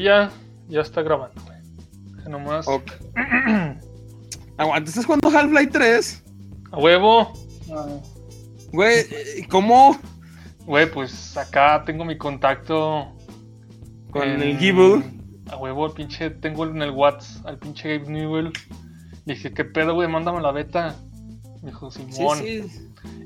Ella 0.00 0.30
ya 0.68 0.80
está 0.80 1.02
grabando, 1.02 1.42
güey. 1.42 1.58
Nomás. 2.26 2.66
Ok. 2.66 2.90
Aguanta, 4.56 4.88
¿estás 4.88 5.04
jugando 5.04 5.28
Half-Life 5.28 5.66
3? 5.72 6.24
A 6.72 6.78
huevo. 6.78 7.32
Güey, 8.72 9.00
eh, 9.10 9.46
¿cómo? 9.50 9.98
Güey, 10.64 10.90
pues 10.90 11.36
acá 11.36 11.82
tengo 11.84 12.04
mi 12.06 12.16
contacto. 12.16 13.14
Con 14.10 14.22
en- 14.22 14.40
el 14.42 14.58
Gibble. 14.58 15.04
A 15.50 15.56
huevo, 15.58 15.84
el 15.86 15.92
pinche. 15.92 16.30
Tengo 16.30 16.64
en 16.64 16.80
el 16.80 16.90
WhatsApp 16.92 17.46
al 17.46 17.58
pinche 17.58 17.98
Gabe 17.98 18.10
Newell. 18.10 18.52
Le 19.26 19.34
dije, 19.34 19.52
¿qué 19.52 19.64
pedo, 19.66 19.92
güey? 19.94 20.08
Mándame 20.08 20.40
la 20.40 20.52
beta. 20.52 20.96
Me 21.62 21.70
dijo, 21.70 21.90
Sí, 21.90 22.06
Simón. 22.10 22.38
sí. 22.38 22.64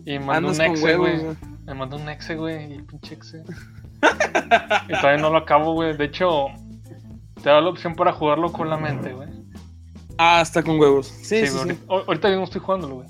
Y 0.07 0.19
me 0.19 0.27
mandó 0.27 0.49
un 0.51 0.61
exe, 0.61 0.97
güey. 0.97 1.21
Me 1.67 1.75
mandó 1.75 1.97
un 1.99 2.09
exe, 2.09 2.35
güey. 2.35 2.73
Y 2.73 2.75
el 2.75 2.85
pinche 2.85 3.15
exe. 3.15 3.45
y 4.89 4.93
todavía 5.01 5.21
no 5.21 5.31
lo 5.31 5.39
acabo, 5.39 5.75
güey. 5.75 5.97
De 5.97 6.05
hecho, 6.07 6.47
te 7.45 7.51
da 7.51 7.61
la 7.61 7.69
opción 7.69 7.95
para 7.95 8.11
jugarlo 8.13 8.51
con 8.51 8.71
la 8.71 8.79
mente, 8.79 9.13
güey. 9.13 9.29
Ah, 10.17 10.41
está 10.41 10.63
con 10.63 10.81
huevos. 10.81 11.07
Sí, 11.09 11.41
Sí, 11.41 11.47
sí, 11.49 11.59
ahorita, 11.59 11.87
ahor- 11.89 12.05
ahorita 12.07 12.29
mismo 12.29 12.45
estoy 12.45 12.61
jugándolo, 12.63 12.95
güey. 12.97 13.09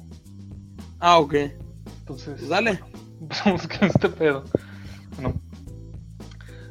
Ah, 0.99 1.19
ok. 1.19 1.35
Entonces. 2.01 2.35
Pues 2.39 2.49
dale. 2.49 2.81
Empezamos 3.21 3.69
con 3.69 3.89
este 3.89 4.09
pedo. 4.09 4.45
Bueno. 5.15 5.41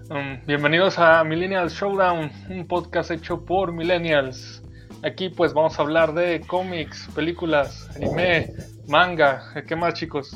Um, 0.09 0.45
bienvenidos 0.45 0.99
a 0.99 1.23
Millennials 1.23 1.73
Showdown, 1.73 2.29
un 2.49 2.67
podcast 2.67 3.11
hecho 3.11 3.45
por 3.45 3.71
Millennials. 3.71 4.61
Aquí 5.03 5.29
pues 5.29 5.53
vamos 5.53 5.79
a 5.79 5.81
hablar 5.83 6.13
de 6.13 6.41
cómics, 6.41 7.07
películas, 7.15 7.89
anime, 7.95 8.53
manga. 8.87 9.41
¿Qué 9.65 9.75
más 9.77 9.93
chicos? 9.93 10.35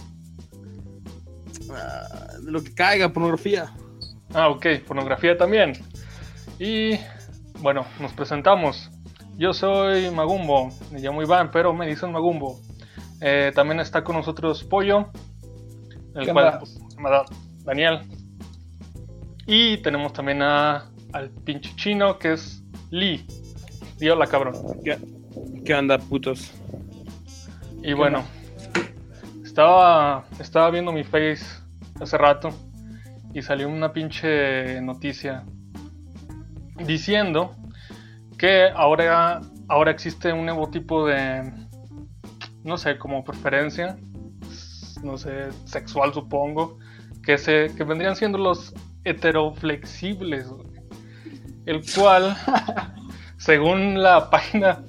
Ah, 1.71 2.07
lo 2.43 2.63
que 2.63 2.73
caiga, 2.73 3.09
pornografía. 3.11 3.73
Ah, 4.33 4.47
ok, 4.47 4.65
pornografía 4.87 5.37
también. 5.37 5.73
Y 6.59 6.97
bueno, 7.61 7.85
nos 7.99 8.13
presentamos. 8.13 8.89
Yo 9.37 9.53
soy 9.53 10.09
Magumbo, 10.11 10.71
me 10.91 10.99
llamo 10.99 11.21
Iván, 11.21 11.51
pero 11.51 11.73
me 11.73 11.87
dicen 11.87 12.11
Magumbo. 12.11 12.59
Eh, 13.21 13.51
también 13.55 13.79
está 13.79 14.03
con 14.03 14.15
nosotros 14.15 14.63
Pollo, 14.63 15.09
el 16.15 16.25
¿Qué 16.25 16.33
cual 16.33 16.57
pues, 16.59 16.73
se 16.73 16.95
llama 16.95 17.23
Daniel. 17.63 18.01
Y 19.45 19.77
tenemos 19.77 20.13
también 20.13 20.41
a, 20.41 20.89
al 21.13 21.29
pinche 21.29 21.75
chino 21.75 22.17
que 22.17 22.33
es 22.33 22.63
Lee. 22.91 23.25
Di 23.97 24.09
hola, 24.09 24.27
cabrón. 24.27 24.55
¿Qué, 24.83 24.97
qué 25.65 25.73
onda, 25.73 25.97
putos? 25.97 26.53
Y 27.83 27.93
bueno, 27.93 28.23
estaba, 29.43 30.25
estaba 30.39 30.69
viendo 30.71 30.91
mi 30.91 31.03
face 31.03 31.45
hace 31.99 32.17
rato 32.17 32.49
y 33.33 33.41
salió 33.41 33.69
una 33.69 33.93
pinche 33.93 34.81
noticia 34.81 35.45
diciendo 36.85 37.55
que 38.37 38.69
ahora, 38.75 39.41
ahora 39.67 39.91
existe 39.91 40.31
un 40.31 40.45
nuevo 40.45 40.69
tipo 40.69 41.05
de, 41.05 41.51
no 42.63 42.77
sé, 42.77 42.97
como 42.97 43.23
preferencia, 43.23 43.97
no 45.03 45.17
sé, 45.17 45.49
sexual 45.65 46.13
supongo, 46.13 46.79
que, 47.23 47.37
se, 47.37 47.71
que 47.75 47.83
vendrían 47.83 48.15
siendo 48.15 48.37
los 48.37 48.73
heteroflexibles, 49.03 50.47
el 51.65 51.81
cual, 51.95 52.35
según 53.37 54.01
la 54.01 54.29
página, 54.29 54.83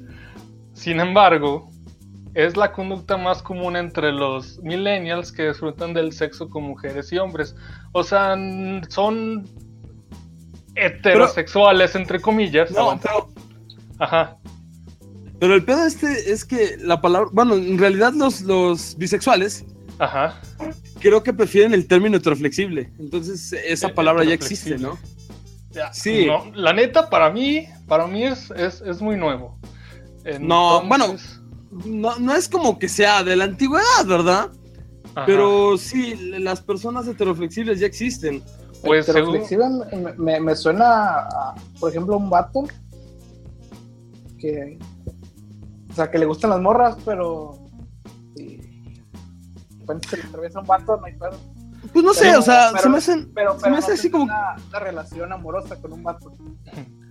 sin 0.72 1.00
embargo, 1.00 1.70
es 2.34 2.56
la 2.56 2.72
conducta 2.72 3.16
más 3.16 3.42
común 3.42 3.76
entre 3.76 4.12
los 4.12 4.60
millennials 4.62 5.32
que 5.32 5.48
disfrutan 5.48 5.92
del 5.92 6.12
sexo 6.12 6.48
con 6.48 6.62
mujeres 6.64 7.12
y 7.12 7.18
hombres. 7.18 7.56
O 7.92 8.04
sea, 8.04 8.36
son 8.88 9.44
heterosexuales, 10.78 11.94
entre 11.94 12.20
comillas. 12.20 12.70
No, 12.70 12.98
pero, 13.02 13.28
Ajá. 13.98 14.36
pero 15.40 15.54
el 15.54 15.64
pedo 15.64 15.84
este 15.86 16.30
es 16.32 16.44
que 16.44 16.76
la 16.80 17.00
palabra. 17.00 17.28
Bueno, 17.32 17.54
en 17.54 17.78
realidad 17.78 18.12
los, 18.14 18.40
los 18.42 18.96
bisexuales 18.96 19.64
Ajá. 19.98 20.40
creo 21.00 21.22
que 21.22 21.32
prefieren 21.32 21.74
el 21.74 21.86
término 21.86 22.16
heteroflexible. 22.16 22.92
Entonces, 22.98 23.52
esa 23.52 23.88
Eh, 23.88 23.92
palabra 23.94 24.24
ya 24.24 24.34
existe, 24.34 24.78
¿no? 24.78 24.98
Sí. 25.92 26.26
no, 26.26 26.50
la 26.54 26.72
neta, 26.72 27.08
para 27.08 27.30
mí, 27.30 27.66
para 27.86 28.06
mí 28.06 28.24
es, 28.24 28.50
es, 28.52 28.80
es 28.80 29.00
muy 29.00 29.16
nuevo. 29.16 29.58
No, 30.40 30.82
bueno, 30.86 31.14
No, 31.84 32.18
no 32.18 32.34
es 32.34 32.48
como 32.48 32.78
que 32.78 32.88
sea 32.88 33.22
de 33.22 33.36
la 33.36 33.44
antigüedad, 33.44 34.04
¿verdad? 34.06 34.50
ajá. 35.14 35.26
Pero 35.26 35.76
sí, 35.78 36.14
las 36.38 36.60
personas 36.62 37.06
heteroflexibles 37.06 37.78
ya 37.80 37.86
existen. 37.86 38.42
Pues, 38.84 39.06
según- 39.06 39.84
me, 39.92 40.12
me- 40.14 40.40
me 40.40 40.56
suena 40.56 41.20
a, 41.26 41.54
por 41.80 41.90
ejemplo, 41.90 42.16
un 42.16 42.30
vato 42.30 42.64
que, 44.38 44.78
o 45.90 45.94
sea, 45.94 46.10
que 46.10 46.18
le 46.18 46.26
gustan 46.26 46.50
las 46.50 46.60
morras, 46.60 46.96
pero 47.04 47.58
si 48.36 48.56
de 48.56 49.78
repente 49.80 50.08
se 50.08 50.16
le 50.18 50.22
atraviesa 50.24 50.60
un 50.60 50.66
vato, 50.66 50.96
no 50.96 51.04
hay 51.06 51.14
pedo. 51.14 51.38
Pues 51.92 52.04
no 52.04 52.12
sé, 52.14 52.26
Pero- 52.26 52.38
o 52.38 52.42
sea, 52.42 52.68
pero- 52.72 52.82
se 52.82 52.88
me 52.88 52.98
hacen, 52.98 53.32
Pero, 53.34 53.58
Se 53.58 53.70
me 53.70 53.78
hace 53.78 53.88
no 53.88 53.94
así 53.94 54.10
como- 54.10 54.24
una, 54.24 54.56
una 54.68 54.78
relación 54.80 55.32
amorosa 55.32 55.76
con 55.80 55.92
un 55.92 56.02
vato. 56.02 56.32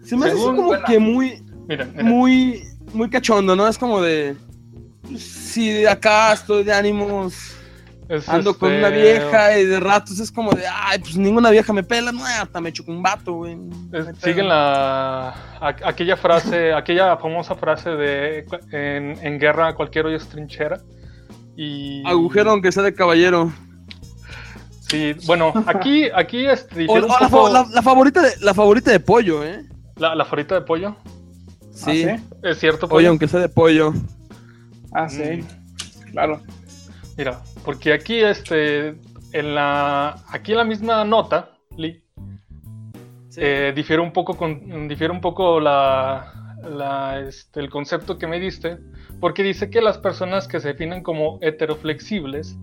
se 0.03 0.15
me 0.15 0.25
hace 0.27 0.35
así 0.35 0.43
como 0.45 0.63
bueno. 0.67 0.83
que 0.85 0.99
muy, 0.99 1.43
mira, 1.67 1.85
mira, 1.85 2.03
muy, 2.03 2.63
muy 2.93 3.09
cachondo, 3.09 3.55
¿no? 3.55 3.67
Es 3.67 3.77
como 3.77 4.01
de, 4.01 4.37
si 5.17 5.69
de 5.71 5.89
acá 5.89 6.31
estoy 6.33 6.63
de 6.63 6.73
ánimos, 6.73 7.55
es 8.09 8.27
ando 8.29 8.57
con 8.57 8.71
este, 8.71 8.79
una 8.79 8.89
vieja 8.95 9.59
y 9.59 9.65
de 9.65 9.79
ratos 9.79 10.19
es 10.19 10.31
como 10.31 10.51
de, 10.51 10.63
ay, 10.67 10.99
pues 10.99 11.17
ninguna 11.17 11.49
vieja 11.49 11.73
me 11.73 11.83
pela, 11.83 12.11
no, 12.11 12.23
hasta 12.25 12.61
me 12.61 12.69
echo 12.69 12.85
con 12.85 12.95
un 12.97 13.03
vato, 13.03 13.33
güey. 13.33 13.57
Es-. 13.91 14.17
Siguen 14.21 14.47
la 14.47 15.35
aquella 15.61 16.15
frase, 16.17 16.73
aquella 16.75 17.17
famosa 17.17 17.55
frase 17.55 17.89
de 17.91 18.45
en, 18.71 19.17
en 19.25 19.39
guerra 19.39 19.73
cualquier 19.75 20.05
hoyo 20.05 20.17
es 20.17 20.27
trinchera. 20.27 20.79
Y 21.55 22.03
Agujero 22.07 22.51
aunque 22.51 22.71
sea 22.71 22.83
de 22.83 22.93
caballero. 22.93 23.51
Sí, 24.89 25.13
bueno, 25.25 25.51
aquí 25.65 26.07
aquí 26.15 26.45
este, 26.45 26.85
O, 26.89 26.93
o 26.93 26.99
la, 26.99 27.07
poco- 27.29 27.47
fa- 27.47 27.51
la- 27.51 27.67
la 27.73 27.81
favorita 27.81 28.21
de, 28.21 28.31
la 28.41 28.53
favorita 28.53 28.91
de 28.91 28.99
pollo, 28.99 29.43
¿eh? 29.43 29.65
la, 29.97 30.15
la 30.15 30.23
farita 30.25 30.55
de 30.55 30.61
pollo. 30.61 30.95
Sí, 31.73 32.05
Ah, 32.07 32.17
Es 32.43 32.59
cierto, 32.59 32.81
pollo 32.87 32.89
pollo. 32.97 33.09
aunque 33.09 33.27
sea 33.27 33.39
de 33.41 33.49
pollo. 33.49 33.93
Ah, 34.93 35.09
sí. 35.09 35.43
Claro. 36.11 36.41
Mira, 37.17 37.41
porque 37.67 37.91
aquí 37.91 38.21
este 38.21 38.95
en 39.33 39.53
la 39.53 40.23
aquí 40.29 40.53
en 40.53 40.57
la 40.57 40.63
misma 40.63 41.03
nota, 41.03 41.51
Lee, 41.75 42.01
eh, 43.35 43.73
difiere 43.75 44.01
un 44.01 44.13
poco 44.13 44.37
con 44.37 44.87
difiere 44.87 45.11
un 45.11 45.19
poco 45.19 45.59
la, 45.59 46.55
la, 46.63 47.19
este, 47.19 47.59
el 47.59 47.69
concepto 47.69 48.17
que 48.17 48.25
me 48.25 48.39
diste, 48.39 48.77
porque 49.19 49.43
dice 49.43 49.69
que 49.69 49.81
las 49.81 49.97
personas 49.97 50.47
que 50.47 50.61
se 50.61 50.69
definen 50.69 51.03
como 51.03 51.39
heteroflexibles 51.41 52.57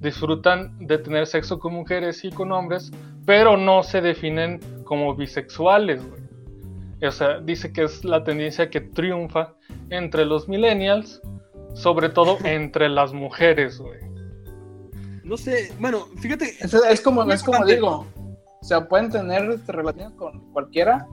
disfrutan 0.00 0.76
de 0.84 0.98
tener 0.98 1.28
sexo 1.28 1.60
con 1.60 1.74
mujeres 1.74 2.24
y 2.24 2.30
con 2.32 2.50
hombres, 2.50 2.90
pero 3.24 3.56
no 3.56 3.84
se 3.84 4.00
definen 4.00 4.58
como 4.82 5.14
bisexuales. 5.14 6.04
güey. 6.04 6.22
O 7.06 7.12
sea, 7.12 7.38
dice 7.38 7.72
que 7.72 7.84
es 7.84 8.04
la 8.04 8.24
tendencia 8.24 8.70
que 8.70 8.80
triunfa 8.80 9.54
entre 9.90 10.24
los 10.24 10.48
millennials, 10.48 11.22
sobre 11.74 12.08
todo 12.08 12.38
entre 12.42 12.88
las 12.88 13.12
mujeres, 13.12 13.78
güey. 13.78 14.07
No 15.28 15.36
sé, 15.36 15.72
bueno, 15.78 16.06
fíjate, 16.20 16.56
Es, 16.58 16.72
es 16.72 17.00
como, 17.02 17.30
es 17.30 17.42
como 17.42 17.64
digo. 17.66 18.06
O 18.60 18.64
sea, 18.64 18.88
pueden 18.88 19.10
tener 19.10 19.60
relaciones 19.66 20.14
con 20.16 20.40
cualquiera, 20.52 21.06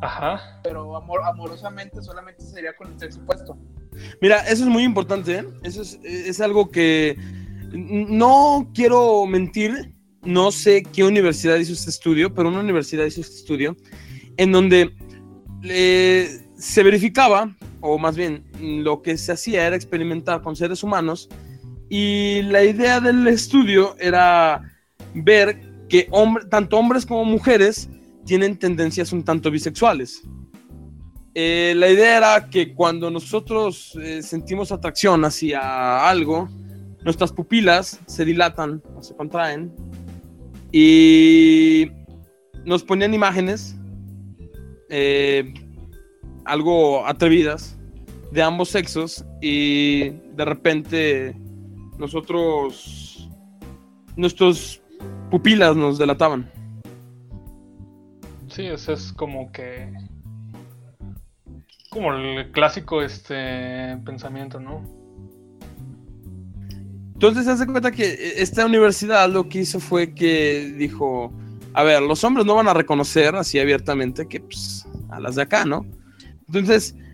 Ajá. 0.00 0.60
pero 0.62 0.96
amor, 0.96 1.20
amorosamente 1.24 2.00
solamente 2.00 2.42
sería 2.42 2.74
con 2.74 2.92
el 2.92 2.98
sexo 2.98 3.20
opuesto. 3.20 3.58
mira, 4.22 4.38
eso 4.48 4.64
es 4.64 4.70
muy 4.70 4.84
importante, 4.84 5.38
¿eh? 5.40 5.44
Eso 5.62 5.82
es, 5.82 5.98
es 6.04 6.40
algo 6.40 6.70
que 6.70 7.16
no 7.72 8.70
quiero 8.72 9.26
mentir, 9.26 9.92
no 10.22 10.52
sé 10.52 10.84
qué 10.84 11.04
universidad 11.04 11.56
hizo 11.56 11.72
este 11.72 11.90
estudio, 11.90 12.32
pero 12.32 12.48
una 12.48 12.60
universidad 12.60 13.04
hizo 13.04 13.20
este 13.20 13.36
estudio 13.36 13.76
en 14.36 14.52
donde 14.52 14.94
eh, 15.64 16.40
se 16.56 16.82
verificaba, 16.82 17.54
o 17.80 17.98
más 17.98 18.16
bien 18.16 18.44
lo 18.60 19.02
que 19.02 19.18
se 19.18 19.32
hacía 19.32 19.66
era 19.66 19.76
experimentar 19.76 20.40
con 20.40 20.56
seres 20.56 20.82
humanos 20.82 21.28
y 21.88 22.42
la 22.42 22.64
idea 22.64 23.00
del 23.00 23.26
estudio 23.28 23.96
era 23.98 24.62
ver 25.14 25.60
que 25.88 26.08
hombre- 26.10 26.44
tanto 26.46 26.78
hombres 26.78 27.06
como 27.06 27.24
mujeres 27.24 27.88
tienen 28.24 28.58
tendencias 28.58 29.12
un 29.12 29.24
tanto 29.24 29.50
bisexuales. 29.50 30.22
Eh, 31.34 31.74
la 31.76 31.88
idea 31.90 32.16
era 32.16 32.48
que 32.50 32.74
cuando 32.74 33.10
nosotros 33.10 33.96
eh, 34.02 34.22
sentimos 34.22 34.72
atracción 34.72 35.24
hacia 35.24 36.08
algo, 36.08 36.48
nuestras 37.04 37.30
pupilas 37.30 38.00
se 38.06 38.24
dilatan 38.24 38.82
o 38.96 39.02
se 39.02 39.14
contraen 39.14 39.72
y 40.72 41.88
nos 42.64 42.82
ponían 42.82 43.14
imágenes 43.14 43.76
eh, 44.88 45.54
algo 46.44 47.06
atrevidas 47.06 47.76
de 48.32 48.42
ambos 48.42 48.70
sexos 48.70 49.24
y 49.40 50.08
de 50.34 50.44
repente 50.44 51.36
nosotros 51.98 53.28
nuestros 54.16 54.80
pupilas 55.30 55.76
nos 55.76 55.98
delataban. 55.98 56.50
Sí, 58.48 58.66
ese 58.66 58.94
es 58.94 59.12
como 59.12 59.52
que. 59.52 59.92
Como 61.90 62.12
el 62.12 62.50
clásico 62.52 63.02
este 63.02 63.96
pensamiento, 64.04 64.60
¿no? 64.60 64.82
Entonces 67.14 67.46
se 67.46 67.50
hace 67.50 67.66
cuenta 67.66 67.90
que 67.90 68.34
esta 68.36 68.66
universidad 68.66 69.30
lo 69.30 69.48
que 69.48 69.60
hizo 69.60 69.80
fue 69.80 70.14
que 70.14 70.74
dijo, 70.76 71.32
a 71.72 71.82
ver, 71.82 72.02
los 72.02 72.22
hombres 72.24 72.44
no 72.44 72.54
van 72.54 72.68
a 72.68 72.74
reconocer 72.74 73.34
así 73.36 73.58
abiertamente 73.58 74.28
que 74.28 74.40
pues, 74.40 74.86
a 75.08 75.18
las 75.20 75.36
de 75.36 75.42
acá, 75.42 75.64
¿no? 75.64 75.86
Entonces, 76.46 76.94
eh, 76.94 77.05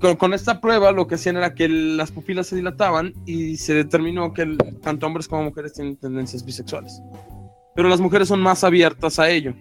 con, 0.00 0.16
con 0.16 0.32
esta 0.34 0.60
prueba 0.60 0.92
lo 0.92 1.06
que 1.06 1.16
hacían 1.16 1.36
era 1.36 1.54
que 1.54 1.68
las 1.68 2.10
pupilas 2.10 2.46
se 2.46 2.56
dilataban 2.56 3.12
y 3.26 3.56
se 3.56 3.74
determinó 3.74 4.32
que 4.32 4.42
el- 4.42 4.58
tanto 4.82 5.06
hombres 5.06 5.28
como 5.28 5.44
mujeres 5.44 5.74
tienen 5.74 5.96
tendencias 5.96 6.44
bisexuales. 6.44 7.00
Pero 7.74 7.88
las 7.88 8.00
mujeres 8.00 8.28
son 8.28 8.40
más 8.40 8.64
abiertas 8.64 9.18
a 9.18 9.28
ello. 9.30 9.54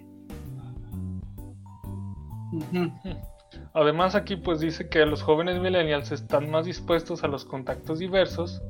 Además 3.73 4.15
aquí 4.15 4.35
pues 4.35 4.59
dice 4.59 4.89
que 4.89 5.05
los 5.05 5.21
jóvenes 5.21 5.59
millennials 5.61 6.11
están 6.11 6.49
más 6.49 6.65
dispuestos 6.65 7.23
a 7.23 7.27
los 7.27 7.45
contactos 7.45 7.99
diversos, 7.99 8.61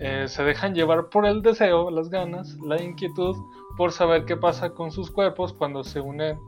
eh, 0.00 0.24
se 0.28 0.42
dejan 0.44 0.74
llevar 0.74 1.08
por 1.10 1.26
el 1.26 1.42
deseo, 1.42 1.90
las 1.90 2.08
ganas, 2.08 2.56
la 2.66 2.80
inquietud 2.82 3.36
por 3.76 3.92
saber 3.92 4.24
qué 4.24 4.36
pasa 4.36 4.70
con 4.70 4.90
sus 4.90 5.10
cuerpos 5.10 5.52
cuando 5.52 5.84
se 5.84 6.00
unen 6.00 6.38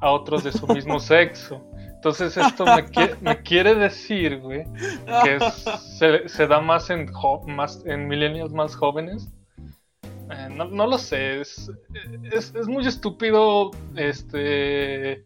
a 0.00 0.10
otros 0.10 0.44
de 0.44 0.52
su 0.52 0.66
mismo 0.68 1.00
sexo. 1.00 1.60
Entonces 1.98 2.36
esto 2.36 2.64
me, 2.64 2.86
qui- 2.86 3.16
me 3.20 3.42
quiere 3.42 3.74
decir, 3.74 4.38
güey, 4.38 4.64
que 5.24 5.36
es- 5.36 5.64
se, 5.98 6.28
se 6.28 6.46
da 6.46 6.60
más 6.60 6.90
en, 6.90 7.10
más 7.48 7.84
en 7.86 8.06
millennials 8.06 8.52
más 8.52 8.76
jóvenes. 8.76 9.28
Eh, 10.04 10.48
no, 10.54 10.66
no 10.66 10.86
lo 10.86 10.96
sé, 10.98 11.40
es, 11.40 11.70
es, 12.32 12.54
es 12.54 12.68
muy 12.68 12.86
estúpido 12.86 13.70
este 13.96 15.24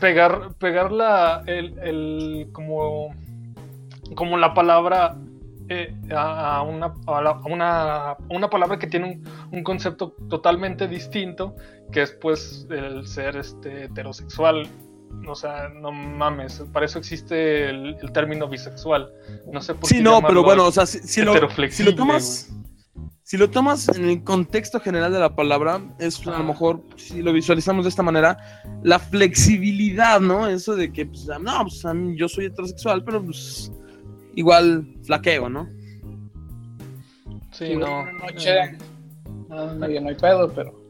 pegar, 0.00 0.54
pegar 0.58 0.92
la, 0.92 1.42
el, 1.46 1.76
el- 1.78 2.48
como, 2.52 3.14
como 4.14 4.36
la 4.36 4.54
palabra 4.54 5.16
eh, 5.68 5.94
a, 6.14 6.58
a 6.58 6.62
una, 6.62 6.94
a, 7.06 7.22
la- 7.22 7.30
a 7.30 7.46
una, 7.46 8.10
a 8.12 8.16
una 8.30 8.48
palabra 8.50 8.78
que 8.78 8.86
tiene 8.86 9.20
un, 9.50 9.58
un 9.58 9.64
concepto 9.64 10.14
totalmente 10.28 10.86
distinto, 10.86 11.56
que 11.90 12.02
es 12.02 12.12
pues 12.12 12.66
el 12.70 13.04
ser 13.08 13.36
este, 13.36 13.84
heterosexual. 13.86 14.68
O 15.28 15.34
sea, 15.34 15.68
no 15.68 15.92
mames, 15.92 16.62
para 16.72 16.86
eso 16.86 16.98
existe 16.98 17.68
el, 17.70 17.96
el 18.02 18.12
término 18.12 18.48
bisexual. 18.48 19.10
No 19.52 19.60
sé 19.60 19.74
por 19.74 19.88
Sí, 19.88 19.96
qué 19.96 20.02
no, 20.02 20.14
llamarlo 20.16 20.28
pero 20.28 20.42
bueno, 20.44 20.66
o 20.66 20.72
sea, 20.72 20.84
si, 20.86 20.98
si 21.00 21.22
lo, 21.22 21.34
si 21.70 21.82
lo 21.84 21.94
tomas... 21.94 22.48
Si 23.24 23.38
lo 23.38 23.48
tomas 23.48 23.88
en 23.88 24.04
el 24.10 24.24
contexto 24.24 24.78
general 24.80 25.10
de 25.12 25.18
la 25.20 25.34
palabra, 25.34 25.80
es 25.98 26.26
a 26.26 26.36
lo 26.38 26.44
mejor, 26.44 26.82
si 26.96 27.22
lo 27.22 27.32
visualizamos 27.32 27.84
de 27.84 27.88
esta 27.88 28.02
manera, 28.02 28.36
la 28.82 28.98
flexibilidad, 28.98 30.20
¿no? 30.20 30.48
Eso 30.48 30.74
de 30.74 30.92
que, 30.92 31.06
pues, 31.06 31.26
no, 31.40 31.62
pues 31.62 31.82
a 31.86 31.94
mí- 31.94 32.14
yo 32.18 32.28
soy 32.28 32.46
heterosexual, 32.46 33.02
pero 33.04 33.24
pues 33.24 33.72
igual 34.34 34.86
flaqueo, 35.04 35.48
¿no? 35.48 35.66
Sí, 37.52 37.68
Sí, 37.68 37.76
no. 37.76 38.06
eh, 38.06 38.78
no, 39.48 39.66
no, 39.74 39.76
no 39.76 40.08
hay 40.08 40.14
pedo, 40.16 40.52
pero. 40.52 40.81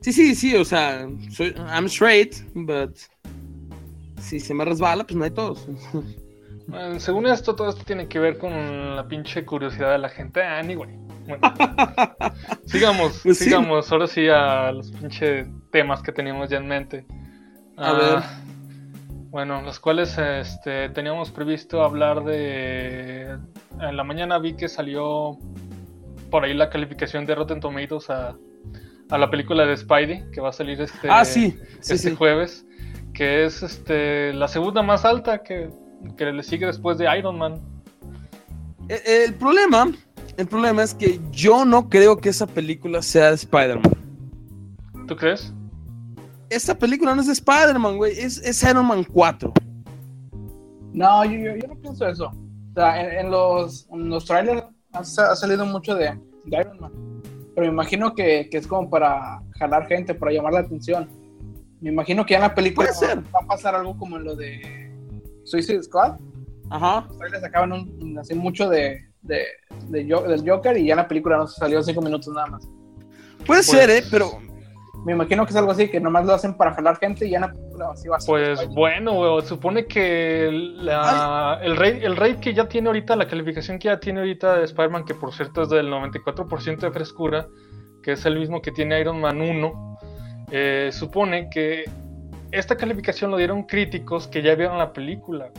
Sí, 0.00 0.12
sí, 0.12 0.34
sí, 0.34 0.56
o 0.56 0.64
sea, 0.64 1.06
soy, 1.30 1.54
I'm 1.56 1.86
straight, 1.86 2.36
but 2.54 2.96
si 4.18 4.40
se 4.40 4.54
me 4.54 4.64
resbala, 4.64 5.04
pues 5.04 5.16
no 5.16 5.24
hay 5.24 5.30
todos. 5.30 5.66
Según 6.98 7.26
esto, 7.26 7.54
todo 7.56 7.68
esto 7.68 7.82
tiene 7.84 8.06
que 8.06 8.18
ver 8.20 8.38
con 8.38 8.94
la 8.96 9.06
pinche 9.08 9.44
curiosidad 9.44 9.92
de 9.92 9.98
la 9.98 10.08
gente. 10.08 10.42
Anyway. 10.42 10.88
Bueno. 11.26 11.54
sigamos, 12.66 13.20
Pues 13.24 13.38
sí. 13.38 13.44
sigamos. 13.44 13.90
Ahora 13.90 14.06
sí 14.06 14.28
a 14.28 14.70
los 14.72 14.90
pinches 14.92 15.48
temas 15.72 16.00
que 16.02 16.12
teníamos 16.12 16.48
ya 16.48 16.58
en 16.58 16.68
mente. 16.68 17.04
A 17.76 17.90
Ah, 17.90 17.92
ver. 17.94 18.22
Bueno, 19.30 19.62
los 19.62 19.80
cuales 19.80 20.16
este, 20.18 20.88
teníamos 20.90 21.30
previsto 21.30 21.82
hablar 21.82 22.24
de. 22.24 23.36
En 23.80 23.96
la 23.96 24.04
mañana 24.04 24.38
vi 24.38 24.54
que 24.54 24.68
salió 24.68 25.38
por 26.30 26.44
ahí 26.44 26.54
la 26.54 26.70
calificación 26.70 27.26
de 27.26 27.34
Rotten 27.34 27.60
Tomatoes 27.60 28.10
a, 28.10 28.36
a 29.10 29.18
la 29.18 29.30
película 29.30 29.66
de 29.66 29.76
Spidey, 29.76 30.30
que 30.32 30.40
va 30.40 30.50
a 30.50 30.52
salir 30.52 30.80
este, 30.80 31.08
ah, 31.10 31.24
sí, 31.24 31.56
sí, 31.80 31.92
este 31.94 32.10
sí. 32.10 32.16
jueves, 32.16 32.64
que 33.12 33.44
es 33.44 33.62
este, 33.62 34.32
la 34.32 34.46
segunda 34.48 34.82
más 34.82 35.04
alta 35.04 35.42
que, 35.42 35.68
que 36.16 36.26
le 36.32 36.42
sigue 36.42 36.66
después 36.66 36.96
de 36.98 37.06
Iron 37.18 37.38
Man. 37.38 37.60
Eh, 38.88 39.24
El 39.26 39.34
problema, 39.34 39.90
el 40.36 40.46
problema 40.46 40.82
es 40.82 40.94
que 40.94 41.20
yo 41.32 41.64
no 41.64 41.88
creo 41.88 42.18
que 42.18 42.28
esa 42.28 42.46
película 42.46 43.02
sea 43.02 43.28
de 43.30 43.34
Spider-Man. 43.34 43.92
¿Tú 45.06 45.16
crees? 45.16 45.52
Esta 46.48 46.76
película 46.76 47.14
no 47.14 47.20
es 47.20 47.26
de 47.26 47.32
Spider-Man, 47.34 47.96
güey, 47.96 48.18
es, 48.18 48.38
es 48.38 48.62
Iron 48.62 48.86
Man 48.86 49.04
4. 49.04 49.52
No, 50.92 51.24
yo, 51.24 51.32
yo, 51.38 51.56
yo 51.56 51.68
no 51.68 51.74
pienso 51.76 52.06
eso. 52.08 52.26
O 52.26 52.74
sea, 52.74 53.00
en, 53.00 53.26
en 53.26 53.30
los, 53.30 53.88
en 53.92 54.08
los 54.08 54.24
trailers 54.24 54.64
ha, 54.92 55.04
sa- 55.04 55.30
ha 55.32 55.36
salido 55.36 55.64
mucho 55.66 55.94
de, 55.94 56.16
de 56.44 56.60
Iron 56.60 56.80
Man. 56.80 56.92
Pero 57.54 57.66
me 57.66 57.72
imagino 57.72 58.14
que, 58.14 58.48
que 58.50 58.58
es 58.58 58.66
como 58.66 58.88
para 58.88 59.40
jalar 59.58 59.86
gente, 59.86 60.14
para 60.14 60.32
llamar 60.32 60.52
la 60.52 60.60
atención. 60.60 61.08
Me 61.80 61.90
imagino 61.90 62.24
que 62.24 62.32
ya 62.32 62.38
en 62.38 62.42
la 62.42 62.54
película 62.54 62.88
Puede 62.88 62.98
ser. 63.08 63.18
va 63.34 63.40
a 63.42 63.46
pasar 63.46 63.74
algo 63.74 63.96
como 63.96 64.16
en 64.16 64.24
lo 64.24 64.36
de 64.36 64.92
Suicide 65.44 65.82
Squad. 65.82 66.18
Ajá. 66.70 67.06
Los 67.08 67.18
trailers 67.18 67.42
sacaban 67.42 67.72
un, 67.72 68.18
así 68.18 68.34
mucho 68.34 68.68
de, 68.68 69.08
de, 69.22 69.44
de 69.88 70.04
del 70.04 70.48
Joker 70.48 70.76
y 70.76 70.86
ya 70.86 70.92
en 70.92 70.98
la 70.98 71.08
película 71.08 71.36
no 71.38 71.46
salió 71.46 71.82
cinco 71.82 72.02
minutos 72.02 72.32
nada 72.34 72.46
más. 72.46 72.64
Puede 73.46 73.60
Pues- 73.62 73.66
ser, 73.66 73.90
¿eh? 73.90 74.02
Pero 74.10 74.30
Me 75.04 75.12
imagino 75.12 75.44
que 75.46 75.50
es 75.50 75.56
algo 75.56 75.70
así, 75.72 75.88
que 75.88 75.98
nomás 75.98 76.26
lo 76.26 76.34
hacen 76.34 76.54
para 76.54 76.74
jalar 76.74 76.98
gente 76.98 77.26
y 77.26 77.30
ya 77.30 77.36
en 77.38 77.42
la 77.42 77.52
película 77.88 77.92
así 77.92 78.08
va 78.08 78.16
a 78.16 78.20
ser. 78.20 78.26
Pues 78.56 78.68
bueno, 78.74 79.40
supone 79.42 79.86
que 79.86 80.50
la- 80.52 81.58
el, 81.62 81.76
rate, 81.76 82.04
el 82.04 82.16
rate 82.16 82.38
que 82.40 82.54
ya 82.54 82.68
tiene 82.68 82.88
ahorita, 82.88 83.16
la 83.16 83.26
calificación 83.26 83.78
que 83.78 83.86
ya 83.86 83.98
tiene 83.98 84.20
ahorita 84.20 84.58
de 84.58 84.64
Spider-Man, 84.64 85.04
que 85.04 85.14
por 85.14 85.32
cierto 85.32 85.62
es 85.62 85.68
del 85.70 85.88
94% 85.90 86.86
de 86.86 86.90
frescura, 86.92 87.46
que 88.02 88.12
es 88.12 88.24
el 88.26 88.38
mismo 88.38 88.62
que 88.62 88.72
tiene 88.72 89.00
Iron 89.00 89.20
Man 89.20 89.40
1, 89.40 89.98
eh, 90.50 90.90
supone 90.92 91.48
que 91.50 91.84
esta 92.50 92.76
calificación 92.76 93.30
lo 93.30 93.36
dieron 93.36 93.62
críticos 93.64 94.26
que 94.26 94.42
ya 94.42 94.54
vieron 94.54 94.78
la 94.78 94.92
película. 94.92 95.50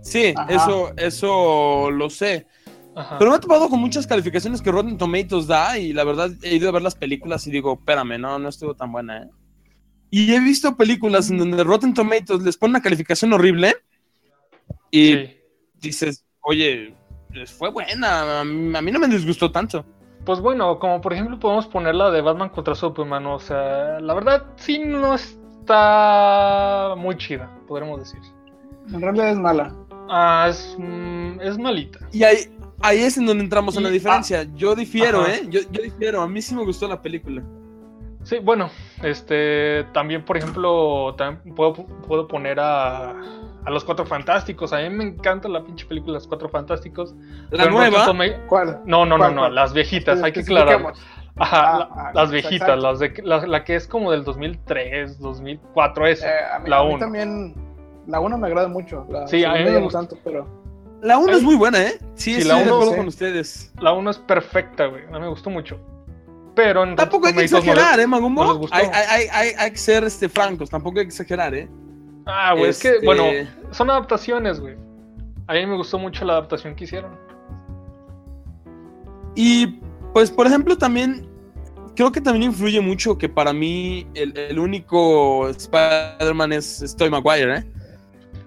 sí, 0.00 0.32
Ajá. 0.36 0.52
eso, 0.52 0.92
eso 0.96 1.90
lo 1.90 2.10
sé. 2.10 2.46
Ajá. 2.94 3.18
Pero 3.18 3.30
me 3.30 3.36
he 3.36 3.40
topado 3.40 3.68
con 3.70 3.80
muchas 3.80 4.06
calificaciones 4.06 4.60
que 4.60 4.70
Rotten 4.70 4.98
Tomatoes 4.98 5.46
da 5.46 5.78
y 5.78 5.92
la 5.94 6.04
verdad 6.04 6.30
he 6.42 6.56
ido 6.56 6.68
a 6.68 6.72
ver 6.72 6.82
las 6.82 6.94
películas 6.94 7.46
y 7.46 7.50
digo, 7.50 7.74
espérame, 7.74 8.18
no, 8.20 8.38
no 8.38 8.48
estuvo 8.48 8.74
tan 8.74 8.92
buena, 8.92 9.22
¿eh? 9.22 9.30
Y 10.14 10.34
he 10.34 10.40
visto 10.40 10.76
películas 10.76 11.30
en 11.30 11.38
donde 11.38 11.64
Rotten 11.64 11.94
Tomatoes 11.94 12.42
les 12.42 12.58
pone 12.58 12.72
una 12.72 12.82
calificación 12.82 13.32
horrible 13.32 13.74
y 14.90 15.12
Sí. 15.14 15.36
dices, 15.80 16.24
oye, 16.42 16.94
fue 17.58 17.70
buena, 17.70 18.40
a 18.40 18.44
mí, 18.44 18.76
a 18.76 18.82
mí 18.82 18.90
no 18.92 18.98
me 18.98 19.08
disgustó 19.08 19.50
tanto. 19.50 19.86
Pues 20.26 20.38
bueno, 20.40 20.78
como 20.78 21.00
por 21.00 21.14
ejemplo 21.14 21.38
podemos 21.40 21.66
poner 21.66 21.94
la 21.94 22.10
de 22.10 22.20
Batman 22.20 22.50
contra 22.50 22.74
Superman, 22.74 23.24
o 23.26 23.38
sea, 23.40 24.00
la 24.00 24.12
verdad 24.12 24.44
sí 24.56 24.78
no 24.80 25.14
está 25.14 26.94
muy 26.98 27.16
chida, 27.16 27.50
podremos 27.66 27.98
decir. 28.00 28.20
En 28.92 29.00
realidad 29.00 29.30
es 29.30 29.38
mala. 29.38 29.74
Ah, 30.10 30.46
es, 30.50 30.76
mm, 30.78 31.40
es 31.40 31.56
malita. 31.56 32.00
Y 32.12 32.22
ahí, 32.22 32.36
ahí 32.82 32.98
es 32.98 33.16
en 33.16 33.24
donde 33.24 33.44
entramos 33.44 33.78
en 33.78 33.84
la 33.84 33.88
diferencia. 33.90 34.46
Yo 34.54 34.74
difiero, 34.74 35.22
Ajá. 35.22 35.36
¿eh? 35.36 35.46
Yo, 35.48 35.60
yo 35.70 35.82
difiero, 35.82 36.20
a 36.20 36.28
mí 36.28 36.42
sí 36.42 36.54
me 36.54 36.64
gustó 36.64 36.86
la 36.86 37.00
película. 37.00 37.42
Sí, 38.24 38.38
bueno, 38.38 38.70
este 39.02 39.84
también, 39.92 40.24
por 40.24 40.36
ejemplo, 40.36 41.14
también 41.16 41.54
puedo, 41.54 41.72
puedo 41.74 42.28
poner 42.28 42.60
a, 42.60 43.10
a 43.64 43.70
los 43.70 43.84
Cuatro 43.84 44.06
Fantásticos. 44.06 44.72
A 44.72 44.78
mí 44.78 44.90
me 44.90 45.04
encanta 45.04 45.48
la 45.48 45.64
pinche 45.64 45.86
película 45.86 46.14
Los 46.14 46.28
Cuatro 46.28 46.48
Fantásticos. 46.48 47.14
La 47.50 47.66
nueva, 47.66 48.04
Toma- 48.06 48.24
¿Cuál? 48.48 48.80
No, 48.86 49.04
no, 49.04 49.16
no, 49.16 49.24
¿Cuál, 49.24 49.34
no, 49.34 49.40
cuál? 49.42 49.54
las 49.56 49.72
viejitas, 49.72 50.22
hay 50.22 50.32
que 50.32 50.40
aclarar. 50.40 50.92
Ajá, 51.36 51.60
Ah, 51.74 51.78
la- 51.78 51.88
ah, 51.96 52.10
las 52.14 52.30
viejitas, 52.30 52.68
exacto. 52.68 52.82
las 52.82 52.98
de, 53.00 53.14
la, 53.24 53.46
la 53.46 53.64
que 53.64 53.74
es 53.74 53.88
como 53.88 54.12
del 54.12 54.22
2003, 54.22 55.18
2004, 55.18 56.06
esa. 56.06 56.28
Eh, 56.28 56.32
a 56.54 56.58
mí, 56.58 56.68
la 56.68 56.78
a 56.78 56.82
mí 56.84 56.88
uno. 56.90 56.98
también. 56.98 57.54
La 58.06 58.20
1 58.20 58.36
me 58.38 58.46
agrada 58.48 58.68
mucho. 58.68 59.06
La 59.08 59.26
Sí, 59.26 59.44
a 59.44 59.52
mí 59.54 59.64
me 59.64 59.70
no 59.72 59.80
gusta. 59.82 60.00
tanto, 60.00 60.18
pero. 60.22 60.46
la 61.00 61.18
1 61.18 61.32
es 61.32 61.42
muy 61.42 61.54
buena, 61.56 61.80
¿eh? 61.82 61.98
Sí, 62.14 62.34
Sí, 62.34 62.42
sí, 62.42 62.48
la 62.48 62.56
de 62.56 62.62
uno- 62.64 62.74
acuerdo 62.74 62.90
sí. 62.92 62.96
con 62.98 63.08
ustedes. 63.08 63.72
La 63.80 63.92
1 63.92 64.10
es 64.10 64.18
perfecta, 64.18 64.86
güey. 64.86 65.04
A 65.06 65.10
mí 65.12 65.20
me 65.20 65.28
gustó 65.28 65.48
mucho. 65.50 65.78
Pero 66.54 66.84
en 66.84 66.96
Tampoco 66.96 67.26
hay 67.26 67.32
que 67.32 67.38
no 67.38 67.44
exagerar, 67.44 67.98
¿eh, 67.98 68.06
Magumbo? 68.06 68.44
no 68.44 68.60
hay, 68.70 68.86
hay, 68.92 69.26
hay, 69.32 69.48
hay- 69.58 69.70
que 69.70 69.76
ser 69.78 70.04
este, 70.04 70.28
francos, 70.28 70.68
tampoco 70.68 70.98
hay 70.98 71.06
que 71.06 71.10
exagerar, 71.10 71.54
¿eh? 71.54 71.68
Ah, 72.26 72.52
güey, 72.52 72.68
es 72.70 72.78
que, 72.80 72.88
Este- 72.90 73.06
bueno, 73.06 73.24
son 73.70 73.90
adaptaciones, 73.90 74.60
güey. 74.60 74.76
A 75.46 75.54
mí 75.54 75.66
me 75.66 75.76
gustó 75.76 75.98
mucho 75.98 76.24
la 76.24 76.34
adaptación 76.34 76.74
que 76.74 76.84
hicieron. 76.84 77.16
Y 79.34 79.66
pues, 80.12 80.30
por 80.30 80.46
ejemplo, 80.46 80.76
también 80.76 81.26
creo 81.96 82.12
que 82.12 82.20
también 82.20 82.44
influye 82.50 82.80
mucho 82.80 83.16
que 83.18 83.28
para 83.28 83.52
mí 83.52 84.06
el, 84.14 84.36
el 84.36 84.58
único 84.58 85.48
Spider-Man 85.48 86.52
es, 86.52 86.82
es 86.82 86.94
Tobey 86.96 87.10
Maguire, 87.10 87.56
¿eh? 87.58 87.64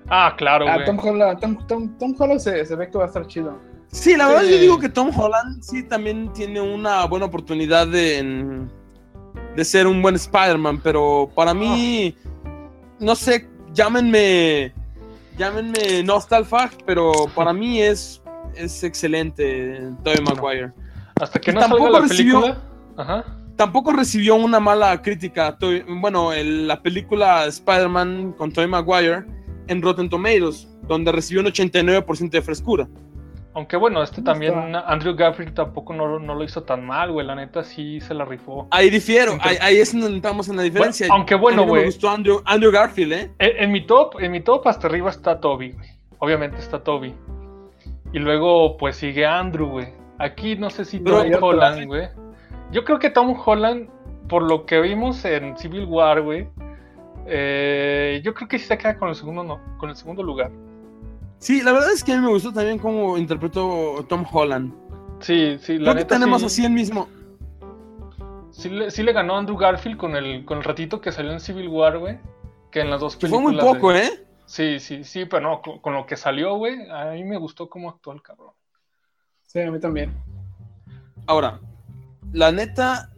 Ah, 0.08 0.36
claro, 0.38 0.68
Ah, 0.68 0.76
güey. 0.76 0.86
Tom 0.86 1.00
Holland, 1.00 1.40
Tom, 1.40 1.68
Tom, 1.68 1.98
Tom 1.98 2.16
Holland 2.18 2.40
se, 2.40 2.64
se 2.66 2.76
ve 2.76 2.90
que 2.90 2.98
va 2.98 3.06
a 3.06 3.08
estar 3.08 3.26
chido. 3.28 3.58
Sí, 3.96 4.16
la 4.18 4.28
verdad 4.28 4.44
Sí. 4.44 4.52
yo 4.52 4.58
digo 4.60 4.80
que 4.80 4.90
Tom 4.90 5.10
Holland 5.18 5.62
sí 5.64 5.84
también 5.84 6.32
tiene 6.34 6.60
una 6.60 7.06
buena 7.06 7.26
oportunidad 7.28 7.88
de, 7.88 8.66
de 9.56 9.66
ser 9.66 9.88
un 9.88 10.02
buen 10.02 10.16
Spider-Man, 10.16 10.82
pero 10.84 11.32
para 11.34 11.54
mí, 11.54 12.14
no 13.00 13.16
sé, 13.16 13.48
llámenme, 13.74 14.74
llámenme 15.38 16.04
Nostalfag, 16.04 16.72
pero 16.86 17.14
para 17.34 17.54
mí 17.54 17.82
es, 17.82 18.22
es 18.56 18.84
excelente 18.84 19.82
Tobey 20.04 20.22
Maguire. 20.22 20.74
Hasta 21.22 21.40
que 21.40 21.54
no 21.54 21.62
salga 21.62 21.76
tampoco 21.78 21.92
la 21.94 22.00
recibió- 22.02 22.42
película. 22.42 22.62
Ajá. 22.98 23.24
Tampoco 23.56 23.94
recibió 23.94 24.36
una 24.36 24.60
mala 24.60 25.02
crítica, 25.02 25.58
bueno, 25.88 26.34
el- 26.34 26.68
la 26.68 26.82
película 26.82 27.46
Spider-Man 27.46 28.34
con 28.34 28.52
Tobey 28.52 28.68
Maguire 28.70 29.24
en 29.68 29.82
Rotten 29.82 30.10
Tomatoes, 30.10 30.68
donde 30.86 31.14
recibió 31.14 31.40
un 31.42 31.48
89% 31.48 32.38
de 32.38 32.42
frescura. 32.42 32.88
Aunque 33.56 33.78
bueno, 33.78 34.04
este 34.04 34.18
¿Cómo 34.18 34.26
también, 34.26 34.54
está? 34.76 34.82
Andrew 34.92 35.16
Garfield 35.16 35.54
tampoco 35.56 35.94
no, 35.94 36.20
no 36.20 36.36
lo 36.36 36.44
hizo 36.44 36.64
tan 36.64 36.86
mal, 36.86 37.12
güey. 37.12 37.26
La 37.26 37.36
neta 37.36 37.64
sí 37.64 38.02
se 38.02 38.14
la 38.14 38.26
rifó. 38.26 38.68
Ahí 38.70 38.90
difiero, 38.90 39.38
ahí, 39.42 39.58
ahí 39.62 39.78
es 39.78 39.94
donde 40.00 40.18
estamos 40.18 40.50
en 40.50 40.58
la 40.58 40.64
diferencia. 40.64 41.08
Bueno, 41.08 41.16
aunque 41.16 41.36
bueno, 41.36 41.62
no 41.62 41.66
me 41.66 41.70
güey. 41.70 41.86
gustó 41.86 42.10
Andrew, 42.10 42.42
Andrew 42.46 42.72
Garfield, 42.72 43.14
¿eh? 43.14 43.32
En, 43.40 43.64
en 43.64 43.72
mi 43.72 43.86
top, 43.88 44.16
en 44.20 44.32
mi 44.34 44.42
top 44.42 44.68
hasta 44.68 44.88
arriba 44.88 45.10
está 45.10 45.40
Toby, 45.40 45.72
güey. 45.72 45.90
Obviamente 46.20 46.58
está 46.60 46.84
Toby. 46.84 47.16
Y 48.14 48.20
luego, 48.20 48.78
pues 48.78 48.98
sigue 48.98 49.26
Andrew, 49.26 49.68
güey. 49.70 49.88
Aquí 50.20 50.56
no 50.58 50.70
sé 50.70 50.86
si 50.86 51.00
Pero 51.00 51.24
Tom 51.24 51.44
Holland, 51.44 51.86
güey. 51.88 52.10
Yo 52.72 52.84
creo 52.84 53.00
que 53.00 53.10
Tom 53.10 53.36
Holland, 53.46 53.90
por 54.28 54.44
lo 54.44 54.66
que 54.66 54.82
vimos 54.82 55.24
en 55.26 55.58
Civil 55.58 55.86
War, 55.86 56.22
güey. 56.22 56.48
eh, 57.26 58.22
yo 58.24 58.34
creo 58.34 58.48
que 58.48 58.60
sí 58.60 58.66
se 58.66 58.78
queda 58.78 58.98
con 58.98 59.10
el 59.10 59.16
segundo, 59.16 59.44
no, 59.44 59.62
con 59.78 59.90
el 59.90 59.96
segundo 59.96 60.24
lugar. 60.24 60.52
Sí, 61.40 61.62
la 61.62 61.72
verdad 61.74 61.92
es 61.92 62.04
que 62.04 62.14
a 62.14 62.16
mí 62.18 62.22
me 62.26 62.32
gustó 62.32 62.52
también 62.54 62.80
cómo 62.80 63.18
interpretó 63.18 64.06
Tom 64.10 64.26
Holland. 64.32 64.74
Sí, 65.20 65.58
sí, 65.62 65.78
la 65.78 65.92
Creo 65.92 65.94
que 65.94 66.00
neta 66.02 66.16
tenemos 66.16 66.42
sí, 66.42 66.46
así 66.48 66.66
el 66.66 66.72
mismo. 66.72 67.08
sí 68.52 68.70
le, 68.70 68.90
sí 68.92 69.04
le 69.04 69.14
ganó 69.14 69.38
Andrew 69.38 69.58
Garfield 69.58 69.98
con 69.98 70.16
el, 70.16 70.44
con 70.46 70.58
el 70.60 70.64
ratito 70.64 71.02
que 71.02 71.12
salió 71.12 71.32
en 71.32 71.40
Civil 71.40 71.68
War, 71.68 71.98
güey. 72.00 72.18
Que 72.72 72.82
en 72.82 72.90
las 72.90 73.00
dos 73.00 73.16
Que 73.16 73.28
fue 73.28 73.40
muy 73.40 73.54
películas 73.54 73.76
poco, 73.76 73.94
de- 73.94 74.06
¿eh? 74.06 74.26
Sí, 74.48 74.80
sí, 74.80 75.04
sí, 75.04 75.26
pero 75.26 75.50
no, 75.50 75.62
con, 75.62 75.80
con 75.80 75.94
lo 75.94 76.06
que 76.06 76.16
salió, 76.18 76.56
güey, 76.56 76.88
a 76.92 77.12
mí 77.12 77.24
me 77.24 77.38
gustó 77.38 77.68
cómo 77.70 77.90
actuó 77.90 78.14
el 78.14 78.22
cabrón. 78.22 78.52
Sí, 79.48 79.60
a 79.62 79.72
mí 79.72 79.80
también. 79.80 80.14
Ahora, 81.26 81.60
la 82.32 82.52
neta, 82.52 83.12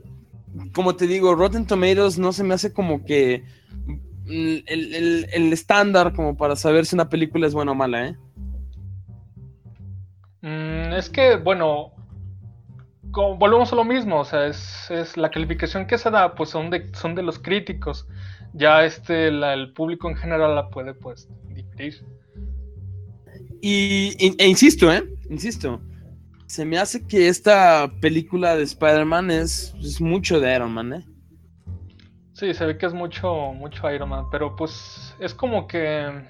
como 0.74 0.96
te 0.96 1.06
digo, 1.08 1.36
Rotten 1.36 1.66
Tomatoes 1.68 2.18
no 2.18 2.32
se 2.32 2.44
me 2.46 2.54
hace 2.54 2.72
como 2.72 3.04
que 3.04 3.44
el, 4.30 4.64
el- 4.68 5.28
el 5.32 5.54
estándar 5.54 6.14
como 6.14 6.36
para 6.38 6.56
saber 6.56 6.86
si 6.86 6.96
una 6.96 7.10
película 7.10 7.48
es 7.48 7.54
buena 7.54 7.72
o 7.72 7.76
mala, 7.76 8.08
¿eh? 8.08 8.16
Mm, 10.42 10.94
es 10.94 11.10
que, 11.10 11.38
bueno, 11.38 11.92
volvemos 13.04 13.72
a 13.74 13.76
lo 13.76 13.84
mismo, 13.84 14.20
o 14.20 14.26
sea, 14.26 14.48
es, 14.48 14.90
es 14.92 15.18
la 15.18 15.30
calificación 15.32 15.88
que 15.88 15.98
se 15.98 16.10
da, 16.12 16.36
pues 16.36 16.50
son 16.50 16.70
de, 16.70 16.90
son 16.94 17.16
de 17.16 17.24
los 17.24 17.40
críticos. 17.40 18.08
Ya 18.54 18.84
este, 18.86 19.32
la- 19.32 19.54
el 19.54 19.74
público 19.74 20.10
en 20.10 20.16
general 20.16 20.56
la 20.56 20.70
puede, 20.70 20.94
pues, 20.94 21.28
diferir. 21.54 22.04
Y, 23.62 24.14
y- 24.20 24.36
e 24.38 24.48
insisto, 24.48 24.92
¿eh? 24.92 25.04
Insisto. 25.30 25.82
Se 26.46 26.64
me 26.64 26.78
hace 26.78 27.06
que 27.06 27.28
esta 27.28 27.92
película 28.00 28.56
de 28.56 28.64
Spider-Man 28.64 29.32
es, 29.32 29.74
es 29.82 30.00
mucho 30.00 30.40
de 30.40 30.56
Iron 30.56 30.72
Man, 30.72 30.94
¿eh? 30.94 31.06
Sí, 32.38 32.54
se 32.54 32.68
ve 32.68 32.78
que 32.78 32.86
es 32.86 32.94
mucho, 32.94 33.52
mucho 33.54 33.90
Iron 33.92 34.10
Man, 34.10 34.26
pero 34.30 34.56
pues 34.56 35.16
es 35.20 35.34
como 35.34 35.66
que, 35.68 36.22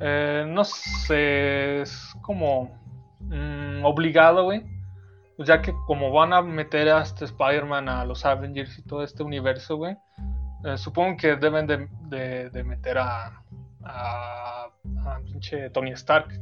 eh, 0.00 0.44
no 0.48 0.64
sé, 0.64 1.82
es 1.82 2.12
como 2.22 2.76
mm, 3.20 3.84
obligado, 3.84 4.42
güey. 4.46 4.64
Ya 5.38 5.62
que 5.62 5.72
como 5.86 6.10
van 6.10 6.32
a 6.32 6.42
meter 6.42 6.88
a 6.88 7.02
este 7.02 7.24
Spider-Man 7.26 7.88
a 7.88 8.04
los 8.04 8.24
Avengers 8.26 8.76
y 8.80 8.82
todo 8.82 9.04
este 9.04 9.22
universo, 9.22 9.76
güey, 9.76 9.96
eh, 10.64 10.76
supongo 10.76 11.16
que 11.16 11.36
deben 11.36 11.68
de, 11.68 11.88
de- 12.08 12.50
de 12.50 12.64
meter 12.64 12.98
a, 12.98 13.40
a, 13.84 14.66
a 15.06 15.20
pinche 15.24 15.70
Tony 15.70 15.92
Stark. 15.92 16.32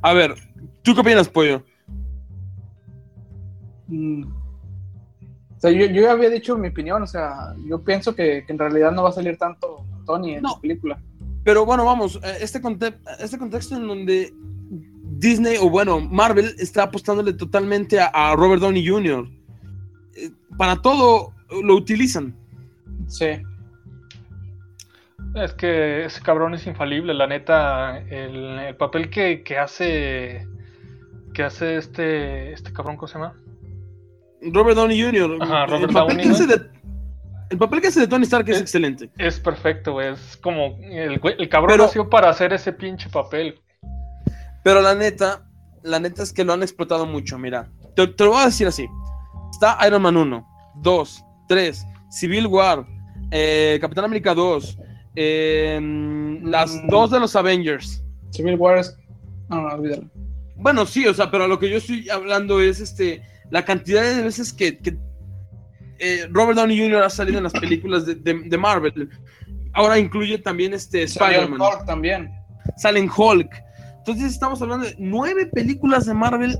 A 0.00 0.14
ver, 0.14 0.34
¿tú 0.82 0.94
qué 0.94 1.02
opinas, 1.02 1.28
Pollo? 1.28 1.62
Mm. 3.88 4.45
O 5.56 5.60
sea, 5.60 5.70
yo, 5.70 5.86
yo 5.86 6.02
ya 6.02 6.12
había 6.12 6.28
dicho 6.30 6.56
mi 6.58 6.68
opinión, 6.68 7.02
o 7.02 7.06
sea, 7.06 7.54
yo 7.66 7.82
pienso 7.82 8.14
que, 8.14 8.44
que 8.46 8.52
en 8.52 8.58
realidad 8.58 8.92
no 8.92 9.02
va 9.04 9.08
a 9.08 9.12
salir 9.12 9.38
tanto 9.38 9.84
Tony 10.04 10.34
en 10.34 10.42
No. 10.42 10.54
la 10.54 10.60
película. 10.60 10.98
Pero 11.44 11.64
bueno, 11.64 11.84
vamos, 11.84 12.16
eh, 12.22 12.38
este, 12.40 12.60
conte- 12.60 12.98
este 13.20 13.38
contexto 13.38 13.76
en 13.76 13.86
donde 13.86 14.34
Disney, 15.18 15.56
o 15.60 15.70
bueno, 15.70 16.00
Marvel 16.00 16.54
está 16.58 16.82
apostándole 16.84 17.32
totalmente 17.32 17.98
a, 18.00 18.06
a 18.12 18.36
Robert 18.36 18.60
Downey 18.60 18.86
Jr. 18.86 19.26
Eh, 20.16 20.30
Para 20.58 20.76
todo 20.82 21.32
lo 21.62 21.74
utilizan. 21.74 22.34
Sí. 23.06 23.26
Es 25.34 25.52
que 25.54 26.04
ese 26.06 26.20
cabrón 26.22 26.54
es 26.54 26.66
infalible, 26.66 27.12
la 27.14 27.26
neta, 27.26 27.98
el, 27.98 28.58
el 28.58 28.76
papel 28.76 29.10
que, 29.10 29.42
que 29.42 29.58
hace, 29.58 30.46
que 31.34 31.42
hace 31.42 31.76
este, 31.76 32.52
este 32.52 32.72
cabrón, 32.72 32.96
¿cómo 32.96 33.08
se 33.08 33.18
llama? 33.18 33.34
Robert 34.52 34.76
Downey 34.76 35.00
Jr. 35.02 35.38
Ajá, 35.40 35.66
Robert 35.66 35.88
el, 35.90 35.94
papel 35.94 36.16
Downey, 36.16 36.24
que 36.24 36.30
hace 36.32 36.46
¿no? 36.46 36.56
de, 36.56 36.70
el 37.50 37.58
papel 37.58 37.80
que 37.80 37.86
hace 37.88 38.00
de 38.00 38.08
Tony 38.08 38.24
Stark 38.24 38.48
es 38.50 38.60
excelente. 38.60 39.10
Es 39.18 39.38
perfecto, 39.40 39.92
güey. 39.92 40.12
Es 40.12 40.36
como. 40.38 40.76
El, 40.82 41.20
el 41.22 41.48
cabrón 41.48 41.72
Pero- 41.72 41.84
nació 41.84 42.08
para 42.10 42.28
hacer 42.30 42.52
ese 42.52 42.72
pinche 42.72 43.08
papel. 43.08 43.60
Pero 44.64 44.80
la 44.82 44.94
neta, 44.94 45.48
la 45.82 46.00
neta 46.00 46.22
es 46.22 46.32
que 46.32 46.44
lo 46.44 46.52
han 46.52 46.62
explotado 46.62 47.06
mucho. 47.06 47.38
Mira, 47.38 47.70
te, 47.94 48.06
te 48.08 48.24
lo 48.24 48.30
voy 48.32 48.42
a 48.42 48.46
decir 48.46 48.66
así: 48.66 48.86
está 49.52 49.78
Iron 49.86 50.02
Man 50.02 50.16
1, 50.16 50.46
2, 50.82 51.24
3, 51.48 51.86
Civil 52.10 52.46
War, 52.48 52.84
eh, 53.30 53.78
Capitán 53.80 54.04
América 54.06 54.34
2, 54.34 54.78
eh, 55.14 55.78
las 56.42 56.74
Mm. 56.74 56.88
dos 56.88 57.10
de 57.12 57.20
los 57.20 57.36
Avengers. 57.36 58.02
Civil 58.30 58.56
War 58.56 58.78
es... 58.78 58.96
No, 59.48 59.62
no, 59.62 59.68
olvídalo. 59.74 60.10
Bueno, 60.56 60.84
sí, 60.84 61.06
o 61.06 61.14
sea, 61.14 61.30
pero 61.30 61.46
lo 61.46 61.58
que 61.58 61.70
yo 61.70 61.76
estoy 61.76 62.08
hablando 62.10 62.60
es 62.60 62.80
este 62.80 63.22
la 63.50 63.64
cantidad 63.64 64.02
de 64.02 64.22
veces 64.22 64.52
que, 64.52 64.78
que, 64.78 64.96
eh, 65.98 66.26
Robert 66.30 66.56
Downey 66.58 66.78
Jr. 66.78 67.02
ha 67.02 67.10
salido 67.10 67.38
en 67.38 67.44
las 67.44 67.52
películas 67.52 68.04
de, 68.06 68.14
de- 68.16 68.42
de 68.48 68.58
Marvel. 68.58 69.08
Ahora 69.72 69.98
incluye 69.98 70.38
también 70.38 70.72
este 70.74 71.02
Spider-Man. 71.04 71.60
Hulk 71.60 71.84
también. 71.86 72.30
Sale 72.76 72.98
en 73.00 73.10
Hulk. 73.14 73.50
Entonces 73.98 74.32
estamos 74.32 74.60
hablando 74.62 74.86
de 74.86 74.94
nueve 74.98 75.46
películas 75.46 76.06
de 76.06 76.14
Marvel 76.14 76.58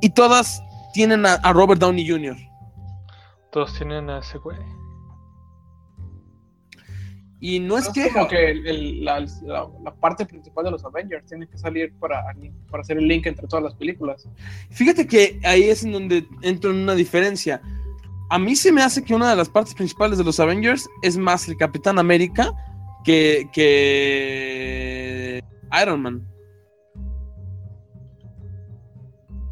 y 0.00 0.10
todas 0.10 0.62
tienen 0.92 1.24
a, 1.26 1.34
a 1.34 1.52
Robert 1.52 1.80
Downey 1.80 2.08
Jr. 2.08 2.36
Todos 3.52 3.74
tienen 3.76 4.08
a 4.10 4.18
ese 4.18 4.38
güey. 4.38 4.56
Y 7.42 7.58
no 7.58 7.78
es 7.78 7.86
Es 7.86 7.92
que 7.94 8.10
como 8.10 8.28
que 8.28 8.50
el- 8.50 8.66
el- 8.66 9.04
la, 9.04 9.20
la- 9.42 9.66
la 9.82 9.94
parte 9.94 10.26
principal 10.26 10.64
de 10.66 10.70
los 10.72 10.84
Avengers 10.84 11.24
tiene 11.26 11.48
que 11.48 11.56
salir 11.56 11.92
para, 11.98 12.22
para 12.70 12.82
hacer 12.82 12.98
el 12.98 13.08
link 13.08 13.26
entre 13.26 13.46
todas 13.46 13.62
las 13.64 13.74
películas. 13.74 14.28
Fíjate 14.70 15.06
que 15.06 15.40
ahí 15.44 15.62
es 15.64 15.82
en 15.82 15.92
donde 15.92 16.26
entro 16.42 16.70
en 16.70 16.76
una 16.78 16.94
diferencia. 16.94 17.62
A 18.28 18.38
mí 18.38 18.54
se 18.54 18.70
me 18.72 18.82
hace 18.82 19.02
que 19.02 19.14
una 19.14 19.30
de 19.30 19.36
las 19.36 19.48
partes 19.48 19.74
principales 19.74 20.18
de 20.18 20.24
los 20.24 20.38
Avengers 20.38 20.86
es 21.02 21.16
más 21.16 21.48
el 21.48 21.56
Capitán 21.56 21.98
América 21.98 22.52
que, 23.04 23.48
que 23.52 25.42
Iron 25.82 26.02
Man. 26.02 26.26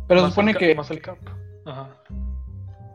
Pero 0.06 0.20
se 0.20 0.24
Más 0.26 0.32
supone 0.34 0.54
que, 0.54 0.74
Más 0.74 0.90
el 0.90 1.00
cap. 1.02 1.18
Ajá. 1.66 1.90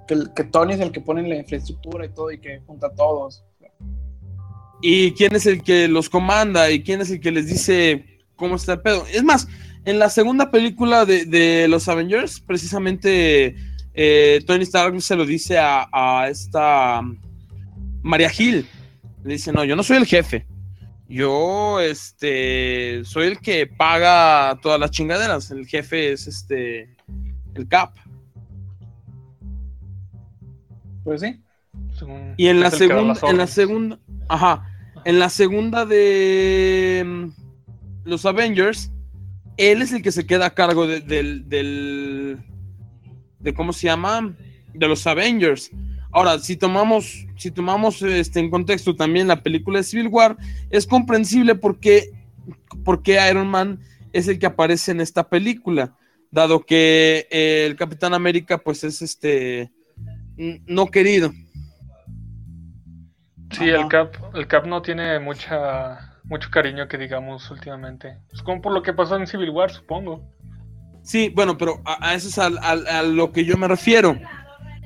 que, 0.07 0.15
que 0.35 0.43
Tony 0.45 0.73
es 0.73 0.79
el 0.79 0.91
que 0.91 1.01
pone 1.01 1.27
la 1.27 1.35
infraestructura 1.35 2.05
y 2.05 2.09
todo 2.09 2.31
y 2.31 2.39
que 2.39 2.59
junta 2.65 2.87
a 2.87 2.95
todos. 2.95 3.43
¿Y 4.85 5.13
quién 5.13 5.33
es 5.33 5.45
el 5.45 5.63
que 5.63 5.87
los 5.87 6.09
comanda? 6.09 6.69
¿Y 6.69 6.83
quién 6.83 6.99
es 6.99 7.09
el 7.09 7.21
que 7.21 7.31
les 7.31 7.47
dice 7.47 8.19
cómo 8.35 8.57
está 8.57 8.73
el 8.73 8.81
pedo? 8.81 9.05
Es 9.13 9.23
más, 9.23 9.47
en 9.85 9.97
la 9.97 10.09
segunda 10.09 10.51
película 10.51 11.05
de, 11.05 11.25
de 11.25 11.67
los 11.69 11.87
Avengers, 11.87 12.41
precisamente 12.41 13.55
eh, 13.93 14.43
Tony 14.45 14.63
Stark 14.63 15.01
se 15.01 15.15
lo 15.15 15.25
dice 15.25 15.57
a, 15.57 15.87
a 15.91 16.27
esta 16.27 17.01
María 18.01 18.29
Hill. 18.37 18.67
Le 19.23 19.33
dice, 19.33 19.53
no, 19.53 19.63
yo 19.63 19.77
no 19.77 19.83
soy 19.83 19.95
el 19.97 20.05
jefe. 20.05 20.45
Yo, 21.07 21.79
este, 21.79 23.03
soy 23.05 23.27
el 23.27 23.39
que 23.39 23.67
paga 23.67 24.59
todas 24.61 24.79
las 24.81 24.91
chingaderas. 24.91 25.49
El 25.51 25.65
jefe 25.65 26.11
es, 26.11 26.27
este, 26.27 26.89
el 27.55 27.67
Cap. 27.69 27.93
Pues 31.03 31.21
sí. 31.21 31.39
Según- 31.97 32.33
Y 32.37 32.47
en 32.47 32.59
la 32.59 32.71
segunda, 32.71 33.19
en 33.29 33.37
la 33.37 33.47
segunda, 33.47 33.99
ajá, 34.27 34.69
en 35.05 35.19
la 35.19 35.29
segunda 35.29 35.85
de 35.85 37.03
mm, 37.05 37.29
los 38.05 38.25
Avengers, 38.25 38.91
él 39.57 39.81
es 39.81 39.91
el 39.91 40.01
que 40.01 40.11
se 40.11 40.25
queda 40.25 40.47
a 40.47 40.53
cargo 40.53 40.87
de, 40.87 41.01
del, 41.01 41.47
del, 41.47 42.39
de 43.39 43.53
cómo 43.53 43.73
se 43.73 43.87
llama, 43.87 44.35
de 44.73 44.87
los 44.87 45.05
Avengers. 45.05 45.71
Ahora, 46.11 46.39
si 46.39 46.55
tomamos, 46.55 47.25
si 47.37 47.51
tomamos 47.51 48.01
este 48.01 48.39
en 48.39 48.49
contexto 48.49 48.95
también 48.95 49.27
la 49.27 49.41
película 49.41 49.79
de 49.79 49.83
Civil 49.83 50.07
War, 50.07 50.37
es 50.69 50.85
comprensible 50.85 51.55
porque, 51.55 52.11
porque 52.83 53.19
Iron 53.29 53.47
Man 53.47 53.79
es 54.11 54.27
el 54.27 54.37
que 54.37 54.45
aparece 54.45 54.91
en 54.91 55.01
esta 55.01 55.27
película, 55.27 55.97
dado 56.31 56.65
que 56.65 57.27
eh, 57.31 57.65
el 57.67 57.75
Capitán 57.75 58.13
América, 58.13 58.59
pues 58.59 58.83
es 58.83 59.01
este 59.01 59.71
no 60.37 60.87
querido. 60.87 61.31
Sí, 63.53 63.69
Ajá. 63.69 63.81
el 63.81 63.87
Cap, 63.87 64.13
el 64.33 64.47
Cap 64.47 64.65
no 64.65 64.81
tiene 64.81 65.19
mucha, 65.19 66.17
mucho 66.23 66.49
cariño 66.51 66.87
que 66.87 66.97
digamos 66.97 67.49
últimamente. 67.51 68.17
Es 68.33 68.41
como 68.41 68.61
por 68.61 68.73
lo 68.73 68.81
que 68.81 68.93
pasó 68.93 69.15
en 69.17 69.27
Civil 69.27 69.49
War, 69.51 69.71
supongo. 69.71 70.21
Sí, 71.03 71.31
bueno, 71.35 71.57
pero 71.57 71.81
a, 71.85 72.09
a 72.09 72.13
eso 72.15 72.27
es 72.29 72.37
al- 72.39 72.57
al- 72.59 72.87
a, 72.87 73.03
lo 73.03 73.31
que 73.31 73.45
yo 73.45 73.57
me 73.57 73.67
refiero. 73.67 74.13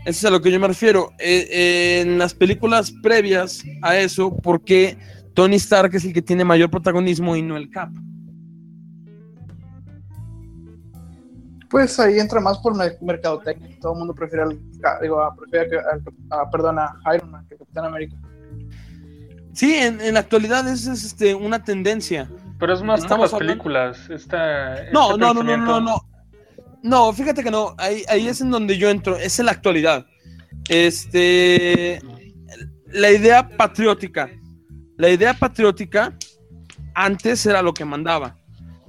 Eso 0.06 0.20
es 0.20 0.26
a 0.26 0.30
lo 0.32 0.42
que 0.42 0.52
yo 0.52 0.60
me 0.60 0.68
refiero. 0.68 1.12
Eh, 1.20 1.48
eh, 1.52 2.02
en 2.02 2.18
las 2.18 2.34
películas 2.34 2.92
previas 3.04 3.64
a 3.82 3.98
eso, 3.98 4.36
¿por 4.38 4.64
qué 4.64 4.98
Tony 5.34 5.58
Stark 5.58 5.94
es 5.96 6.06
el 6.06 6.14
que 6.14 6.22
tiene 6.22 6.44
mayor 6.44 6.70
protagonismo 6.72 7.36
y 7.36 7.42
no 7.42 7.56
el 7.58 7.70
Cap? 7.70 7.90
Pues 11.70 12.00
ahí 12.00 12.18
entra 12.20 12.40
más 12.40 12.58
por 12.60 12.76
mer- 12.76 12.98
mercadotecnia. 13.02 13.78
Todo 13.82 13.94
el 13.94 14.00
mundo 14.00 14.16
prefiere 14.16 14.44
al, 14.44 14.60
digo, 15.02 15.22
a- 15.22 15.36
prefiere 15.36 15.80
al- 15.80 16.02
a, 16.32 16.50
perdón, 16.50 16.80
a 16.80 16.96
Iron 17.16 17.30
Man 17.32 17.46
que 17.48 17.56
a 17.56 17.58
Capitán 17.58 17.86
América. 17.86 18.16
Sí, 19.54 19.74
en, 19.76 20.00
en 20.02 20.14
la 20.14 20.20
actualidad 20.22 20.68
esa 20.68 20.94
es 20.94 21.04
este, 21.04 21.34
una 21.34 21.64
tendencia. 21.64 22.30
Pero 22.60 22.74
es 22.74 22.82
más 22.82 23.00
por 23.00 23.06
Estamos 23.06 23.24
las 23.26 23.34
hablando- 23.34 23.54
películas. 23.54 24.10
Esta, 24.10 24.76
No, 24.92 25.12
este 25.12 25.20
no, 25.20 25.34
no, 25.34 25.34
no, 25.34 25.34
no, 25.34 25.40
pensamiento- 25.44 25.82
no. 25.82 26.08
No, 26.84 27.12
fíjate 27.14 27.44
que 27.44 27.52
no. 27.52 27.74
Ahí, 27.78 28.04
ahí 28.08 28.28
es 28.28 28.40
en 28.42 28.52
donde 28.52 28.78
yo 28.78 28.90
entro. 28.90 29.18
Es 29.18 29.40
en 29.40 29.48
la 29.48 29.52
actualidad. 29.52 30.06
Este. 30.70 32.00
La 32.92 33.12
idea 33.12 33.48
patriótica. 33.50 34.30
La 34.96 35.10
idea 35.10 35.34
patriótica 35.34 36.14
antes 36.94 37.46
era 37.46 37.62
lo 37.62 37.74
que 37.74 37.84
mandaba. 37.86 38.38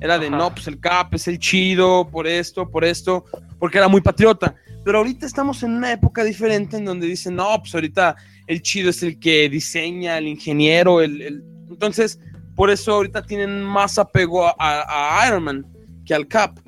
Era 0.01 0.19
de 0.19 0.29
Ajá. 0.29 0.37
no, 0.37 0.55
pues 0.55 0.69
el 0.69 0.79
CAP 0.79 1.15
es 1.15 1.27
el 1.29 1.39
chido, 1.39 2.09
por 2.09 2.27
esto, 2.27 2.71
por 2.71 2.85
esto, 2.85 3.25
porque 3.59 3.79
era 3.79 3.89
muy 3.89 4.01
patriota. 4.01 4.55
Pero 4.85 4.99
ahorita 4.99 5.27
estamos 5.27 5.63
en 5.65 5.73
una 5.73 5.93
época 5.93 6.23
diferente 6.23 6.77
en 6.77 6.85
donde 6.85 7.07
dicen, 7.07 7.35
no, 7.35 7.59
pues 7.59 7.75
ahorita 7.75 8.17
el 8.49 8.61
chido 8.63 8.91
es 8.91 9.03
el 9.03 9.19
que 9.21 9.49
diseña, 9.49 10.19
el 10.19 10.27
ingeniero, 10.27 11.01
el. 11.01 11.23
el-". 11.23 11.45
Entonces, 11.69 12.19
por 12.57 12.71
eso 12.71 12.93
ahorita 12.95 13.23
tienen 13.23 13.63
más 13.63 13.99
apego 13.99 14.47
a, 14.47 14.55
a- 14.59 15.23
a 15.23 15.29
Iron 15.29 15.45
Man 15.45 15.67
que 16.05 16.15
al 16.15 16.27
Cap. 16.27 16.59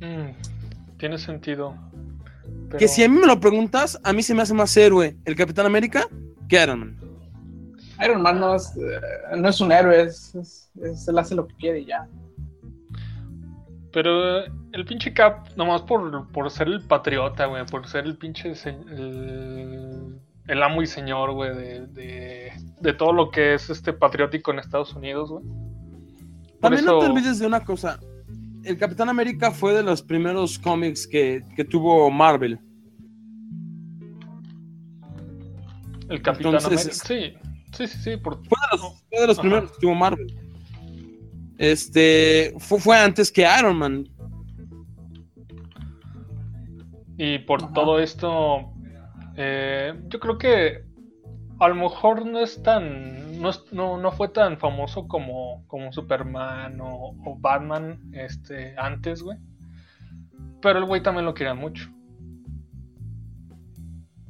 Mm, 0.00 0.30
tiene 0.98 1.18
sentido. 1.18 1.74
Que 2.78 2.86
si 2.86 3.02
a 3.02 3.08
mí 3.08 3.18
me 3.18 3.26
lo 3.26 3.40
preguntas, 3.40 3.98
a 4.04 4.12
mí 4.12 4.22
se 4.22 4.34
me 4.34 4.42
hace 4.42 4.54
más 4.54 4.76
héroe 4.76 5.16
el 5.24 5.34
Capitán 5.34 5.66
América 5.66 6.06
que 6.48 6.62
Iron 6.62 6.80
Man. 6.80 7.00
Iron 8.04 8.22
Man 8.22 8.38
no 8.38 8.54
es, 8.54 8.72
eh, 8.76 9.36
no 9.36 9.48
es 9.48 9.60
un 9.60 9.72
héroe, 9.72 10.02
es, 10.02 10.34
es- 10.34 10.70
es- 10.82 11.08
él 11.08 11.18
hace 11.18 11.34
lo 11.34 11.46
que 11.48 11.54
quiere 11.56 11.80
y 11.80 11.86
ya. 11.86 12.06
Pero 13.92 14.44
el 14.72 14.84
pinche 14.84 15.12
Cap, 15.12 15.48
nomás 15.56 15.82
por, 15.82 16.28
por 16.32 16.50
ser 16.50 16.68
el 16.68 16.80
patriota, 16.82 17.46
güey, 17.46 17.64
por 17.66 17.86
ser 17.88 18.04
el 18.04 18.16
pinche 18.16 18.54
se- 18.54 18.70
el, 18.70 20.18
el 20.46 20.62
amo 20.62 20.82
y 20.82 20.86
señor, 20.86 21.32
güey, 21.32 21.54
de, 21.56 21.86
de, 21.88 22.52
de 22.80 22.92
todo 22.92 23.12
lo 23.12 23.30
que 23.30 23.54
es 23.54 23.70
este 23.70 23.92
patriótico 23.92 24.50
en 24.52 24.58
Estados 24.58 24.94
Unidos, 24.94 25.30
güey. 25.30 25.44
También 26.60 26.84
no 26.84 26.98
te 26.98 27.06
olvides 27.06 27.38
de 27.38 27.46
una 27.46 27.64
cosa. 27.64 27.98
El 28.64 28.76
Capitán 28.76 29.08
América 29.08 29.50
fue 29.52 29.72
de 29.72 29.82
los 29.82 30.02
primeros 30.02 30.58
cómics 30.58 31.06
que, 31.06 31.42
que 31.56 31.64
tuvo 31.64 32.10
Marvel. 32.10 32.58
El 36.08 36.22
Capitán 36.22 36.54
Entonces, 36.54 37.04
América. 37.10 37.38
Sí, 37.72 37.86
sí, 37.86 37.86
sí, 37.86 37.98
sí. 38.02 38.16
Por... 38.16 38.36
Fue 38.46 38.58
de 38.72 38.76
los, 38.76 39.02
fue 39.08 39.20
de 39.20 39.26
los 39.26 39.38
Ajá. 39.38 39.42
primeros 39.42 39.72
que 39.72 39.78
tuvo 39.80 39.94
Marvel. 39.94 40.34
Este 41.58 42.54
fue, 42.58 42.80
fue 42.80 42.98
antes 42.98 43.30
que 43.30 43.46
Iron 43.58 43.76
Man. 43.76 44.08
Y 47.18 47.40
por 47.40 47.62
Ajá. 47.64 47.72
todo 47.74 47.98
esto, 47.98 48.70
eh, 49.36 49.92
yo 50.08 50.20
creo 50.20 50.38
que 50.38 50.84
a 51.58 51.68
lo 51.68 51.74
mejor 51.74 52.24
no 52.24 52.38
es 52.38 52.62
tan, 52.62 53.42
no, 53.42 53.50
es- 53.50 53.64
no, 53.72 53.98
no 53.98 54.12
fue 54.12 54.28
tan 54.28 54.56
famoso 54.56 55.06
como, 55.08 55.64
como 55.66 55.92
Superman 55.92 56.80
o, 56.80 57.08
o 57.24 57.36
Batman 57.38 57.98
este, 58.14 58.74
antes, 58.78 59.22
güey. 59.22 59.36
Pero 60.62 60.78
el 60.78 60.84
güey 60.84 61.02
también 61.02 61.26
lo 61.26 61.34
querían 61.34 61.58
mucho. 61.58 61.90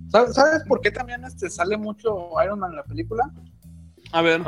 ¿Sabes, 0.09 0.64
por 0.66 0.81
qué 0.81 0.90
también 0.90 1.22
este, 1.24 1.51
sale 1.51 1.77
mucho 1.77 2.31
Iron 2.42 2.59
Man 2.61 2.70
en 2.70 2.77
la 2.77 2.85
película? 2.85 3.31
A 4.12 4.22
ver. 4.22 4.40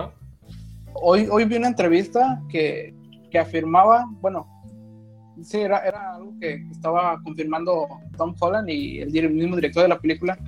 Hoy, 0.94 1.29
hoy 1.31 1.44
vi 1.44 1.57
una 1.57 1.68
entrevista 1.68 2.40
que, 2.48 2.94
que 3.31 3.38
afirmaba, 3.38 4.07
bueno, 4.22 4.46
sí, 5.42 5.59
era, 5.61 5.79
era 5.79 6.14
algo 6.14 6.35
que, 6.40 6.66
estaba 6.70 7.20
confirmando 7.22 7.87
Tom 8.16 8.35
Holland 8.38 8.68
y 8.68 9.00
el 9.00 9.31
mismo 9.31 9.57
director 9.57 9.83
de 9.83 9.88
la 9.88 9.98
película, 9.98 10.38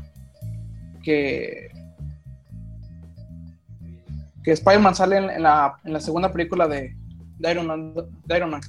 que, 1.02 1.70
que 4.42 4.52
Spider-Man 4.52 4.94
sale 4.94 5.16
en, 5.18 5.31
en 5.31 5.42
la, 5.42 5.76
en 5.85 5.92
la 5.92 6.00
segunda 6.00 6.33
película 6.33 6.66
de, 6.66 6.96
de 7.38 7.50
Iron 7.50 7.66
Man. 7.66 7.94
de 7.94 8.37
Iron 8.37 8.50
Man. 8.50 8.61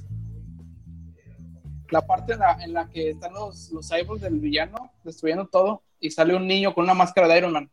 La 1.90 2.02
parte 2.02 2.34
en 2.34 2.40
la, 2.40 2.54
en 2.64 2.74
la 2.74 2.90
que 2.90 3.12
están 3.12 3.34
los, 3.34 3.72
los 3.72 3.88
cyborgs 3.88 4.22
del 4.22 4.40
villano 4.40 4.92
destruyendo 5.04 5.48
todo 5.48 5.84
y 6.00 6.10
sale 6.10 6.36
un 6.36 6.48
niño 6.48 6.74
con 6.74 6.86
una 6.86 6.94
máscara 6.94 7.28
de 7.28 7.38
Iron 7.38 7.54
Man. 7.54 7.70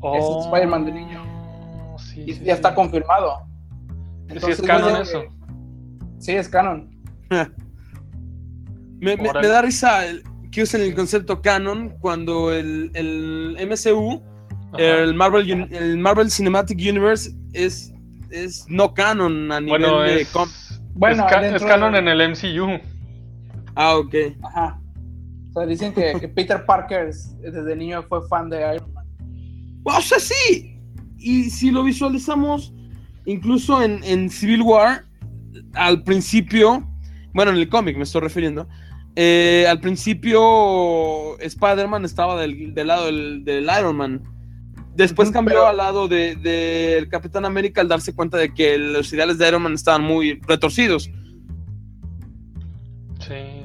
Oh, 0.00 0.44
Spider-Man 0.44 0.86
de 0.86 0.92
niño. 0.92 1.96
Sí, 1.98 2.24
Y 2.26 2.34
sí, 2.34 2.44
ya 2.44 2.54
está 2.54 2.74
confirmado. 2.74 3.42
Entonces, 4.28 4.60
es 4.60 4.66
canon 4.66 5.02
eso. 5.02 5.24
Sí, 6.18 6.32
es 6.32 6.48
canon. 6.48 6.97
Me, 9.00 9.16
me- 9.16 9.28
Órale. 9.30 9.46
me 9.46 9.52
da 9.54 9.62
risa 9.62 10.06
el- 10.06 10.22
que 10.50 10.62
usen 10.62 10.80
el 10.80 10.94
concepto 10.94 11.40
canon 11.40 11.90
cuando 12.00 12.52
el, 12.52 12.90
el 12.94 13.56
MCU, 13.68 14.22
Ajá. 14.72 14.82
el 14.82 15.14
Marvel, 15.14 15.68
el 15.72 15.98
Marvel 15.98 16.30
Cinematic 16.30 16.78
Universe, 16.78 17.30
es, 17.52 17.92
es 18.30 18.64
no 18.68 18.92
canon 18.94 19.52
a 19.52 19.60
nivel 19.60 19.82
bueno, 19.82 20.00
de 20.00 20.22
es, 20.22 20.28
com- 20.30 20.48
Bueno, 20.94 21.26
es, 21.26 21.32
ca- 21.32 21.40
dentro 21.40 21.64
es 21.66 21.72
canon 21.72 21.92
de- 21.92 21.98
en 22.00 22.08
el 22.08 22.30
MCU. 22.30 22.80
Ah, 23.76 23.96
ok. 23.98 24.14
Ajá. 24.42 24.80
O 25.50 25.52
sea, 25.52 25.66
dicen 25.66 25.92
que, 25.92 26.14
que 26.18 26.26
Peter 26.28 26.64
Parker 26.66 27.08
es- 27.08 27.38
desde 27.40 27.76
niño 27.76 28.02
fue 28.08 28.26
fan 28.28 28.50
de 28.50 28.58
Iron 28.74 28.92
Man. 28.94 29.06
O 29.84 30.00
sea, 30.00 30.18
sí. 30.18 30.76
Y 31.18 31.50
si 31.50 31.70
lo 31.70 31.84
visualizamos, 31.84 32.72
incluso 33.26 33.80
en, 33.82 34.02
en 34.02 34.28
Civil 34.30 34.62
War, 34.62 35.04
al 35.74 36.02
principio, 36.02 36.84
bueno, 37.38 37.52
en 37.52 37.58
el 37.58 37.68
cómic 37.68 37.96
me 37.96 38.02
estoy 38.02 38.20
refiriendo, 38.20 38.66
eh, 39.14 39.64
al 39.68 39.78
principio 39.80 41.38
Spider-Man 41.38 42.04
estaba 42.04 42.40
del, 42.40 42.74
del 42.74 42.86
lado 42.88 43.06
del, 43.06 43.44
del 43.44 43.62
Iron 43.78 43.96
Man. 43.96 44.22
Después 44.96 45.30
cambió 45.30 45.54
pero- 45.58 45.68
al 45.68 45.76
lado 45.76 46.08
del 46.08 46.42
de, 46.42 46.96
del 46.96 47.08
Capitán 47.08 47.44
América 47.44 47.80
al 47.80 47.86
darse 47.86 48.12
cuenta 48.12 48.38
de 48.38 48.52
que 48.52 48.76
los 48.76 49.12
ideales 49.12 49.38
de 49.38 49.46
Iron 49.46 49.62
Man 49.62 49.74
estaban 49.74 50.02
muy 50.02 50.40
retorcidos. 50.48 51.08
Sí. 53.20 53.62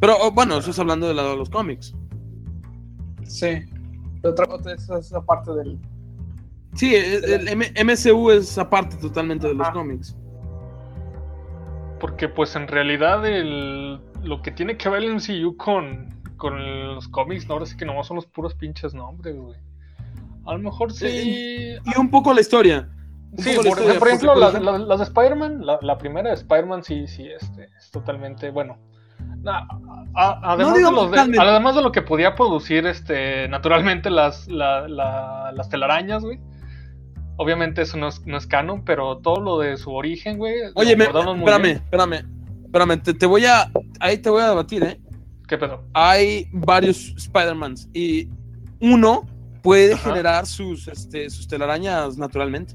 Pero 0.00 0.16
oh, 0.20 0.30
bueno, 0.30 0.58
eso 0.58 0.70
es 0.70 0.78
hablando 0.78 1.08
del 1.08 1.16
lado 1.16 1.30
de 1.32 1.36
los 1.38 1.50
cómics. 1.50 1.92
Sí. 3.24 3.48
Otra 4.22 4.46
cosa 4.46 4.72
es 4.72 4.88
esa 4.88 5.20
parte 5.20 5.52
del. 5.52 5.76
Sí, 6.74 6.94
el, 6.94 7.24
el 7.24 7.48
M- 7.48 7.72
MCU 7.84 8.30
es 8.30 8.56
aparte 8.56 8.94
totalmente 8.98 9.48
de 9.48 9.54
los 9.54 9.68
cómics. 9.70 10.14
Porque 12.00 12.28
pues 12.28 12.54
en 12.56 12.68
realidad 12.68 13.26
el, 13.26 14.00
lo 14.22 14.42
que 14.42 14.50
tiene 14.50 14.76
que 14.76 14.88
ver 14.88 15.02
el 15.02 15.14
MCU 15.16 15.56
con, 15.56 16.14
con 16.36 16.94
los 16.94 17.08
cómics, 17.08 17.46
¿no? 17.48 17.54
ahora 17.54 17.66
sí 17.66 17.76
que 17.76 17.84
nomás 17.84 18.06
son 18.06 18.16
los 18.16 18.26
puros 18.26 18.54
pinches 18.54 18.94
nombres, 18.94 19.36
güey. 19.36 19.58
A 20.46 20.52
lo 20.54 20.58
mejor 20.60 20.92
sí. 20.92 21.76
Y 21.84 21.98
un 21.98 22.10
poco 22.10 22.32
la 22.32 22.40
historia. 22.40 22.88
Sí, 23.36 23.54
por, 23.56 23.66
historia, 23.66 23.98
por 23.98 24.08
ejemplo, 24.08 24.34
las, 24.34 24.54
ejemplo- 24.54 24.72
las- 24.78 24.80
las 24.88 24.98
de 25.00 25.04
Spider-Man, 25.04 25.66
la, 25.66 25.78
la 25.82 25.98
primera 25.98 26.28
de 26.30 26.34
Spider-Man 26.36 26.82
sí, 26.82 27.06
sí, 27.06 27.26
este, 27.28 27.68
es 27.78 27.90
totalmente, 27.90 28.50
bueno. 28.50 28.78
na- 29.42 29.66
a- 30.14 30.40
además, 30.52 30.72
de 30.72 30.78
digamos 30.78 31.02
los 31.02 31.10
de- 31.10 31.16
totalmente. 31.16 31.40
además 31.46 31.74
de 31.76 31.82
lo 31.82 31.92
que 31.92 32.00
podía 32.02 32.34
producir, 32.34 32.86
este, 32.86 33.46
naturalmente 33.48 34.08
las, 34.10 34.48
la- 34.48 34.88
la- 34.88 35.52
las 35.54 35.68
telarañas, 35.68 36.22
güey. 36.24 36.40
Obviamente 37.40 37.82
eso 37.82 37.96
no 37.96 38.08
es, 38.08 38.24
no 38.26 38.36
es 38.36 38.46
canon, 38.46 38.84
pero 38.84 39.18
todo 39.18 39.40
lo 39.40 39.58
de 39.60 39.76
su 39.76 39.92
origen, 39.94 40.38
güey. 40.38 40.54
Oye, 40.74 40.96
me- 40.96 41.04
espérame, 41.04 41.68
espérame, 41.68 42.24
espérame, 42.64 43.00
te, 43.02 43.14
te 43.14 43.26
voy 43.26 43.46
a, 43.46 43.70
ahí 44.00 44.18
te 44.18 44.28
voy 44.28 44.42
a 44.42 44.48
debatir, 44.48 44.82
¿eh? 44.82 45.00
¿Qué 45.46 45.56
pedo? 45.56 45.84
Hay 45.94 46.48
varios 46.52 47.14
Spider-Mans 47.16 47.88
y 47.94 48.28
uno 48.80 49.24
puede 49.62 49.94
Ajá. 49.94 50.10
generar 50.10 50.46
sus, 50.46 50.88
este, 50.88 51.30
sus 51.30 51.46
telarañas 51.48 52.18
naturalmente. 52.18 52.74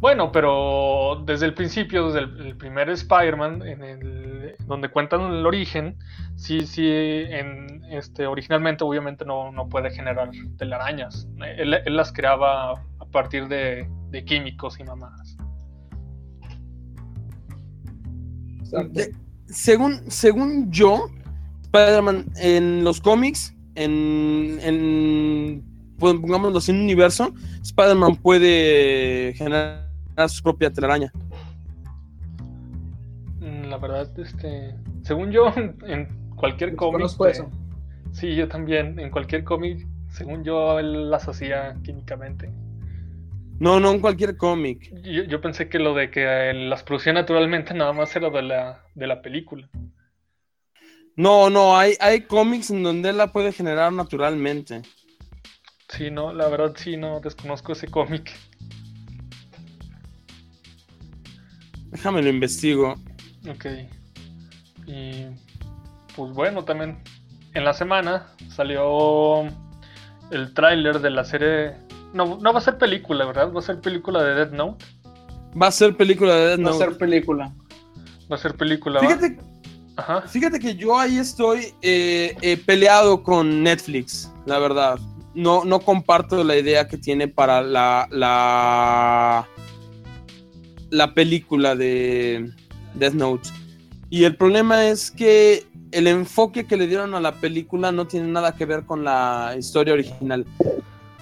Bueno, 0.00 0.32
pero 0.32 1.22
desde 1.24 1.46
el 1.46 1.54
principio, 1.54 2.06
desde 2.10 2.20
el, 2.26 2.46
el 2.48 2.56
primer 2.56 2.90
Spider-Man, 2.90 3.62
en 3.62 3.84
el, 3.84 4.54
donde 4.66 4.88
cuentan 4.88 5.20
el 5.32 5.46
origen, 5.46 5.96
sí, 6.34 6.66
sí, 6.66 6.86
en, 6.88 7.84
este, 7.90 8.26
originalmente 8.26 8.82
obviamente 8.82 9.24
no, 9.24 9.52
no 9.52 9.68
puede 9.68 9.90
generar 9.90 10.30
telarañas. 10.58 11.28
Él, 11.56 11.74
él 11.74 11.96
las 11.96 12.12
creaba 12.12 12.82
partir 13.16 13.48
de, 13.48 13.88
de 14.10 14.24
químicos 14.26 14.78
y 14.78 14.84
mamadas. 14.84 15.36
De- 18.92 19.14
según, 19.46 20.10
según 20.10 20.70
yo, 20.70 21.08
Spider-Man 21.62 22.26
en 22.36 22.84
los 22.84 23.00
cómics, 23.00 23.54
en, 23.74 24.58
en 24.60 25.64
pues, 25.98 26.12
pongámoslo 26.14 26.58
así, 26.58 26.72
en 26.72 26.76
un 26.78 26.82
universo, 26.82 27.32
Spider-Man 27.62 28.16
puede 28.16 29.32
generar 29.34 29.86
su 30.28 30.42
propia 30.42 30.70
telaraña. 30.70 31.10
Mm, 33.40 33.62
La 33.70 33.78
verdad, 33.78 34.10
este, 34.18 34.74
según 35.04 35.30
yo, 35.30 35.46
en 35.86 36.08
cualquier 36.36 36.76
cómic. 36.76 37.08
De- 37.18 37.30
eso. 37.30 37.48
Sí, 38.12 38.34
yo 38.34 38.46
también. 38.46 38.98
En 38.98 39.10
cualquier 39.10 39.42
cómic, 39.44 39.86
según 40.10 40.44
yo, 40.44 40.78
él 40.78 41.10
las 41.10 41.28
hacía 41.28 41.76
químicamente. 41.82 42.50
No, 43.58 43.80
no 43.80 43.90
en 43.90 44.00
cualquier 44.00 44.36
cómic. 44.36 44.92
Yo, 45.02 45.24
yo 45.24 45.40
pensé 45.40 45.68
que 45.68 45.78
lo 45.78 45.94
de 45.94 46.10
que 46.10 46.50
eh, 46.50 46.54
las 46.54 46.82
producía 46.82 47.12
naturalmente 47.12 47.72
nada 47.74 47.92
más 47.92 48.14
era 48.14 48.30
de 48.30 48.42
la, 48.42 48.84
de 48.94 49.06
la 49.06 49.22
película. 49.22 49.68
No, 51.16 51.48
no, 51.48 51.78
hay, 51.78 51.94
hay 51.98 52.22
cómics 52.22 52.70
en 52.70 52.82
donde 52.82 53.08
él 53.08 53.16
la 53.16 53.32
puede 53.32 53.52
generar 53.52 53.90
naturalmente. 53.92 54.82
Sí, 55.88 56.10
no, 56.10 56.34
la 56.34 56.48
verdad 56.48 56.74
sí, 56.76 56.96
no 56.96 57.20
desconozco 57.20 57.72
ese 57.72 57.88
cómic. 57.88 58.32
Déjame 61.86 62.20
lo 62.20 62.28
investigo. 62.28 62.94
Ok. 63.48 63.66
Y 64.86 65.26
pues 66.14 66.32
bueno, 66.32 66.64
también 66.64 67.02
en 67.54 67.64
la 67.64 67.72
semana 67.72 68.26
salió 68.48 69.44
el 70.30 70.52
tráiler 70.52 71.00
de 71.00 71.10
la 71.10 71.24
serie. 71.24 71.85
No, 72.16 72.38
no 72.40 72.52
va 72.52 72.58
a 72.58 72.62
ser 72.62 72.78
película, 72.78 73.26
¿verdad? 73.26 73.52
Va 73.52 73.58
a 73.60 73.62
ser 73.62 73.78
película 73.80 74.22
de 74.22 74.34
Death 74.34 74.52
Note. 74.52 74.84
Va 75.60 75.66
a 75.66 75.70
ser 75.70 75.94
película 75.96 76.34
de 76.34 76.46
Death 76.48 76.58
Va 76.60 76.70
a 76.70 76.72
Note. 76.72 76.84
ser 76.84 76.96
película. 76.98 77.52
Va 78.32 78.36
a 78.36 78.38
ser 78.38 78.54
película. 78.56 79.00
Fíjate, 79.00 79.38
Ajá. 79.96 80.22
fíjate 80.22 80.58
que 80.58 80.74
yo 80.74 80.98
ahí 80.98 81.18
estoy 81.18 81.74
eh, 81.82 82.34
eh, 82.40 82.56
peleado 82.56 83.22
con 83.22 83.62
Netflix, 83.62 84.32
la 84.46 84.58
verdad. 84.58 84.98
No, 85.34 85.64
no 85.66 85.80
comparto 85.80 86.42
la 86.42 86.56
idea 86.56 86.88
que 86.88 86.96
tiene 86.96 87.28
para 87.28 87.60
la, 87.60 88.08
la, 88.10 89.46
la 90.90 91.12
película 91.14 91.74
de 91.76 92.50
Death 92.94 93.12
Note. 93.14 93.50
Y 94.08 94.24
el 94.24 94.36
problema 94.36 94.86
es 94.86 95.10
que 95.10 95.66
el 95.92 96.06
enfoque 96.06 96.66
que 96.66 96.76
le 96.78 96.86
dieron 96.86 97.14
a 97.14 97.20
la 97.20 97.32
película 97.32 97.92
no 97.92 98.06
tiene 98.06 98.28
nada 98.28 98.54
que 98.54 98.64
ver 98.64 98.84
con 98.86 99.04
la 99.04 99.54
historia 99.58 99.92
original. 99.92 100.46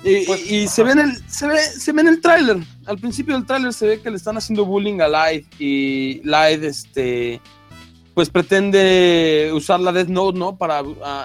Y, 0.04 0.26
Pues, 0.26 0.50
y 0.50 0.68
se, 0.68 0.82
ve 0.84 0.92
en 0.92 0.98
el, 1.00 1.30
se, 1.30 1.46
ve, 1.46 1.58
se 1.58 1.92
ve 1.92 2.02
en 2.02 2.08
el 2.08 2.20
tráiler. 2.20 2.58
Al 2.86 2.98
principio 2.98 3.34
del 3.34 3.46
tráiler 3.46 3.72
se 3.72 3.86
ve 3.86 4.00
que 4.00 4.10
le 4.10 4.16
están 4.16 4.36
haciendo 4.36 4.64
bullying 4.64 5.00
a 5.00 5.08
Light. 5.08 5.46
Y 5.58 6.20
Light, 6.24 6.62
este, 6.62 7.40
pues 8.14 8.30
pretende 8.30 9.50
usar 9.54 9.80
la 9.80 9.92
Death 9.92 10.08
Note, 10.08 10.38
¿no? 10.38 10.56
Para 10.56 10.82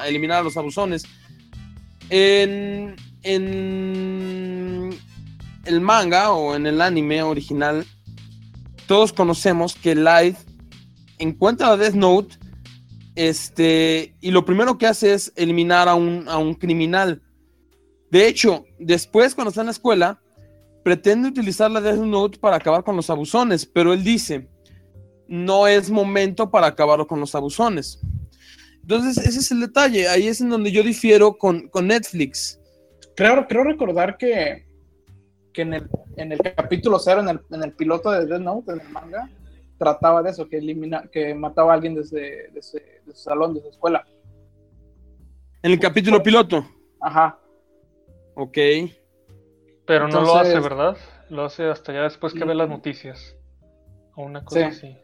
eliminar 0.08 0.40
a 0.40 0.44
los 0.44 0.58
abusones. 0.58 1.04
En, 2.10 2.96
en 3.24 4.98
el 5.66 5.82
manga 5.82 6.32
o 6.32 6.56
en 6.56 6.66
el 6.66 6.82
anime 6.82 7.22
original, 7.22 7.86
todos 8.88 9.14
conocemos 9.14 9.76
que 9.76 9.94
Light 9.94 10.38
encuentra 11.20 11.68
la 11.68 11.78
Death 11.78 11.94
Note 11.94 12.38
este, 13.20 14.16
y 14.22 14.32
lo 14.32 14.46
primero 14.46 14.78
que 14.78 14.88
hace 14.88 15.14
es 15.14 15.34
eliminar 15.36 15.90
a 15.90 15.96
un, 15.96 16.24
a 16.30 16.38
un 16.38 16.54
criminal. 16.54 17.22
De 18.12 18.28
hecho, 18.28 18.66
después 18.80 19.36
cuando 19.36 19.50
está 19.50 19.62
en 19.62 19.68
la 19.68 19.72
escuela, 19.72 20.22
pretende 20.84 21.30
utilizar 21.30 21.70
la 21.70 21.82
Death 21.82 22.00
Note 22.00 22.40
para 22.40 22.56
acabar 22.56 22.84
con 22.84 22.96
los 22.96 23.10
abusones, 23.10 23.66
pero 23.66 23.94
él 23.94 24.04
dice, 24.04 24.48
no 25.28 25.68
es 25.68 25.92
momento 25.92 26.50
para 26.50 26.68
acabar 26.68 27.06
con 27.06 27.20
los 27.20 27.36
abusones. 27.36 28.02
Entonces, 28.82 29.18
ese 29.18 29.40
es 29.40 29.52
el 29.52 29.60
detalle, 29.60 30.08
ahí 30.08 30.28
es 30.28 30.42
en 30.42 30.50
donde 30.50 30.72
yo 30.72 30.82
difiero 30.82 31.38
con, 31.38 31.68
con 31.70 31.88
Netflix. 31.88 32.60
Creo, 33.16 33.46
creo 33.48 33.64
recordar 33.64 34.18
que, 34.18 34.66
que 35.54 35.62
en, 35.62 35.74
el, 35.76 35.90
en 36.16 36.32
el 36.32 36.40
capítulo 36.40 36.98
cero, 36.98 37.22
en 37.22 37.30
el, 37.30 37.40
en 37.52 37.64
el 37.64 37.74
piloto 37.74 38.10
de 38.10 38.26
Death 38.26 38.42
Note, 38.42 38.72
en 38.72 38.82
el 38.82 38.90
manga, 38.90 39.30
trataba 39.78 40.24
de 40.24 40.32
eso, 40.32 40.48
que, 40.50 40.58
elimina, 40.58 41.04
que 41.12 41.36
mataba 41.36 41.74
a 41.74 41.76
alguien 41.76 41.94
desde, 41.94 42.50
desde, 42.54 43.02
desde 43.06 43.18
su 43.18 43.24
salón, 43.24 43.54
desde 43.54 43.68
su 43.68 43.74
escuela. 43.74 44.04
En 45.62 45.72
el 45.72 45.80
capítulo 45.80 46.24
piloto, 46.24 46.66
Ajá. 47.02 47.38
Ok. 48.42 48.58
Pero 49.86 50.08
no 50.08 50.22
lo 50.22 50.36
hace, 50.36 50.60
¿verdad? 50.60 50.98
Lo 51.30 51.46
hace 51.46 51.66
hasta 51.66 51.94
ya 51.94 52.04
después 52.04 52.34
que 52.34 52.44
ve 52.46 52.56
las 52.56 52.68
Mm. 52.68 52.72
noticias. 52.72 53.36
O 54.16 54.24
una 54.24 54.44
cosa 54.46 54.72
Sí. 54.72 54.88
así. 54.88 54.98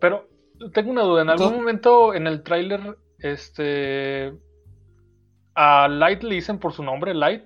Pero 0.00 0.28
tengo 0.72 0.90
una 0.90 1.02
duda. 1.02 1.22
¿En 1.22 1.30
algún 1.30 1.44
Entonces- 1.46 1.58
momento 1.60 2.14
en 2.14 2.26
el 2.26 2.42
tráiler, 2.42 2.96
este... 3.18 4.32
a 5.54 5.88
Light 5.88 6.22
le 6.22 6.36
dicen 6.36 6.58
por 6.58 6.72
su 6.72 6.82
nombre, 6.82 7.14
Light? 7.14 7.44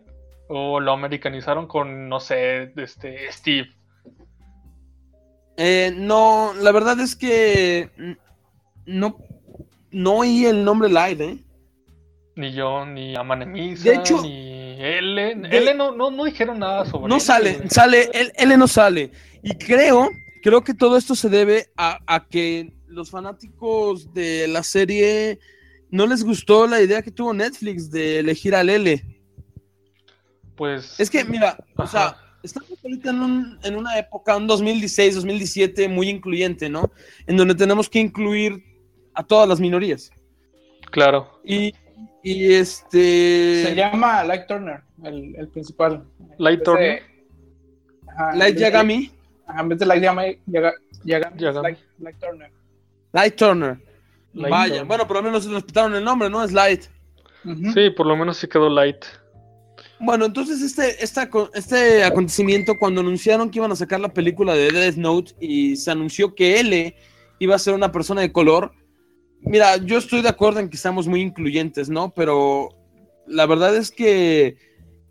¿O 0.48 0.80
lo 0.80 0.92
americanizaron 0.92 1.66
con, 1.66 2.08
no 2.08 2.20
sé, 2.20 2.72
este, 2.76 3.30
Steve? 3.32 3.70
Eh, 5.56 5.92
no, 5.96 6.52
la 6.60 6.72
verdad 6.72 6.98
es 7.00 7.14
que 7.16 7.90
no, 8.86 9.16
no 9.90 10.12
oí 10.18 10.44
el 10.46 10.64
nombre 10.64 10.88
Light, 10.88 11.20
¿eh? 11.20 11.38
Ni 12.36 12.52
yo, 12.52 12.84
ni 12.86 13.12
De 13.14 13.94
hecho- 13.94 14.22
ni 14.22 14.51
L. 14.78 15.34
de- 15.34 15.56
L 15.58 15.74
no, 15.74 15.92
no, 15.92 16.10
no 16.10 16.24
dijeron 16.24 16.58
nada 16.58 16.84
sobre 16.86 17.08
No 17.08 17.16
él, 17.16 17.20
sale, 17.20 17.68
sale, 17.70 18.10
él, 18.12 18.32
él 18.36 18.58
no 18.58 18.66
sale. 18.68 19.10
Y 19.42 19.54
creo, 19.54 20.08
creo 20.42 20.62
que 20.62 20.74
todo 20.74 20.96
esto 20.96 21.14
se 21.14 21.28
debe 21.28 21.66
a, 21.76 21.98
a 22.06 22.26
que 22.28 22.72
los 22.86 23.10
fanáticos 23.10 24.12
de 24.12 24.46
la 24.48 24.62
serie 24.62 25.38
no 25.90 26.06
les 26.06 26.24
gustó 26.24 26.66
la 26.66 26.80
idea 26.80 27.02
que 27.02 27.10
tuvo 27.10 27.32
Netflix 27.34 27.90
de 27.90 28.18
elegir 28.20 28.54
al 28.54 28.70
L. 28.70 29.02
Pues... 30.56 30.98
Es 31.00 31.10
que, 31.10 31.24
mira, 31.24 31.56
o 31.76 31.86
sea, 31.86 32.16
estamos 32.42 32.70
ahorita 32.82 33.10
en, 33.10 33.20
un- 33.20 33.58
en 33.62 33.76
una 33.76 33.98
época, 33.98 34.36
un 34.36 34.46
2016, 34.46 35.16
2017 35.16 35.88
muy 35.88 36.08
incluyente, 36.08 36.68
¿no? 36.68 36.90
En 37.26 37.36
donde 37.36 37.54
tenemos 37.54 37.88
que 37.88 37.98
incluir 38.00 38.62
a 39.14 39.22
todas 39.24 39.48
las 39.48 39.60
minorías. 39.60 40.10
Claro. 40.90 41.40
Y, 41.44 41.72
y 42.22 42.52
este... 42.54 43.64
Se 43.66 43.74
llama 43.74 44.22
Light 44.24 44.46
Turner, 44.46 44.80
el, 45.04 45.34
el 45.36 45.48
principal. 45.48 46.04
Light 46.38 46.62
Turner. 46.62 47.02
Ajá, 48.08 48.36
Light 48.36 48.56
Yagami. 48.58 49.10
ajá, 49.46 49.60
En 49.60 49.68
vez 49.68 49.78
de 49.78 49.86
Light 49.86 50.02
Yagami. 50.02 50.38
Light, 51.04 51.78
Light 51.98 52.18
Turner. 52.20 52.50
Light 53.12 53.36
Turner. 53.36 53.78
Light 54.34 54.50
Vaya, 54.50 54.68
Turner. 54.68 54.86
bueno, 54.86 55.06
por 55.06 55.16
lo 55.16 55.22
menos 55.22 55.46
le 55.46 55.54
respetaron 55.54 55.94
el 55.94 56.04
nombre, 56.04 56.30
¿no? 56.30 56.42
Es 56.44 56.52
Light. 56.52 56.84
Sí, 57.74 57.90
por 57.90 58.06
lo 58.06 58.16
menos 58.16 58.36
sí 58.36 58.46
quedó 58.46 58.68
Light. 58.70 59.04
Bueno, 59.98 60.24
entonces 60.26 60.62
este, 60.62 61.02
este 61.02 62.04
acontecimiento, 62.04 62.76
cuando 62.78 63.00
anunciaron 63.00 63.50
que 63.50 63.58
iban 63.58 63.70
a 63.72 63.76
sacar 63.76 64.00
la 64.00 64.12
película 64.12 64.54
de 64.54 64.70
Death 64.70 64.96
Note 64.96 65.32
y 65.40 65.76
se 65.76 65.90
anunció 65.90 66.34
que 66.34 66.60
L 66.60 66.96
iba 67.38 67.54
a 67.54 67.58
ser 67.58 67.74
una 67.74 67.90
persona 67.92 68.20
de 68.20 68.32
color, 68.32 68.72
mira, 69.42 69.76
yo 69.76 69.98
estoy 69.98 70.22
de 70.22 70.28
acuerdo 70.28 70.60
en 70.60 70.68
que 70.68 70.76
estamos 70.76 71.06
muy 71.06 71.20
incluyentes, 71.20 71.88
¿no? 71.88 72.12
Pero 72.14 72.70
la 73.26 73.46
verdad 73.46 73.76
es 73.76 73.90
que 73.90 74.56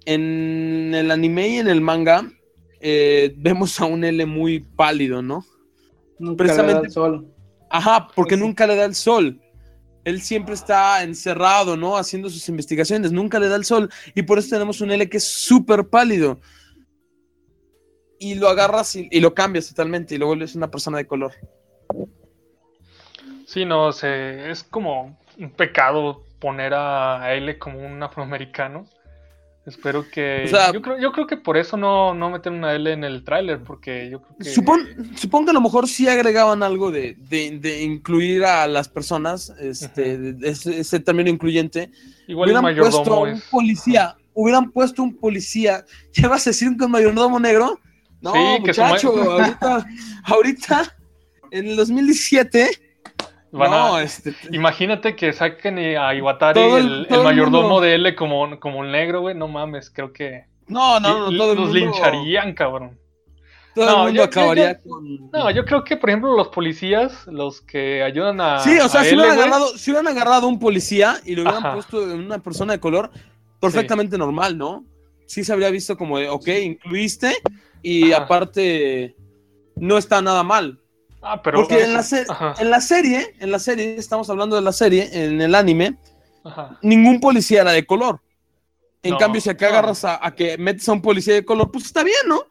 en 0.06 0.94
el 0.96 1.12
anime 1.12 1.50
y 1.50 1.58
en 1.58 1.68
el 1.68 1.82
manga 1.82 2.32
eh, 2.80 3.34
vemos 3.38 3.80
a 3.80 3.86
un 3.86 4.04
L 4.04 4.26
muy 4.26 4.60
pálido, 4.62 5.22
¿no? 5.22 5.46
Nunca 6.20 6.44
le 6.44 6.50
da 6.50 6.56
Precisamente- 6.56 6.88
el 6.88 6.92
sol. 6.94 7.28
Ajá, 7.70 8.08
porque 8.16 8.36
Sí. 8.36 8.42
nunca 8.42 8.68
le 8.68 8.76
da 8.76 8.86
el 8.86 8.96
sol. 8.96 9.40
Él 10.04 10.22
siempre 10.22 10.56
está 10.56 11.04
encerrado, 11.04 11.78
¿no? 11.78 11.96
Haciendo 11.96 12.30
sus 12.30 12.50
investigaciones, 12.50 13.12
nunca 13.12 13.40
le 13.40 13.48
da 13.48 13.56
el 13.56 13.66
sol. 13.66 13.90
Y 14.16 14.24
por 14.24 14.40
eso 14.40 14.50
tenemos 14.50 14.82
un 14.82 14.92
L 14.92 15.08
que 15.08 15.18
es 15.18 15.24
súper 15.28 15.88
pálido. 15.88 16.40
Y 18.20 18.36
lo 18.36 18.50
agarras 18.50 18.96
y, 18.96 19.08
y 19.12 19.20
lo 19.20 19.34
cambias 19.34 19.68
totalmente 19.70 20.16
y 20.16 20.18
luego 20.18 20.34
es 20.44 20.56
una 20.56 20.70
persona 20.72 20.98
de 20.98 21.06
color. 21.08 21.34
Sí, 23.52 23.66
no, 23.66 23.92
se, 23.92 24.50
es 24.50 24.64
como 24.64 25.18
un 25.38 25.50
pecado 25.52 26.24
poner 26.40 26.74
a, 26.74 27.34
L 27.34 27.58
como 27.60 27.80
un 27.86 28.02
afroamericano. 28.02 28.86
Espero 29.66 30.10
que. 30.10 30.44
O 30.46 30.48
sea- 30.48 30.72
yo, 30.72 30.82
creo, 30.82 30.98
yo 30.98 31.12
creo 31.12 31.28
que 31.28 31.36
por 31.38 31.58
eso 31.58 31.76
no, 31.76 32.14
no 32.14 32.30
meten 32.30 32.54
una 32.54 32.74
L 32.74 32.92
en 32.94 33.04
el 33.04 33.24
tráiler, 33.26 33.60
porque 33.62 34.10
yo 34.10 34.22
creo 34.22 34.38
que. 34.38 34.46
Supón, 34.46 34.88
supongo 35.16 35.46
que 35.46 35.52
a 35.52 35.54
lo 35.54 35.62
mejor 35.62 35.88
sí 35.90 36.08
agregaban 36.08 36.64
algo 36.64 36.92
de, 36.92 37.16
de- 37.30 37.60
de 37.60 37.84
incluir 37.84 38.46
a 38.46 38.68
las 38.68 38.88
personas, 38.88 39.54
este, 39.60 40.18
de- 40.18 40.34
de 40.34 40.50
ese, 40.50 40.80
ese 40.80 41.00
término 41.02 41.30
incluyente. 41.30 41.92
igual 42.28 42.50
el 42.50 42.56
hubieran 42.58 42.76
puesto 42.76 43.00
mayordomo 43.02 43.22
un 43.24 43.30
es. 43.32 43.44
policía, 43.52 44.16
hubieran 44.34 44.72
puesto 44.72 45.04
un 45.04 45.18
policía. 45.18 45.84
¿Ya 46.14 46.30
vas 46.30 46.48
a 46.48 46.52
decir 46.52 46.70
un 46.70 46.90
mayordomo 46.92 47.38
negro? 47.40 47.80
No, 48.22 48.34
Sí, 48.34 48.64
que 48.64 48.74
su 48.74 48.82
muchacho, 48.82 49.10
ahorita, 49.32 49.86
ahorita, 50.26 50.98
en 51.52 51.68
el 51.68 51.76
2017, 51.76 52.70
van 53.52 53.72
no, 53.72 53.96
a- 53.96 54.04
este, 54.04 54.34
Imagínate 54.52 55.16
que 55.16 55.34
saquen 55.34 55.78
a 55.98 56.14
Iwatari, 56.16 56.60
el- 56.60 56.74
el, 56.78 56.94
el 57.02 57.08
todo 57.08 57.20
el 57.20 57.24
mayordomo 57.26 57.82
de 57.82 57.96
L, 57.96 58.16
como, 58.16 58.60
como 58.60 58.84
el 58.84 58.92
negro, 58.92 59.22
güey. 59.22 59.36
No 59.36 59.48
mames, 59.48 59.90
creo 59.90 60.12
que. 60.14 60.46
no, 60.68 61.00
no, 61.00 61.30
no, 61.32 61.38
todo 61.38 61.54
el 61.54 61.60
mundo, 61.60 61.74
lincharían, 61.74 62.54
cabrón. 62.54 62.98
Todo 63.74 63.86
No, 63.86 63.92
el 63.92 63.98
mundo 64.00 64.14
yo- 64.18 64.24
acabaría 64.24 64.74
yo- 64.84 64.90
con. 64.90 65.32
No, 65.32 65.50
yo 65.52 65.64
creo 65.64 65.84
que, 65.84 65.96
por 65.96 66.10
ejemplo, 66.10 66.36
los 66.36 66.50
policías, 66.50 67.26
los 67.28 67.62
que 67.62 68.04
ayudan 68.04 68.42
a. 68.42 68.60
Sí, 68.60 68.78
o 68.80 68.90
sea, 68.90 69.04
si 69.04 69.16
hubieran, 69.16 69.38
agarrado, 69.40 69.78
si 69.78 69.92
hubieran 69.92 70.08
agarrado 70.10 70.46
a 70.48 70.50
un 70.50 70.60
policía 70.60 71.16
y 71.26 71.36
lo 71.36 71.44
hubieran 71.44 71.64
Ajá. 71.66 71.74
puesto 71.76 72.04
en 72.12 72.20
una 72.20 72.40
persona 72.40 72.74
de 72.74 72.80
color, 72.82 73.12
perfectamente 73.62 74.18
normal, 74.18 74.58
¿no? 74.58 74.84
Sí 75.26 75.46
se 75.46 75.54
habría 75.54 75.70
visto 75.70 75.96
como 75.98 76.18
de, 76.20 76.28
ok, 76.28 76.48
incluiste 76.64 77.34
y 77.82 78.12
Ajá. 78.12 78.24
aparte 78.24 79.16
no 79.78 79.98
está 79.98 80.22
nada 80.22 80.44
mal. 80.44 80.81
Ah, 81.22 81.42
pero. 81.42 81.60
Porque 81.60 81.84
en 81.84 81.94
la, 81.94 82.00
en 82.00 82.82
serie, 82.82 83.36
en 83.40 83.52
la 83.52 83.60
serie, 83.60 83.96
estamos 83.98 84.30
hablando 84.30 84.56
de 84.56 84.62
la 84.62 84.72
serie, 84.74 85.10
en 85.26 85.40
el 85.42 85.54
anime, 85.56 85.98
ajá. 86.44 86.78
ningún 86.82 87.20
policía 87.20 87.62
era 87.62 87.72
de 87.72 87.86
color. 87.86 88.22
En 89.04 89.12
No, 89.12 89.18
cambio, 89.18 89.42
si 89.42 89.50
acá 89.50 89.68
no. 89.68 89.72
agarras 89.74 90.04
a, 90.06 90.26
a 90.26 90.36
que 90.36 90.58
metes 90.58 90.88
a 90.90 90.94
un 90.94 91.02
policía 91.02 91.34
de 91.36 91.46
color, 91.46 91.72
pues 91.72 91.86
está 91.86 92.04
bien, 92.04 92.18
¿no? 92.28 92.44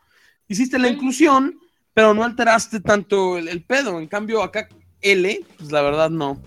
Hiciste 0.48 0.78
la 0.78 0.88
inclusión, 0.88 1.59
pero 1.94 2.14
no 2.14 2.24
alteraste 2.24 2.80
tanto 2.80 3.37
el, 3.38 3.48
el 3.48 3.64
pedo. 3.64 3.98
En 3.98 4.06
cambio, 4.09 4.42
acá 4.42 4.68
L, 5.00 5.40
pues 5.59 5.70
la 5.72 5.83
verdad 5.83 6.11
no. 6.11 6.40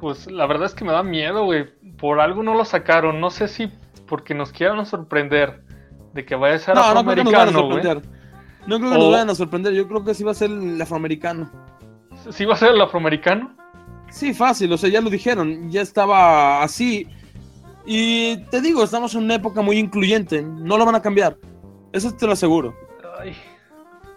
Pues 0.00 0.30
la 0.30 0.46
verdad 0.46 0.66
es 0.66 0.74
que 0.74 0.84
me 0.84 0.92
da 0.92 1.02
miedo, 1.02 1.44
güey. 1.44 1.66
Por 1.98 2.20
algo 2.20 2.42
no 2.42 2.54
lo 2.54 2.64
sacaron. 2.64 3.20
No 3.20 3.30
sé 3.30 3.48
si 3.48 3.70
porque 4.06 4.34
nos 4.34 4.52
quieran 4.52 4.84
sorprender 4.86 5.62
de 6.12 6.24
que 6.24 6.34
vaya 6.34 6.56
a 6.56 6.58
ser 6.58 6.74
No, 6.74 6.82
afroamericano, 6.82 7.66
güey. 7.68 7.82
No 8.66 8.78
creo 8.78 8.90
que 8.90 8.96
O- 8.96 9.00
nos 9.00 9.12
vayan 9.12 9.30
a 9.30 9.34
sorprender. 9.34 9.72
Yo 9.74 9.86
creo 9.88 10.04
que 10.04 10.14
sí 10.14 10.24
va 10.24 10.32
a 10.32 10.34
ser 10.34 10.50
el 10.50 10.80
afroamericano. 10.80 11.50
¿Sí 12.30 12.44
va 12.44 12.54
a 12.54 12.56
ser 12.56 12.70
el 12.72 12.80
afroamericano? 12.80 13.54
Sí, 14.10 14.32
fácil, 14.32 14.72
o 14.72 14.78
sea, 14.78 14.88
ya 14.88 15.00
lo 15.00 15.10
dijeron, 15.10 15.70
ya 15.70 15.82
estaba 15.82 16.62
así. 16.62 17.06
Y 17.84 18.36
te 18.50 18.60
digo, 18.60 18.84
estamos 18.84 19.14
en 19.14 19.24
una 19.24 19.34
época 19.34 19.60
muy 19.60 19.76
incluyente, 19.78 20.40
no 20.42 20.78
lo 20.78 20.84
van 20.86 20.94
a 20.94 21.02
cambiar. 21.02 21.36
Eso 21.92 22.12
te 22.14 22.24
lo 22.26 22.32
aseguro. 22.32 22.74
Ay, 23.20 23.34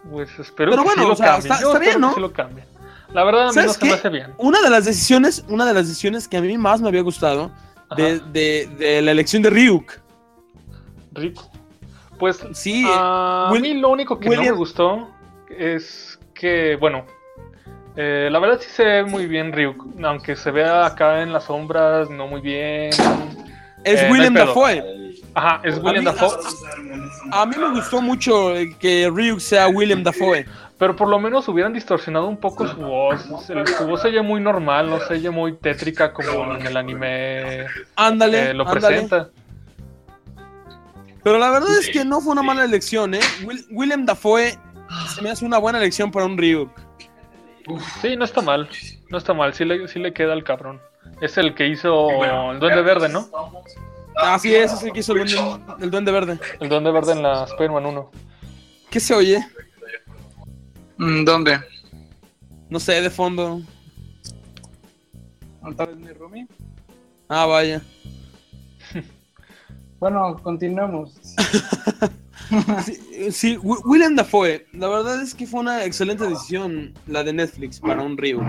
pues 0.09 0.29
espero 0.39 0.71
Pero 0.71 0.83
que 0.83 0.87
bueno, 0.87 1.01
sí 1.01 1.07
lo 1.07 1.13
o 1.13 1.15
sea, 1.17 1.25
cambien. 1.33 1.53
está- 1.53 1.65
está 1.67 1.79
bien, 1.79 1.99
¿no? 1.99 2.13
sí 2.13 2.19
lo 2.21 2.31
cambien. 2.31 2.65
La 3.13 3.23
verdad, 3.23 3.43
a 3.47 3.51
mí 3.51 3.55
no 3.55 3.61
¿Sabes 3.61 3.71
se 3.73 3.85
me 3.85 3.91
hace 3.93 4.09
bien. 4.09 4.33
Una 4.37 4.61
de 4.61 4.69
las 4.69 4.85
decisiones, 4.85 5.43
una 5.49 5.65
de 5.65 5.73
las 5.73 5.87
decisiones 5.87 6.27
que 6.27 6.37
a 6.37 6.41
mí 6.41 6.57
más 6.57 6.79
me 6.81 6.89
había 6.89 7.01
gustado 7.01 7.51
de, 7.95 8.19
de- 8.19 8.69
de 8.77 9.01
la 9.01 9.11
elección 9.11 9.41
de 9.41 9.49
Ryuk. 9.49 9.93
rico. 11.13 11.49
Pues 12.19 12.39
Sí, 12.53 12.83
a 12.87 13.49
Will- 13.51 13.61
mí 13.61 13.73
lo 13.75 13.89
único 13.89 14.19
que 14.19 14.29
no 14.29 14.41
me 14.41 14.51
gustó 14.51 15.09
es 15.49 16.19
que, 16.33 16.75
bueno, 16.77 17.05
eh, 17.95 18.29
la 18.31 18.39
verdad 18.39 18.59
sí 18.59 18.69
se 18.69 18.83
ve 18.83 19.03
muy 19.03 19.27
bien 19.27 19.51
Ryuk, 19.53 19.85
aunque 20.03 20.35
se 20.35 20.51
vea 20.51 20.85
acá 20.85 21.21
en 21.21 21.31
las 21.33 21.45
sombras 21.45 22.09
no 22.09 22.27
muy 22.27 22.41
bien. 22.41 22.89
es 23.83 24.01
eh, 24.01 24.05
no 24.07 24.11
William 24.11 24.35
hay 24.35 24.43
pedo. 24.43 24.45
Dafoe. 24.47 24.83
Ajá, 25.35 25.61
es 25.63 25.77
William 25.77 26.03
mí- 26.03 26.05
Dafoe, 26.05 26.37
A 27.31 27.45
mí 27.45 27.55
me 27.57 27.69
gustó 27.71 28.01
mucho 28.01 28.55
eh, 28.55 28.75
que 28.79 29.09
Ryuk 29.13 29.39
sea 29.39 29.67
William 29.67 30.03
Dafoe. 30.03 30.45
pero 30.79 30.95
por 30.95 31.07
lo 31.07 31.19
menos 31.19 31.47
hubieran 31.47 31.73
distorsionado 31.73 32.27
un 32.27 32.37
poco 32.37 32.67
su 32.67 32.77
voz. 32.77 33.21
Su 33.23 33.87
voz 33.87 34.01
se 34.01 34.07
oye 34.09 34.21
muy 34.21 34.41
normal, 34.41 34.89
no 34.89 34.99
se 34.99 35.13
oye 35.13 35.29
muy 35.29 35.53
tétrica 35.53 36.11
como 36.13 36.55
en 36.55 36.65
el 36.65 36.75
anime 36.77 37.65
Ándale, 37.95 38.49
eh, 38.49 38.53
lo 38.55 38.67
ándale. 38.67 38.79
presenta. 39.05 39.29
Pero 41.27 41.39
la 41.39 41.51
verdad 41.51 41.77
es 41.77 41.89
que 41.89 42.05
no 42.05 42.21
fue 42.21 42.31
una 42.31 42.41
mala 42.41 42.63
elección, 42.63 43.13
¿eh? 43.13 43.19
Will- 43.43 43.67
William 43.71 44.05
Dafoe 44.05 44.57
se 45.13 45.21
me 45.21 45.29
hace 45.29 45.43
una 45.43 45.57
buena 45.57 45.77
elección 45.77 46.09
para 46.09 46.25
un 46.25 46.37
Ryuk. 46.37 46.69
Sí, 48.01 48.15
no 48.15 48.23
está 48.23 48.39
mal, 48.39 48.69
no 49.09 49.17
está 49.17 49.33
mal, 49.33 49.53
sí 49.53 49.65
le, 49.65 49.89
sí 49.89 49.99
le 49.99 50.13
queda 50.13 50.31
al 50.31 50.45
cabrón. 50.45 50.79
Es 51.19 51.37
el 51.37 51.53
que 51.53 51.67
hizo 51.67 52.07
el 52.53 52.59
Duende 52.61 52.81
Verde, 52.81 53.09
¿no? 53.09 53.29
Así 54.15 54.55
es, 54.55 54.71
es 54.71 54.83
el 54.83 54.93
que 54.93 55.01
hizo 55.01 55.11
el 55.11 55.29
duende, 55.29 55.63
el 55.81 55.91
Duende 55.91 56.11
Verde. 56.13 56.39
El 56.61 56.69
Duende 56.69 56.91
Verde 56.91 57.11
en 57.11 57.23
la 57.23 57.43
Spider-Man 57.43 57.85
1. 57.87 58.11
¿Qué 58.89 59.01
se 59.01 59.13
oye? 59.13 59.45
Mm, 60.95 61.25
¿Dónde? 61.25 61.59
No 62.69 62.79
sé, 62.79 63.01
de 63.01 63.09
fondo. 63.09 63.59
Vez 65.61 65.95
mi 65.97 66.13
roomie. 66.13 66.47
Ah, 67.27 67.45
vaya. 67.45 67.81
Bueno, 69.99 70.35
continuemos. 70.43 71.15
Sí, 72.85 73.31
sí, 73.31 73.57
Wi- 73.57 73.81
William 73.83 74.15
Dafoe. 74.15 74.67
La 74.71 74.87
verdad 74.87 75.21
es 75.21 75.35
que 75.35 75.45
fue 75.45 75.59
una 75.59 75.83
excelente 75.83 76.25
decisión 76.29 76.93
la 77.05 77.21
de 77.23 77.33
Netflix 77.33 77.77
para 77.77 78.01
un 78.01 78.17
Ryuk. 78.17 78.41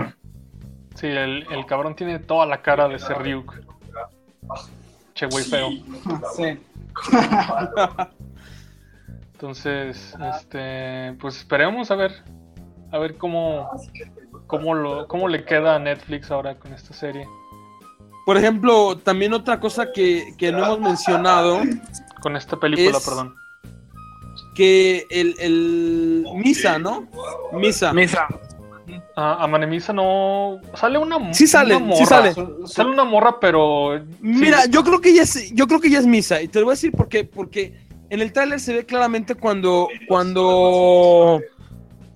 Sí, 0.95 1.07
el, 1.07 1.45
el 1.51 1.65
cabrón 1.65 1.95
tiene 1.97 2.17
toda 2.19 2.45
la 2.45 2.61
cara 2.61 2.87
de 2.87 2.97
ser 2.97 3.17
Ryuk. 3.17 3.55
Che, 5.15 5.25
güey 5.25 5.43
feo. 5.43 5.69
Sí. 6.33 6.57
Entonces, 9.33 10.15
este, 10.35 11.13
pues 11.19 11.37
esperemos 11.37 11.91
a 11.91 11.95
ver, 11.95 12.11
a 12.91 12.97
ver 12.99 13.17
cómo, 13.17 13.69
cómo 14.47 14.75
lo, 14.75 15.07
cómo 15.07 15.27
le 15.27 15.43
queda 15.45 15.75
a 15.75 15.79
Netflix 15.79 16.29
ahora 16.31 16.55
con 16.55 16.73
esta 16.73 16.93
serie, 16.93 17.27
Por 18.25 18.37
ejemplo, 18.37 18.97
también 18.97 19.33
otra 19.33 19.59
cosa 19.59 19.91
que, 19.93 20.33
que 20.37 20.51
no 20.51 20.63
hemos 20.65 20.79
mencionado, 20.79 21.61
con 22.21 22.35
esta 22.35 22.59
película, 22.59 22.97
Es- 22.97 23.05
perdón. 23.05 23.33
que 24.55 25.05
el, 25.09 25.35
el 25.39 26.25
Misa, 26.35 26.77
¿no? 26.79 27.07
Misa. 27.53 27.93
Misa. 27.93 28.27
Ah, 29.15 29.37
a 29.43 29.47
Manemisa 29.47 29.91
no 29.93 30.59
sale 30.75 30.97
una, 30.97 31.33
Sí 31.33 31.45
sale, 31.45 31.75
una 31.75 31.95
sí 31.95 32.03
morra. 32.03 32.33
sale. 32.33 32.47
Sale 32.65 32.89
una 32.89 33.03
morra, 33.03 33.39
pero 33.39 33.99
Mira, 34.21 34.63
sí, 34.63 34.69
yo 34.71 34.83
creo 34.83 35.01
que 35.01 35.13
ya 35.13 35.23
es, 35.23 35.51
yo 35.53 35.67
creo 35.67 35.79
que 35.79 35.89
ya 35.89 35.99
es 35.99 36.05
Misa. 36.07 36.41
Y 36.41 36.47
te 36.47 36.59
lo 36.59 36.65
voy 36.65 36.73
a 36.73 36.75
decir 36.75 36.91
por 36.91 37.07
qué. 37.09 37.23
Porque 37.23 37.73
en 38.09 38.21
el 38.21 38.31
tráiler 38.33 38.59
se 38.59 38.73
ve 38.73 38.85
claramente 38.85 39.35
cuando, 39.35 39.89
cuando 40.07 41.39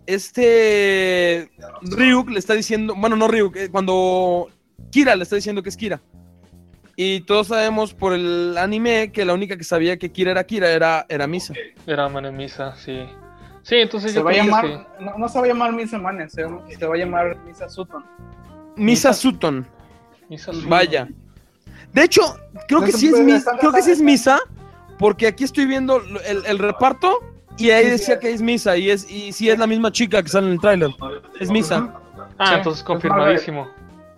este 0.06 1.50
Ryuk 1.82 2.30
le 2.30 2.40
está 2.40 2.54
diciendo, 2.54 2.96
bueno, 2.98 3.16
no 3.16 3.28
Ryuk, 3.28 3.56
eh, 3.58 3.70
cuando 3.70 4.48
Kira 4.94 5.16
le 5.16 5.24
está 5.24 5.36
diciendo 5.36 5.64
que 5.64 5.70
es 5.70 5.76
Kira. 5.78 6.00
Y 6.96 7.22
todos 7.22 7.48
sabemos 7.48 7.96
por 7.96 8.14
el 8.14 8.56
anime 8.60 9.12
que 9.12 9.26
la 9.26 9.34
única 9.34 9.58
que 9.58 9.64
sabía 9.64 9.98
que 9.98 10.12
Kira 10.12 10.30
era 10.30 10.44
Kira 10.44 10.70
era, 10.70 11.06
era 11.10 11.26
Misa. 11.26 11.56
era 11.88 12.08
Manemisa, 12.08 12.76
sí. 12.76 13.04
Sí, 13.64 13.78
entonces 13.78 14.12
Se 14.12 14.20
yo 14.20 14.24
va 14.24 14.30
a 14.30 14.34
creo 14.34 14.44
que 14.46 14.50
llamar, 14.52 14.68
sí. 14.68 15.04
no, 15.04 15.18
no 15.18 15.28
se 15.28 15.40
va 15.40 15.46
a 15.46 15.48
llamar 15.48 15.74
Misa 15.74 15.98
Manes, 15.98 16.34
se, 16.34 16.46
se 16.78 16.86
va 16.86 16.94
a 16.94 16.98
llamar 16.98 17.36
Misa 17.44 17.68
Sutton. 17.68 18.04
Misa 18.76 19.14
Sutton. 19.14 19.66
Misa 20.30 20.54
sí. 20.54 20.64
Vaya. 20.68 21.08
De 21.92 22.04
hecho, 22.04 22.22
creo 22.68 22.82
que 22.82 22.92
No 22.92 22.98
sí 23.00 23.08
es 23.08 23.20
Misa, 23.20 23.58
creo 23.60 23.72
que 23.72 23.82
sí 23.82 23.92
es 23.92 24.02
Misa, 24.02 24.40
porque 25.00 25.26
aquí 25.26 25.44
estoy 25.46 25.66
viendo 25.66 25.98
el, 26.26 26.46
el 26.46 26.60
reparto 26.60 27.18
y 27.58 27.72
ahí 27.72 27.90
decía 27.90 28.20
que 28.20 28.32
es 28.32 28.42
Misa 28.44 28.78
y 28.78 28.92
es 28.92 29.10
y 29.10 29.32
sí 29.34 29.50
es 29.50 29.58
la 29.58 29.66
misma 29.66 29.92
chica 29.92 30.22
que 30.22 30.30
sale 30.30 30.48
en 30.48 30.54
el 30.54 30.60
tráiler. 30.60 30.92
Es 31.40 31.50
Misa. 31.50 31.92
Ah, 32.38 32.56
entonces 32.58 32.82
es 32.82 32.86
confirmadísimo. 32.86 33.68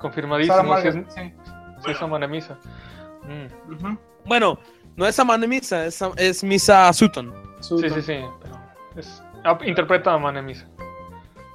Confirmadísimo, 0.05 0.81
sí 0.81 0.87
es, 0.87 0.93
sí. 0.95 1.33
sí 1.85 1.91
es 1.91 2.01
a 2.01 2.07
Manemisa. 2.07 2.57
Mm. 3.23 3.97
Bueno, 4.25 4.59
no 4.95 5.05
es 5.07 5.19
Amane 5.19 5.47
Misa, 5.47 5.85
es, 5.85 5.99
es 6.17 6.43
Misa 6.43 6.91
Sutton. 6.93 7.33
Sí, 7.59 7.69
Sutton. 7.69 7.93
sí, 7.95 8.01
sí, 8.01 8.19
pero 8.41 8.59
es, 8.95 9.23
ah, 9.43 9.57
interpreta 9.65 10.13
a 10.13 10.17
Manemisa. 10.19 10.67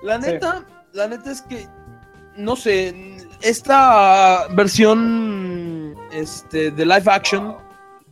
La 0.03 0.21
Sí. 0.21 0.33
neta, 0.33 0.65
la 0.93 1.09
neta 1.09 1.31
es 1.31 1.43
que 1.43 1.67
no 2.37 2.57
sé, 2.57 3.17
esta 3.43 4.47
versión 4.51 5.95
este 6.13 6.71
de 6.71 6.87
live 6.87 7.05
action 7.07 7.57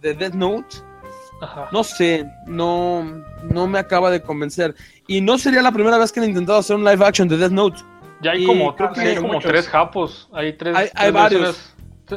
de 0.00 0.14
Death 0.14 0.34
Note 0.34 0.76
Ajá. 1.40 1.68
no 1.72 1.82
sé, 1.84 2.26
no, 2.46 3.04
no 3.44 3.66
me 3.66 3.78
acaba 3.78 4.10
de 4.10 4.20
convencer. 4.20 4.74
Y 5.06 5.20
no 5.20 5.38
sería 5.38 5.62
la 5.62 5.72
primera 5.72 5.96
vez 5.98 6.10
que 6.12 6.20
han 6.20 6.26
intentado 6.28 6.58
hacer 6.58 6.76
un 6.76 6.84
live 6.84 7.04
action 7.04 7.28
de 7.28 7.36
Death 7.36 7.52
Note. 7.52 7.80
Ya 8.20 8.32
hay 8.32 8.42
Y 8.42 8.46
como, 8.46 8.74
creo 8.74 8.92
que 8.92 9.00
hay 9.00 9.16
como 9.16 9.34
muchos. 9.34 9.50
tres 9.50 9.68
japos. 9.68 10.28
Hay 10.32 10.52
tres, 10.54 10.76
Hay- 10.76 10.88
tres 10.88 11.00
hay 11.04 11.10
varios. 11.12 11.74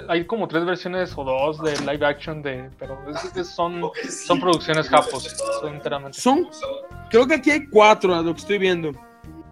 Hay 0.08 0.26
como 0.26 0.48
tres 0.48 0.64
versiones 0.66 1.14
o 1.18 1.24
dos 1.26 1.62
de 1.62 1.78
live 1.82 2.06
action 2.06 2.42
de. 2.42 2.70
Pero 2.80 2.98
es- 3.10 3.36
es- 3.36 3.50
son, 3.50 3.82
son 4.10 4.40
producciones 4.40 4.88
japos. 4.90 5.24
Son 5.60 5.74
enteramente. 5.74 6.18
Son, 6.20 6.48
creo 7.10 7.28
que 7.28 7.36
aquí 7.36 7.52
hay 7.52 7.68
cuatro, 7.68 8.16
a 8.16 8.22
lo 8.22 8.34
que 8.34 8.40
estoy 8.40 8.58
viendo. 8.58 8.92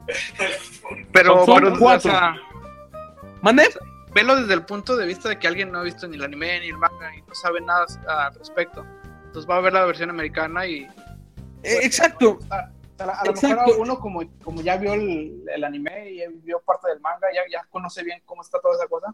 Pero, 1.11 1.45
Son 1.45 1.55
pero 1.61 1.77
cuatro. 1.77 2.11
o 2.11 2.13
sea, 2.15 2.35
¿Mande? 3.41 3.63
velo 4.13 4.35
desde 4.37 4.53
el 4.55 4.63
punto 4.65 4.97
de 4.97 5.05
vista 5.05 5.29
de 5.29 5.37
que 5.37 5.47
alguien 5.47 5.71
no 5.71 5.79
ha 5.79 5.83
visto 5.83 6.07
ni 6.07 6.15
el 6.17 6.23
anime 6.23 6.59
ni 6.61 6.69
el 6.69 6.77
manga 6.77 7.15
y 7.15 7.21
no 7.21 7.35
sabe 7.35 7.61
nada 7.61 7.85
al 8.27 8.33
respecto. 8.33 8.83
Entonces 9.25 9.47
va 9.49 9.57
a 9.57 9.61
ver 9.61 9.73
la 9.73 9.85
versión 9.85 10.09
americana 10.09 10.65
y 10.65 10.87
Eh, 11.63 11.79
exacto. 11.83 12.39
a, 12.49 12.69
a 13.01 13.05
la- 13.05 13.13
a 13.13 13.25
lo 13.25 13.31
Exacto. 13.31 13.55
mejor 13.65 13.79
uno 13.81 13.99
como, 13.99 14.21
como 14.43 14.61
ya 14.61 14.77
vio 14.77 14.93
el, 14.93 15.43
el 15.53 15.63
anime 15.63 16.11
y 16.11 16.21
vio 16.43 16.59
parte 16.61 16.89
del 16.89 16.99
manga, 16.99 17.27
ya, 17.33 17.41
ya 17.51 17.65
conoce 17.69 18.03
bien 18.03 18.21
cómo 18.25 18.41
está 18.41 18.59
toda 18.61 18.75
esa 18.75 18.87
cosa. 18.87 19.13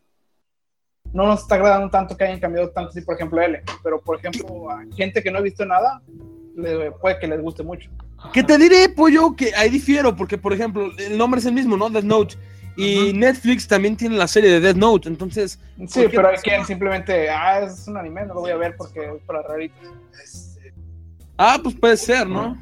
No 1.13 1.27
nos 1.27 1.41
está 1.41 1.55
agradando 1.55 1.89
tanto 1.89 2.17
que 2.17 2.25
hayan 2.25 2.39
cambiado 2.39 2.69
tanto, 2.71 2.89
así 2.89 3.01
por 3.01 3.15
ejemplo 3.15 3.41
L. 3.41 3.61
Pero 3.83 4.01
por 4.01 4.17
ejemplo, 4.17 4.69
a 4.69 4.83
gente 4.95 5.23
que 5.23 5.31
no 5.31 5.37
ha 5.37 5.41
visto 5.41 5.65
nada, 5.65 6.01
le, 6.55 6.91
puede 6.91 7.19
que 7.19 7.27
les 7.27 7.41
guste 7.41 7.63
mucho. 7.63 7.89
Que 8.33 8.43
te 8.43 8.57
diré, 8.57 8.89
pollo, 8.89 9.35
que 9.35 9.53
ahí 9.55 9.69
difiero, 9.69 10.15
porque 10.15 10.37
por 10.37 10.51
ejemplo, 10.51 10.89
el 10.97 11.17
nombre 11.17 11.39
es 11.39 11.45
el 11.45 11.53
mismo, 11.53 11.77
¿no? 11.77 11.89
Death 11.89 12.03
Note. 12.03 12.35
Y 12.77 13.09
Ujú. 13.11 13.17
Netflix 13.19 13.65
también 13.67 13.95
tiene 13.95 14.17
la 14.17 14.27
serie 14.27 14.49
de 14.51 14.59
Death 14.59 14.75
Note, 14.75 15.07
entonces. 15.07 15.57
Sí, 15.87 16.01
¿Por 16.01 16.09
qué 16.11 16.15
pero 16.17 16.27
hay 16.29 16.37
quien 16.37 16.65
simplemente, 16.65 17.29
ah, 17.29 17.61
es 17.61 17.87
un 17.87 17.95
anime, 17.95 18.25
no 18.25 18.33
lo 18.33 18.41
voy 18.41 18.51
a 18.51 18.57
ver 18.57 18.75
porque 18.75 18.99
es 19.05 19.21
para 19.25 19.41
raritos. 19.43 19.79
Ah, 21.37 21.57
pues 21.61 21.75
puede 21.75 21.97
ser, 21.97 22.27
¿no? 22.27 22.61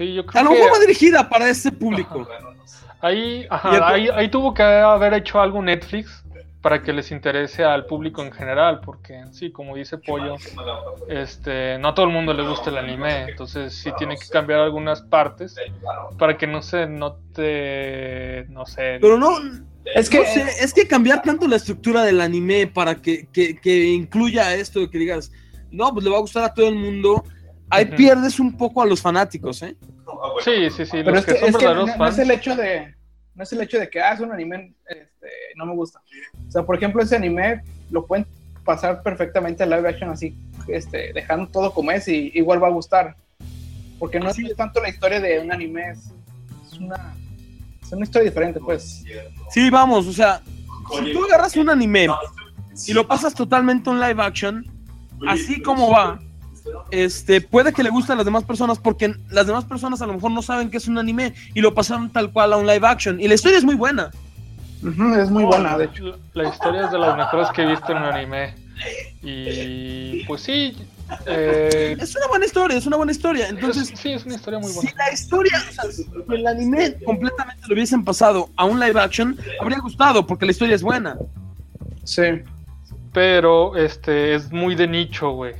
Sí, 0.00 0.14
yo 0.14 0.24
creo 0.24 0.40
A 0.40 0.44
lo 0.44 0.50
que 0.52 0.56
mejor 0.56 0.72
va 0.76 0.80
dirigida 0.80 1.28
para 1.28 1.50
ese 1.50 1.70
público. 1.72 2.26
ahí, 3.02 3.46
ajá, 3.50 3.86
ahí, 3.86 4.08
ahí 4.08 4.30
tuvo 4.30 4.54
que 4.54 4.62
haber 4.62 5.12
hecho 5.12 5.38
algo 5.38 5.60
Netflix 5.62 6.24
para 6.62 6.82
que 6.82 6.94
les 6.94 7.10
interese 7.10 7.64
al 7.64 7.84
público 7.84 8.22
en 8.22 8.32
general, 8.32 8.80
porque 8.80 9.22
sí, 9.32 9.50
como 9.50 9.76
dice 9.76 9.98
Pollo, 9.98 10.36
este, 11.06 11.76
no 11.78 11.88
a 11.88 11.94
todo 11.94 12.06
el 12.06 12.12
mundo 12.12 12.32
le 12.32 12.48
gusta 12.48 12.70
el 12.70 12.78
anime, 12.78 13.24
entonces 13.24 13.74
sí 13.74 13.90
tiene 13.98 14.16
que 14.16 14.26
cambiar 14.30 14.60
algunas 14.60 15.02
partes 15.02 15.54
para 16.18 16.38
que 16.38 16.46
no 16.46 16.62
se 16.62 16.86
note, 16.86 18.46
no 18.48 18.64
sé, 18.64 18.96
Pero 19.02 19.18
no, 19.18 19.36
Es 19.94 20.08
que, 20.08 20.18
no 20.20 20.24
sé, 20.24 20.44
es 20.64 20.72
que 20.72 20.88
cambiar 20.88 21.20
tanto 21.20 21.46
la 21.46 21.56
estructura 21.56 22.04
del 22.04 22.22
anime 22.22 22.66
para 22.68 22.94
que, 23.02 23.26
que- 23.34 23.58
que 23.58 23.84
incluya 23.88 24.54
esto 24.54 24.80
de 24.80 24.88
que 24.88 24.96
digas, 24.96 25.30
no, 25.70 25.92
pues 25.92 26.04
le 26.04 26.10
va 26.10 26.16
a 26.16 26.20
gustar 26.20 26.44
a 26.44 26.54
todo 26.54 26.68
el 26.68 26.76
mundo, 26.76 27.22
ahí 27.70 27.84
pierdes 27.86 28.40
un 28.40 28.56
poco 28.56 28.82
a 28.82 28.86
los 28.86 29.00
fanáticos, 29.00 29.62
¿eh? 29.62 29.76
sí, 30.44 30.70
sí, 30.70 30.84
sí, 30.84 30.90
pero 30.92 31.12
los 31.12 31.20
es 31.20 31.26
que, 31.26 31.32
que, 31.34 31.40
son 31.40 31.48
es 31.48 31.56
que 31.56 31.64
no, 31.64 31.70
verdaderos 31.70 31.98
no 31.98 32.06
es 32.06 32.18
el 32.18 32.30
hecho 32.30 32.56
de 32.56 32.94
no 33.34 33.42
es 33.44 33.52
el 33.52 33.60
hecho 33.62 33.78
de 33.78 33.88
que 33.88 34.00
ah, 34.00 34.12
es 34.12 34.20
un 34.20 34.32
anime 34.32 34.74
este, 34.88 35.28
no 35.56 35.66
me 35.66 35.74
gusta. 35.74 36.00
O 36.48 36.50
sea 36.50 36.62
por 36.62 36.76
ejemplo 36.76 37.02
ese 37.02 37.16
anime 37.16 37.62
lo 37.90 38.06
pueden 38.06 38.26
pasar 38.64 39.02
perfectamente 39.02 39.62
a 39.62 39.66
live 39.66 39.88
action 39.88 40.10
así 40.10 40.36
este 40.68 41.12
dejando 41.12 41.48
todo 41.48 41.72
como 41.72 41.90
es 41.90 42.06
y 42.08 42.32
igual 42.34 42.62
va 42.62 42.68
a 42.68 42.72
gustar. 42.72 43.16
Porque 43.98 44.18
no 44.18 44.32
Sí. 44.32 44.46
es 44.46 44.56
tanto 44.56 44.80
la 44.80 44.88
historia 44.88 45.20
de 45.20 45.40
un 45.40 45.52
anime 45.52 45.90
es, 45.90 46.10
es 46.66 46.78
una 46.78 47.14
es 47.82 47.92
una 47.92 48.04
historia 48.04 48.28
diferente 48.28 48.60
pues. 48.60 49.04
Sí, 49.50 49.70
vamos, 49.70 50.06
o 50.06 50.12
sea, 50.12 50.42
si 50.92 51.12
tú 51.12 51.24
agarras 51.24 51.56
un 51.56 51.68
anime 51.70 52.08
y 52.86 52.92
lo 52.92 53.06
pasas 53.06 53.34
totalmente 53.34 53.90
a 53.90 53.92
un 53.92 54.00
live 54.00 54.22
action, 54.22 54.64
así 55.28 55.60
como 55.60 55.90
va, 55.90 56.20
este, 56.90 57.40
puede 57.40 57.72
que 57.72 57.82
le 57.82 57.90
guste 57.90 58.12
a 58.12 58.16
las 58.16 58.24
demás 58.24 58.44
personas 58.44 58.78
porque 58.78 59.14
las 59.30 59.46
demás 59.46 59.64
personas 59.64 60.00
a 60.02 60.06
lo 60.06 60.14
mejor 60.14 60.30
no 60.30 60.42
saben 60.42 60.70
que 60.70 60.76
es 60.78 60.88
un 60.88 60.98
anime 60.98 61.34
y 61.54 61.60
lo 61.60 61.74
pasaron 61.74 62.10
tal 62.10 62.32
cual 62.32 62.52
a 62.52 62.56
un 62.56 62.66
live 62.66 62.86
action. 62.86 63.20
Y 63.20 63.28
la 63.28 63.34
historia 63.34 63.58
es 63.58 63.64
muy 63.64 63.74
buena. 63.76 64.10
Es 64.82 65.30
muy 65.30 65.44
buena 65.44 65.72
la- 65.72 65.78
de 65.78 65.84
hecho 65.84 66.04
La, 66.32 66.42
la 66.42 66.48
historia 66.48 66.84
es 66.86 66.90
de 66.90 66.98
las 66.98 67.16
mejores 67.16 67.48
que 67.54 67.62
he 67.62 67.66
visto 67.66 67.92
en 67.92 67.98
un 67.98 68.04
anime. 68.04 68.54
Y 69.22 70.24
pues 70.24 70.42
sí, 70.42 70.74
eh, 71.26 71.96
Es 72.00 72.16
una 72.16 72.26
buena 72.28 72.46
historia, 72.46 72.78
es 72.78 72.86
una 72.86 72.96
buena 72.96 73.12
historia. 73.12 73.48
Entonces, 73.48 73.90
es- 73.92 73.98
sí, 73.98 74.12
es 74.12 74.24
una 74.24 74.36
historia 74.36 74.58
muy 74.58 74.70
si 74.70 74.76
buena. 74.76 74.92
la 74.96 75.12
historia, 75.12 75.52
o 75.68 75.72
sea, 75.72 75.92
si 75.92 76.06
el 76.30 76.46
anime 76.46 76.94
completamente 77.04 77.62
lo 77.68 77.74
hubiesen 77.74 78.04
pasado 78.04 78.48
a 78.56 78.64
un 78.64 78.80
live 78.80 78.98
action, 78.98 79.36
habría 79.60 79.78
gustado 79.80 80.26
porque 80.26 80.46
la 80.46 80.52
historia 80.52 80.74
es 80.74 80.82
buena. 80.82 81.16
sí 82.04 82.22
Pero 83.12 83.76
este 83.76 84.34
es 84.34 84.50
muy 84.52 84.74
de 84.76 84.86
nicho, 84.86 85.32
güey. 85.32 85.54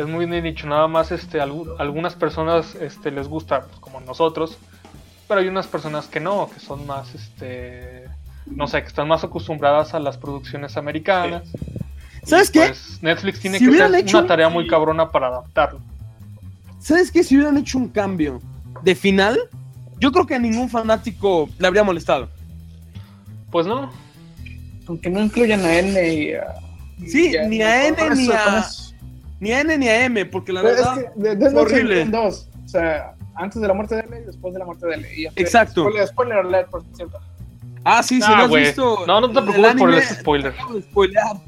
Es 0.00 0.06
muy 0.08 0.26
de 0.26 0.40
nicho. 0.40 0.66
Nada 0.66 0.88
más 0.88 1.12
este 1.12 1.40
algu- 1.40 1.74
algunas 1.78 2.14
personas 2.14 2.74
este 2.74 3.10
les 3.10 3.28
gusta, 3.28 3.62
pues, 3.62 3.78
como 3.80 4.00
nosotros. 4.00 4.56
Pero 5.28 5.40
hay 5.40 5.48
unas 5.48 5.66
personas 5.66 6.06
que 6.06 6.20
no, 6.20 6.48
que 6.52 6.58
son 6.60 6.86
más 6.86 7.14
este 7.14 8.04
no 8.46 8.66
sé, 8.66 8.80
que 8.82 8.88
están 8.88 9.06
más 9.06 9.22
acostumbradas 9.22 9.94
a 9.94 10.00
las 10.00 10.16
producciones 10.16 10.76
americanas. 10.76 11.42
¿Sabes 12.24 12.50
qué? 12.50 12.60
Pues 12.66 12.98
Netflix 13.02 13.40
tiene 13.40 13.58
Si 13.58 13.68
que 13.70 13.82
hacer 13.82 13.94
hecho- 14.00 14.18
una 14.18 14.26
tarea 14.26 14.48
muy 14.48 14.66
cabrona 14.66 15.10
para 15.10 15.28
adaptarlo. 15.28 15.80
¿Sabes 16.80 17.12
qué? 17.12 17.22
Si 17.22 17.36
hubieran 17.36 17.58
hecho 17.58 17.78
un 17.78 17.88
cambio 17.88 18.40
de 18.82 18.94
final, 18.94 19.38
yo 19.98 20.10
creo 20.10 20.26
que 20.26 20.34
a 20.34 20.38
ningún 20.38 20.68
fanático 20.70 21.48
le 21.58 21.66
habría 21.66 21.84
molestado. 21.84 22.28
Pues 23.52 23.66
no, 23.66 23.90
aunque 24.88 25.10
no 25.10 25.20
incluyan 25.20 25.60
a 25.64 25.74
N 25.78 26.14
y 26.14 26.32
a 26.32 26.46
Sí, 27.06 27.30
y 27.32 27.36
a- 27.36 27.46
ni 27.46 27.62
a 27.62 27.86
N 27.88 27.96
ni 28.16 28.32
a. 28.32 28.64
ni 29.40 29.52
a 29.52 29.60
N 29.60 29.76
ni 29.78 29.88
a 29.88 30.04
M, 30.04 30.24
porque 30.26 30.52
la 30.52 30.62
Pero 30.62 30.74
es 30.74 30.80
verdad. 30.84 31.12
que 31.14 31.20
de, 31.20 31.36
de 31.36 31.50
fue 31.50 31.60
horrible. 31.62 32.04
dos. 32.06 32.48
O 32.64 32.68
sea, 32.68 33.14
antes 33.34 33.60
de 33.60 33.66
la 33.66 33.74
muerte 33.74 33.96
de 33.96 34.02
L 34.02 34.20
y 34.20 34.24
después 34.26 34.52
de 34.54 34.60
la 34.60 34.64
muerte 34.66 34.86
de 34.86 34.94
L. 34.94 35.08
Y 35.16 35.26
Exacto. 35.36 35.82
Spoiler, 35.82 36.06
spoiler 36.06 36.38
alert, 36.38 36.70
por 36.70 36.84
cierto. 36.94 37.18
Ah, 37.84 38.02
sí, 38.02 38.20
si 38.20 38.30
Ah, 38.30 38.36
no 38.36 38.42
has 38.44 38.50
visto. 38.50 39.06
No, 39.06 39.20
no 39.22 39.30
te 39.32 39.38
el 39.38 39.44
preocupes 39.46 39.74
por 39.76 39.94
ese 39.94 40.14
spoiler. 40.16 40.52
de. 40.52 41.40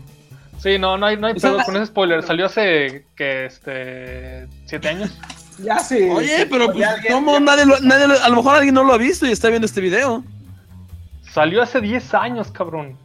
Sí, 0.58 0.78
no, 0.78 0.96
no 0.96 1.06
hay, 1.06 1.16
no 1.16 1.26
hay 1.26 1.34
O 1.34 1.38
sea, 1.38 1.50
pedo 1.52 1.64
con 1.64 1.76
ese 1.76 1.86
spoiler. 1.86 2.22
Salió 2.22 2.46
hace 2.46 3.04
que 3.16 3.46
este 3.46 4.48
siete 4.66 4.88
años. 4.88 5.16
Ya 5.62 5.78
sí. 5.80 6.08
Oye, 6.10 6.46
pero 6.50 6.72
pues, 6.72 6.84
alguien- 6.84 7.12
¿cómo 7.12 7.34
ya- 7.34 7.40
nadie 7.40 7.66
lo- 7.66 7.78
nadie 7.80 8.08
lo- 8.08 8.20
a 8.20 8.28
lo 8.30 8.36
mejor 8.36 8.54
alguien 8.56 8.74
no 8.74 8.82
lo 8.84 8.94
ha 8.94 8.96
visto 8.96 9.26
y 9.26 9.32
está 9.32 9.48
viendo 9.50 9.66
este 9.66 9.82
video. 9.82 10.24
Salió 11.30 11.62
hace 11.62 11.80
10 11.80 12.14
años, 12.14 12.50
cabrón. 12.50 12.96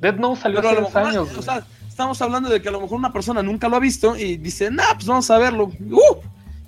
Dead 0.00 0.16
Note 0.16 0.40
salió 0.40 0.60
Pero 0.60 0.68
hace 0.70 0.80
lo 0.80 0.86
10 0.88 0.94
mejor, 0.94 1.08
años. 1.10 1.38
o 1.38 1.42
sea, 1.42 1.62
estamos 1.92 2.20
hablando 2.22 2.48
de 2.48 2.60
que 2.62 2.68
a 2.68 2.72
lo 2.72 2.80
mejor 2.80 2.98
una 2.98 3.12
persona 3.12 3.42
nunca 3.42 3.68
lo 3.68 3.76
ha 3.76 3.80
visto 3.80 4.16
y 4.16 4.36
dice, 4.38 4.70
nah, 4.70 4.94
pues 4.94 5.06
vamos 5.06 5.30
a 5.30 5.38
verlo. 5.38 5.64
¡Uh! 5.80 6.16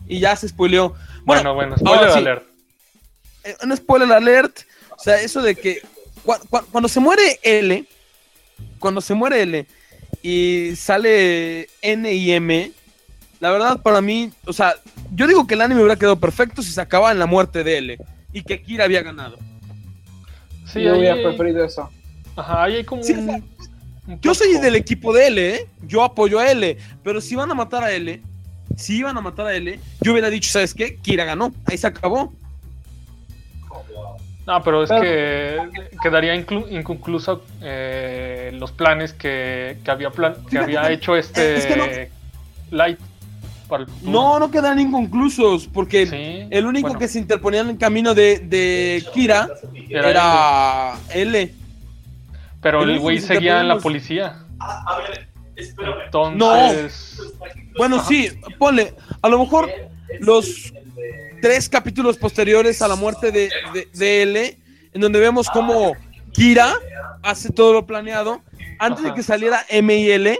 y 0.06 0.20
ya 0.20 0.36
se 0.36 0.46
spoileó. 0.48 0.94
bueno, 1.24 1.54
bueno, 1.54 1.76
spoiler 1.78 1.98
ahora 2.08 2.14
alert. 2.16 2.44
eh, 3.44 3.56
un 3.62 3.74
spoiler 3.76 4.12
alert. 4.12 4.58
O 4.90 5.02
sea, 5.02 5.20
eso 5.20 5.40
de 5.42 5.54
que 5.56 5.80
cua- 6.24 6.40
cua- 6.50 6.64
cuando 6.70 6.88
se 6.88 7.00
muere 7.00 7.40
L, 7.42 7.86
cuando 8.78 9.00
se 9.00 9.14
muere 9.14 9.42
L 9.42 9.66
y 10.22 10.76
sale 10.76 11.68
N 11.82 12.12
y 12.12 12.32
M, 12.32 12.70
la 13.40 13.50
verdad 13.50 13.80
para 13.82 14.00
mí, 14.02 14.30
o 14.46 14.52
sea, 14.52 14.74
yo 15.14 15.26
digo 15.26 15.46
que 15.46 15.54
el 15.54 15.62
anime 15.62 15.80
hubiera 15.80 15.98
quedado 15.98 16.20
perfecto 16.20 16.62
si 16.62 16.70
se 16.70 16.80
acababa 16.80 17.10
en 17.12 17.18
la 17.18 17.26
muerte 17.26 17.64
de 17.64 17.78
L 17.78 17.98
y 18.32 18.42
que 18.42 18.62
Kira 18.62 18.84
había 18.84 19.02
ganado. 19.02 19.38
Sí, 20.70 20.82
yo 20.82 20.92
ahí, 20.92 20.98
hubiera 20.98 21.14
preferido 21.16 21.64
eso. 21.64 21.90
ajá, 22.36 22.64
ahí 22.64 22.76
hay 22.76 22.84
como 22.84 23.02
Sí, 23.02 23.12
un, 23.12 23.20
o 23.20 23.24
sea, 23.32 23.36
un 23.36 23.73
Yo 24.20 24.34
soy 24.34 24.58
del 24.58 24.76
equipo 24.76 25.12
de 25.12 25.26
L, 25.28 25.54
¿eh? 25.54 25.66
Yo 25.86 26.02
apoyo 26.02 26.38
a 26.38 26.50
L, 26.50 26.76
pero 27.02 27.20
si 27.20 27.34
van 27.36 27.50
a 27.50 27.54
matar 27.54 27.84
a 27.84 27.92
L, 27.92 28.20
si 28.76 28.98
iban 28.98 29.16
a 29.16 29.20
matar 29.20 29.46
a 29.46 29.54
L, 29.54 29.78
yo 30.02 30.12
hubiera 30.12 30.28
dicho, 30.30 30.50
¿sabes 30.50 30.74
qué? 30.74 30.96
Kira 30.96 31.24
ganó, 31.24 31.52
ahí 31.66 31.78
se 31.78 31.86
acabó. 31.86 32.32
No, 34.46 34.62
pero 34.62 34.82
es 34.84 34.90
Pero- 34.90 35.00
que 35.72 35.96
quedaría 36.02 36.34
inclu- 36.36 36.70
inconcluso 36.70 37.42
eh, 37.62 38.50
los 38.54 38.72
planes 38.72 39.14
que, 39.14 39.78
que 39.82 39.90
había 39.90 40.10
plan- 40.10 40.34
que 40.34 40.50
Fíjate 40.50 40.76
había 40.76 40.90
hecho 40.92 41.16
este 41.16 41.56
es 41.56 41.64
que 41.66 41.76
no- 41.76 42.76
Light 42.76 42.98
para 43.68 43.84
el 43.84 43.88
futuro. 43.88 44.12
No, 44.12 44.38
no 44.38 44.50
quedan 44.50 44.78
inconclusos, 44.78 45.66
porque 45.66 46.06
Sí, 46.06 46.46
el 46.50 46.66
único 46.66 46.88
bueno, 46.88 46.98
que 46.98 47.08
se 47.08 47.18
interponía 47.20 47.62
en 47.62 47.70
el 47.70 47.78
camino 47.78 48.12
de, 48.14 48.40
de 48.40 49.02
Kira 49.14 49.48
era 49.88 50.10
era 50.10 50.98
L. 51.14 51.54
pero 52.64 52.82
el 52.82 52.98
güey 52.98 53.20
seguía 53.20 53.60
en 53.60 53.68
la 53.68 53.78
policía. 53.78 54.44
A 54.58 54.98
ver, 54.98 55.28
espérame. 55.54 56.02
Entonces, 56.06 57.22
Bueno, 57.76 58.02
sí, 58.02 58.30
ponle, 58.58 58.94
a 59.22 59.28
lo 59.28 59.38
mejor 59.38 59.70
los 60.20 60.72
tres 61.42 61.68
capítulos 61.68 62.16
posteriores 62.16 62.80
a 62.82 62.88
la 62.88 62.96
muerte 62.96 63.30
de, 63.30 63.50
de- 63.72 63.88
de 63.92 64.22
L, 64.22 64.58
en 64.92 65.00
donde 65.00 65.20
vemos 65.20 65.48
cómo 65.50 65.94
Kira 66.32 66.74
hace 67.22 67.50
todo 67.52 67.72
lo 67.74 67.86
planeado, 67.86 68.42
antes 68.78 69.04
de 69.04 69.12
que 69.14 69.22
saliera 69.22 69.64
M 69.68 69.94
y 69.94 70.10
L, 70.10 70.38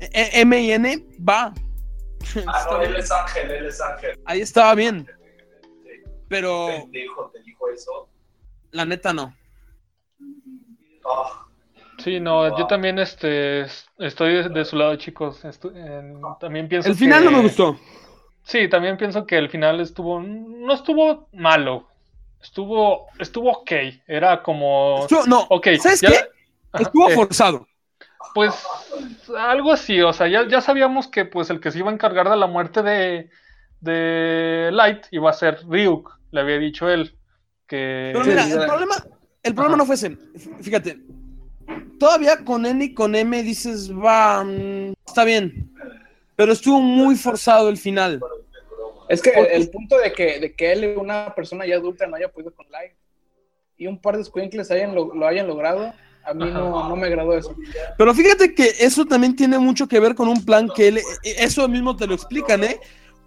eh, 0.00 0.30
M 0.34 0.60
y 0.60 0.72
N, 0.72 1.04
va. 1.28 1.52
Ah, 2.46 2.66
no, 2.70 2.80
él 2.82 2.96
es 2.96 3.10
Ángel, 3.10 3.50
él 3.50 3.66
es 3.66 3.80
Ángel. 3.80 4.18
Ahí 4.24 4.40
estaba 4.40 4.74
bien, 4.74 5.06
pero 6.28 6.68
Te 6.90 6.98
dijo, 7.00 7.30
te 7.32 7.42
dijo 7.42 7.68
eso. 7.68 8.08
la 8.70 8.84
neta 8.84 9.12
no. 9.12 9.34
Ah, 11.04 11.41
sí, 12.02 12.20
no, 12.20 12.56
yo 12.58 12.66
también 12.66 12.98
este 12.98 13.62
estoy 13.98 14.34
de, 14.34 14.48
de 14.48 14.64
su 14.64 14.76
lado, 14.76 14.96
chicos. 14.96 15.44
Estu- 15.44 15.74
en- 15.76 16.20
también 16.40 16.68
pienso 16.68 16.88
El 16.88 16.96
final 16.96 17.20
que- 17.20 17.24
no 17.30 17.36
me 17.36 17.42
gustó. 17.42 17.78
Sí, 18.44 18.68
también 18.68 18.96
pienso 18.96 19.24
que 19.26 19.38
el 19.38 19.48
final 19.50 19.80
estuvo 19.80 20.20
no 20.20 20.72
estuvo 20.74 21.28
malo. 21.32 21.88
Estuvo 22.42 23.06
estuvo 23.18 23.50
ok, 23.50 23.70
era 24.06 24.42
como 24.42 25.02
Estuvo- 25.02 25.26
no, 25.26 25.46
Ok, 25.48 25.68
¿sabes 25.80 26.00
ya- 26.00 26.10
qué? 26.10 26.16
Ajá, 26.72 26.82
Estuvo 26.84 27.08
eh, 27.08 27.14
forzado. 27.14 27.66
Pues 28.34 28.66
algo 29.38 29.72
así, 29.72 30.00
o 30.00 30.12
sea, 30.12 30.26
ya, 30.26 30.48
ya 30.48 30.60
sabíamos 30.60 31.06
que 31.06 31.24
pues 31.24 31.50
el 31.50 31.60
que 31.60 31.70
se 31.70 31.78
iba 31.78 31.90
a 31.90 31.94
encargar 31.94 32.28
de 32.30 32.36
la 32.36 32.46
muerte 32.46 32.82
de, 32.82 33.30
de 33.80 34.70
Light 34.72 35.06
iba 35.10 35.30
a 35.30 35.34
ser 35.34 35.60
Ryuk, 35.68 36.10
le 36.30 36.40
había 36.40 36.58
dicho 36.58 36.88
él. 36.88 37.16
Que 37.66 38.10
Pero 38.12 38.24
mira, 38.24 38.44
el 38.44 38.66
problema, 38.66 38.94
el 39.42 39.54
problema 39.54 39.74
Ajá. 39.74 39.76
no 39.76 39.86
fue 39.86 39.94
ese. 39.94 40.16
Fíjate, 40.62 40.98
todavía 41.98 42.44
con 42.44 42.66
N 42.66 42.84
y 42.84 42.94
con 42.94 43.14
M 43.14 43.42
dices, 43.42 43.92
va, 43.92 44.44
mm, 44.44 44.94
está 45.06 45.24
bien. 45.24 45.70
Pero 46.36 46.52
estuvo 46.52 46.80
muy 46.80 47.16
forzado 47.16 47.68
el 47.68 47.76
final. 47.76 48.20
Es 49.08 49.20
que 49.20 49.30
el, 49.30 49.46
el 49.46 49.70
punto 49.70 49.98
de 49.98 50.12
que, 50.12 50.40
de 50.40 50.54
que 50.54 50.72
él, 50.72 50.96
una 50.98 51.34
persona 51.34 51.66
ya 51.66 51.76
adulta, 51.76 52.06
no 52.06 52.16
haya 52.16 52.28
podido 52.28 52.52
con 52.54 52.70
Light 52.70 52.92
y 53.82 53.86
un 53.86 53.98
par 53.98 54.16
de 54.16 54.24
squinkles 54.24 54.70
hayan 54.70 54.94
lo, 54.94 55.12
lo 55.12 55.26
hayan 55.26 55.48
logrado, 55.48 55.92
a 56.24 56.34
mí 56.34 56.50
no, 56.50 56.88
no 56.88 56.96
me 56.96 57.06
agradó 57.08 57.36
eso. 57.36 57.54
Pero 57.98 58.14
fíjate 58.14 58.54
que 58.54 58.72
eso 58.78 59.04
también 59.04 59.34
tiene 59.34 59.58
mucho 59.58 59.88
que 59.88 59.98
ver 59.98 60.14
con 60.14 60.28
un 60.28 60.44
plan 60.44 60.68
que 60.74 60.88
él, 60.88 61.00
eso 61.24 61.68
mismo 61.68 61.96
te 61.96 62.06
lo 62.06 62.14
explican, 62.14 62.62
¿eh? 62.62 62.78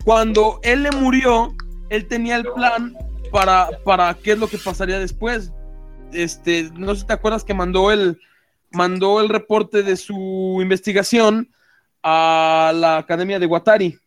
Cuando 0.05 0.59
él 0.63 0.83
le 0.83 0.91
murió, 0.91 1.53
él 1.89 2.07
tenía 2.07 2.37
el 2.37 2.45
plan 2.53 2.95
para, 3.31 3.69
para 3.83 4.13
qué 4.13 4.31
es 4.33 4.37
lo 4.37 4.47
que 4.47 4.57
pasaría 4.57 4.97
después. 4.97 5.51
Este, 6.15 6.69
no 6.73 6.93
sé 6.95 7.01
si 7.01 7.07
te 7.07 7.13
acuerdas 7.13 7.43
que 7.43 7.53
mandó 7.53 7.91
el, 7.91 8.19
mandó 8.71 9.21
el 9.21 9.29
reporte 9.29 9.83
de 9.83 9.95
su 9.97 10.59
investigación 10.61 11.49
a 12.03 12.71
la 12.75 12.97
academia 12.97 13.39
de 13.39 13.45
Watari. 13.45 13.97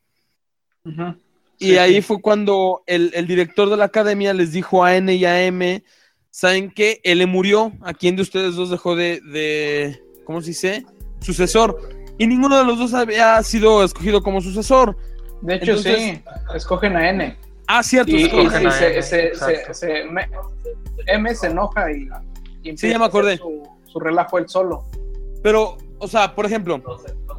Ujú. 0.85 1.15
Y 1.59 1.71
Sí, 1.71 1.79
ahí 1.79 1.95
sí. 1.97 2.03
fue 2.03 2.21
cuando 2.21 2.83
el, 2.87 3.11
el 3.15 3.27
director 3.27 3.69
de 3.69 3.77
la 3.77 3.87
academia 3.87 4.33
les 4.33 4.53
dijo 4.53 4.85
a 4.85 4.95
N 4.95 5.13
y 5.15 5.25
a 5.25 5.43
M, 5.45 5.83
¿saben 6.31 6.71
qué? 6.71 7.01
Él 7.03 7.19
le 7.19 7.27
murió, 7.27 7.73
¿a 7.83 7.93
quién 7.95 8.15
de 8.15 8.23
ustedes 8.23 8.55
dos 8.55 8.71
dejó 8.71 8.95
de, 8.95 9.21
de 9.23 10.01
¿cómo 10.25 10.41
se 10.41 10.49
dice? 10.51 10.87
Sucesor. 11.21 11.77
Y 12.17 12.27
ninguno 12.29 12.59
de 12.59 12.65
los 12.65 12.79
dos 12.79 12.95
había 12.95 13.43
sido 13.43 13.83
escogido 13.85 14.23
como 14.23 14.41
sucesor. 14.41 14.97
De 15.41 15.57
hecho, 15.57 15.73
Entonces- 15.73 15.99
sí, 15.99 16.23
escogen 16.55 16.97
a 16.97 17.11
N. 17.11 17.37
Ah, 17.69 17.83
cierto. 17.83 18.11
Y, 18.11 18.23
y- 18.23 18.25
y 18.25 18.51
se, 18.51 19.03
se- 19.03 19.35
se- 19.35 19.75
se- 19.75 20.05
me- 20.05 20.29
M 21.07 21.35
se 21.35 21.47
enoja 21.49 21.91
y, 21.93 22.09
y 22.63 22.71
empieza 22.71 22.89
ya 22.89 22.99
me 22.99 23.05
acordé. 23.05 23.37
Su, 23.39 23.63
su 23.87 24.01
relajo 24.01 24.39
él 24.39 24.49
solo. 24.49 24.85
Pero, 25.43 25.77
o 25.99 26.09
sea, 26.09 26.35
por 26.35 26.45
ejemplo, 26.47 26.83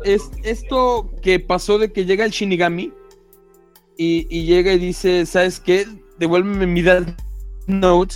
es 0.04 0.30
esto 0.44 1.10
que 1.22 1.40
pasó 1.40 1.78
de 1.78 1.92
que 1.92 2.06
llega 2.06 2.24
el 2.26 2.32
Shinigami 2.32 2.94
y, 3.98 4.28
y 4.30 4.46
llega 4.46 4.72
y 4.72 4.78
dice, 4.80 5.26
¿sabes 5.26 5.60
qué? 5.60 5.86
Devuélveme 6.20 6.66
mi 6.68 6.82
Death 6.82 7.08
Note. 7.68 8.16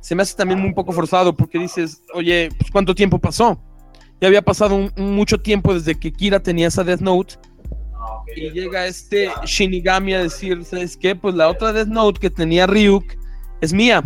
Se 0.00 0.14
me 0.14 0.22
hace 0.22 0.36
también 0.36 0.60
un 0.60 0.74
poco 0.74 0.92
forzado 0.92 1.34
porque 1.34 1.58
dices, 1.58 2.02
oye, 2.12 2.50
pues, 2.58 2.70
¿cuánto 2.70 2.94
tiempo 2.94 3.18
pasó? 3.18 3.58
Ya 4.20 4.28
había 4.28 4.42
pasado 4.42 4.74
un 4.74 4.92
mucho 5.14 5.38
tiempo 5.40 5.72
desde 5.72 5.94
que 5.98 6.12
Kira 6.12 6.40
tenía 6.40 6.68
esa 6.68 6.84
Death 6.84 7.00
Note 7.00 7.34
y 8.36 8.50
llega 8.50 8.86
este 8.86 9.30
Shinigami 9.44 10.14
a 10.14 10.22
decir, 10.22 10.64
¿sabes 10.64 10.96
qué? 10.96 11.14
Pues 11.14 11.34
la 11.34 11.48
otra 11.48 11.72
Death 11.72 11.88
Note 11.88 12.20
que 12.20 12.30
tenía 12.30 12.66
Ryuk 12.66 13.04
es 13.60 13.72
mía. 13.72 14.02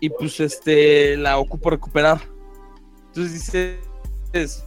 Y 0.00 0.10
pues 0.10 0.38
este 0.40 1.16
la 1.16 1.38
ocupo 1.38 1.70
recuperar. 1.70 2.20
Entonces 3.08 3.78
dices, 4.32 4.64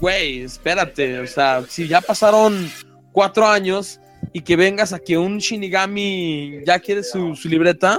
güey, 0.00 0.40
espérate, 0.40 1.18
o 1.20 1.26
sea, 1.26 1.64
si 1.68 1.86
ya 1.86 2.00
pasaron 2.00 2.70
cuatro 3.12 3.46
años 3.46 4.00
y 4.32 4.40
que 4.40 4.56
vengas 4.56 4.92
a 4.92 4.98
que 4.98 5.18
un 5.18 5.38
Shinigami 5.38 6.60
ya 6.66 6.78
quiere 6.78 7.02
su, 7.02 7.36
su 7.36 7.48
libreta, 7.48 7.98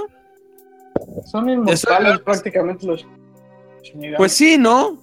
Son 1.30 1.48
inmortales 1.48 2.18
prácticamente 2.20 2.86
los 2.86 3.06
Shinigami. 3.82 4.16
pues 4.16 4.32
sí, 4.32 4.58
¿no? 4.58 5.02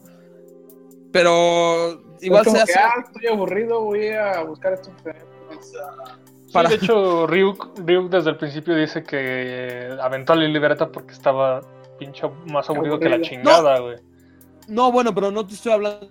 Pero 1.12 2.03
igual 2.26 2.44
como 2.46 2.58
se 2.58 2.66
que, 2.66 2.72
hace. 2.74 2.80
"Ah, 2.80 3.04
estoy 3.06 3.28
aburrido, 3.28 3.82
voy 3.82 4.08
a 4.10 4.42
buscar 4.44 4.74
esto. 4.74 4.92
Sí, 5.62 6.52
Para- 6.54 6.70
de 6.70 6.76
hecho, 6.76 7.26
Ryuk, 7.28 7.80
Ryuk 7.86 8.10
desde 8.12 8.30
el 8.32 8.38
principio 8.38 8.76
dice 8.76 9.04
que 9.04 9.90
aventó 10.02 10.36
la 10.36 10.46
libreta 10.48 10.92
porque 10.92 11.14
estaba 11.14 11.62
pinche 11.98 12.24
más 12.52 12.70
aburrido 12.70 13.00
que 13.00 13.10
la 13.10 13.22
chingada, 13.22 13.80
güey. 13.80 13.98
No, 14.68 14.92
bueno, 14.92 15.14
pero 15.14 15.32
no 15.32 15.46
te 15.46 15.56
estoy 15.56 15.72
hablando 15.72 16.08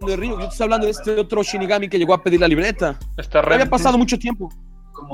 de 0.00 0.16
Ryuk, 0.16 0.32
yo 0.40 0.46
te 0.46 0.52
estoy 0.52 0.64
hablando 0.64 0.86
de 0.86 0.92
este 0.92 1.18
otro 1.18 1.42
Shinigami 1.42 1.88
que 1.88 1.98
llegó 1.98 2.12
a 2.14 2.22
pedir 2.22 2.40
la 2.40 2.48
libreta. 2.48 2.98
Está 3.16 3.40
re- 3.42 3.54
había 3.54 3.66
pasado 3.66 3.96
mucho 3.96 4.18
tiempo. 4.18 4.50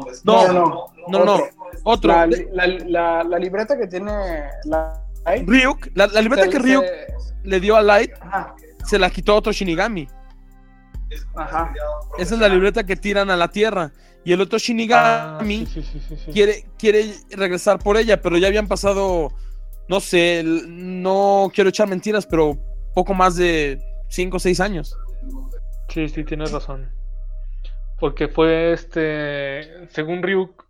Después- 0.06 0.24
No, 0.24 0.48
no, 0.52 0.86
No, 1.08 1.24
no, 1.24 1.32
otro. 1.34 1.48
otro. 1.84 2.08
La, 2.12 2.26
la, 2.26 2.66
la, 2.66 3.24
la 3.24 3.38
libreta 3.38 3.76
que 3.76 3.86
tiene 3.86 4.12
la 4.64 4.98
Light, 5.24 5.48
Ryuk, 5.48 5.88
la, 5.94 6.08
la 6.08 6.20
libreta 6.20 6.44
se- 6.44 6.50
que 6.50 6.58
Ryuk 6.58 6.84
se- 6.84 7.06
le 7.44 7.60
dio 7.60 7.76
a 7.76 7.82
Light, 7.82 8.10
Ajá, 8.20 8.54
se 8.84 8.98
la 8.98 9.10
quitó 9.10 9.32
a 9.32 9.36
otro 9.36 9.52
Shinigami. 9.52 10.08
ajá. 11.36 11.72
Esa 12.18 12.34
es 12.34 12.40
la 12.40 12.48
libreta 12.48 12.84
que 12.84 12.96
tiran 12.96 13.30
a 13.30 13.36
la 13.36 13.48
tierra. 13.48 13.92
Y 14.24 14.32
el 14.32 14.40
otro 14.40 14.56
Ah, 14.56 14.60
Shinigami 14.60 15.66
sí, 15.66 15.82
sí, 15.82 15.82
sí, 15.92 16.00
sí, 16.08 16.16
sí. 16.26 16.32
quiere, 16.32 16.64
quiere 16.78 17.12
regresar 17.30 17.78
por 17.80 17.96
ella, 17.96 18.20
pero 18.22 18.38
ya 18.38 18.46
habían 18.48 18.68
pasado, 18.68 19.32
no 19.88 20.00
sé, 20.00 20.42
no 20.44 21.50
quiero 21.52 21.70
echar 21.70 21.88
mentiras, 21.88 22.26
pero 22.26 22.56
poco 22.94 23.14
más 23.14 23.34
de 23.36 23.80
5 24.10 24.36
o 24.36 24.40
6 24.40 24.60
años. 24.60 24.96
Sí, 25.88 26.08
sí, 26.08 26.24
tienes 26.24 26.52
razón. 26.52 26.88
Porque 27.98 28.28
fue 28.28 28.72
este, 28.72 29.88
según 29.88 30.22
Ryuk, 30.22 30.64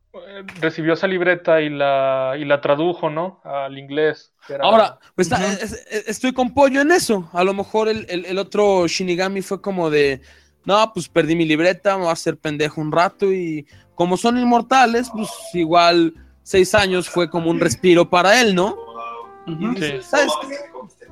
recibió 0.61 0.93
esa 0.95 1.07
libreta 1.07 1.61
y 1.61 1.71
la, 1.71 2.35
y 2.39 2.45
la 2.45 2.61
tradujo, 2.61 3.09
¿no? 3.11 3.41
Al 3.45 3.79
inglés. 3.79 4.33
que 4.47 4.55
era- 4.55 4.65
Ahora, 4.65 4.99
pues 5.15 5.31
está- 5.31 5.39
Ujú. 5.45 5.53
es- 5.63 5.87
es- 5.91 6.09
estoy 6.09 6.33
con 6.33 6.53
pollo 6.53 6.81
en 6.81 6.91
eso. 6.93 7.29
A 7.33 7.45
lo 7.45 7.55
mejor 7.55 7.89
el, 7.89 8.07
el- 8.09 8.27
el 8.27 8.39
otro 8.39 8.87
Shinigami 8.89 9.41
fue 9.41 9.61
como 9.63 9.89
de, 9.89 10.21
no, 10.65 10.93
pues 10.93 11.09
perdí 11.09 11.37
mi 11.37 11.45
libreta, 11.45 11.95
me 11.95 12.01
voy 12.03 12.09
a 12.11 12.13
hacer 12.13 12.37
pendejo 12.37 12.81
un 12.81 12.91
rato 12.93 13.33
y 13.33 13.67
como 13.95 14.17
son 14.17 14.37
inmortales, 14.39 15.11
pues 15.11 15.31
igual 15.55 16.15
seis 16.43 16.75
años 16.75 17.09
fue 17.09 17.31
como 17.31 17.51
un 17.51 17.61
respiro 17.61 18.11
para 18.11 18.41
él, 18.41 18.55
¿no? 18.55 18.77